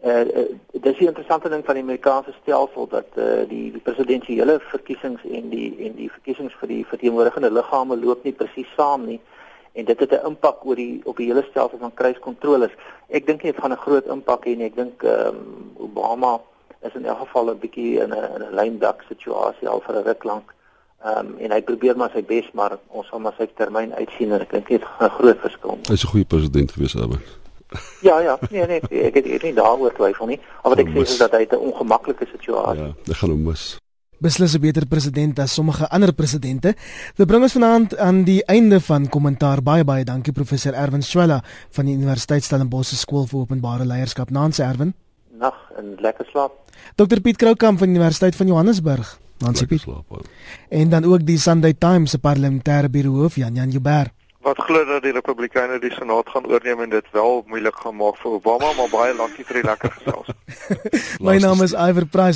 Uh, 0.04 0.20
uh 0.20 0.48
dis 0.86 0.98
'n 1.00 1.10
interessante 1.12 1.48
ding 1.48 1.64
van 1.64 1.74
die 1.74 1.82
Amerikaanse 1.82 2.32
stelsel 2.42 2.88
dat 2.88 3.08
uh 3.16 3.48
die, 3.48 3.72
die 3.76 3.84
presidentsiële 3.88 4.60
verkiesings 4.60 5.20
en 5.38 5.48
die 5.48 5.68
en 5.86 5.94
die 5.96 6.10
verkiesings 6.10 6.54
vir 6.60 6.68
die 6.68 6.84
verteenwoordigende 6.86 7.52
liggame 7.52 7.96
loop 7.96 8.24
nie 8.24 8.32
presies 8.32 8.72
saam 8.76 9.04
nie 9.06 9.20
en 9.76 9.84
dit 9.84 9.98
het 10.00 10.12
'n 10.12 10.26
impak 10.26 10.64
oor 10.64 10.74
die 10.74 11.00
op 11.04 11.16
die 11.16 11.26
hele 11.26 11.46
stelsel 11.50 11.78
van 11.78 11.94
kruiskontroles. 11.94 12.72
Ek 13.08 13.26
dink 13.26 13.42
dit 13.42 13.56
gaan 13.56 13.72
'n 13.72 13.84
groot 13.86 14.06
impak 14.06 14.44
hê 14.46 14.52
en 14.52 14.60
ek 14.60 14.76
dink 14.76 15.02
ehm 15.02 15.26
um, 15.26 15.72
Obama 15.76 16.40
is 16.82 16.94
in 16.94 17.04
elk 17.04 17.18
geval 17.18 17.50
'n 17.50 17.58
bietjie 17.58 18.00
in 18.02 18.10
'n 18.10 18.24
in 18.34 18.42
'n 18.42 18.54
lyndak 18.54 19.04
situasie 19.08 19.68
al 19.68 19.80
vir 19.80 19.94
'n 19.96 20.04
ruk 20.04 20.24
lank. 20.24 20.54
Ehm 21.04 21.18
um, 21.18 21.38
en 21.38 21.50
hy 21.50 21.62
probeer 21.62 21.96
maar 21.96 22.10
sy 22.10 22.24
bes, 22.24 22.50
maar 22.52 22.78
ons 22.86 23.06
sal 23.06 23.18
maar 23.18 23.34
sy 23.38 23.48
termyn 23.54 23.94
uitsien 23.94 24.32
en 24.32 24.40
ek 24.40 24.50
dink 24.50 24.68
dit 24.68 24.84
gaan 24.84 25.08
'n 25.08 25.18
groot 25.18 25.38
verskil. 25.38 25.78
Hy's 25.88 26.04
'n 26.04 26.08
goeie 26.08 26.24
president 26.24 26.72
gewees, 26.72 26.96
Abel. 26.96 27.18
ja 28.08 28.20
ja, 28.20 28.38
nee 28.50 28.66
nee, 28.66 28.80
ek 28.90 29.14
het 29.14 29.26
ek 29.26 29.42
nie 29.42 29.54
daaroor 29.54 29.92
twyfel 29.92 30.26
nie. 30.26 30.40
Al 30.62 30.70
wat 30.70 30.78
ek 30.78 30.88
sê 30.88 31.00
is 31.00 31.18
dat 31.18 31.32
hy 31.32 31.46
'n 31.50 31.56
ongemaklike 31.56 32.26
situasie. 32.26 32.82
Ja, 32.82 32.94
hy 33.06 33.12
gaan 33.12 33.30
hom 33.30 33.42
mis 33.42 33.78
beslis 34.18 34.54
'n 34.54 34.60
beter 34.60 34.86
president 34.86 35.38
as 35.38 35.54
sommige 35.54 35.88
ander 35.88 36.12
presidente. 36.12 36.74
Dit 37.16 37.26
bring 37.26 37.42
ons 37.42 37.52
vanaand 37.52 37.96
aan 37.96 38.24
die 38.24 38.44
einde 38.44 38.80
van 38.80 39.08
kommentaar. 39.08 39.62
Baie 39.62 39.84
baie 39.84 40.04
dankie 40.04 40.32
professor 40.32 40.72
Erwin 40.72 41.02
Swela 41.02 41.42
van 41.70 41.86
die 41.86 41.94
Universiteit 41.94 42.44
Stellenbosch 42.44 42.94
Skool 42.96 43.26
vir 43.26 43.40
Openbare 43.40 43.84
Leierskap. 43.84 44.30
Nancy 44.30 44.62
Erwin. 44.62 44.94
Nag 45.38 45.54
en 45.76 45.96
lekker 46.00 46.26
slaap. 46.30 46.52
Dr 46.94 47.20
Piet 47.20 47.36
Kroukamp 47.36 47.78
van 47.78 47.88
die 47.88 47.96
Universiteit 47.96 48.36
van 48.36 48.46
Johannesburg. 48.46 49.18
Nancy 49.38 49.66
Piet. 49.66 49.80
Slaap, 49.80 50.24
en 50.68 50.88
dan 50.88 51.04
ook 51.04 51.26
die 51.26 51.38
Sunday 51.38 51.74
Times 51.74 52.10
se 52.10 52.18
parlementêre 52.18 52.88
biroof 52.88 53.36
Jan 53.36 53.54
Jan 53.54 53.70
Jubber. 53.70 54.12
Wat 54.46 54.58
glo 54.62 54.84
dat 54.86 55.02
die 55.02 55.10
Republikeine 55.12 55.80
die 55.82 55.90
Senaat 55.90 56.28
gaan 56.30 56.46
oorneem 56.46 56.80
en 56.80 56.90
dit 56.90 57.06
wel 57.12 57.40
moeilik 57.50 57.74
gaan 57.82 57.96
maak 57.98 58.16
vir 58.22 58.36
Obama, 58.36 58.68
maar 58.78 58.92
baie 58.92 59.14
dankie 59.18 59.44
vir 59.44 59.58
die 59.58 59.64
lekker 59.66 59.90
gesels. 59.96 60.28
My 61.26 61.34
naam 61.42 61.64
is 61.66 61.74
Iver 61.74 62.06
Price. 62.06 62.34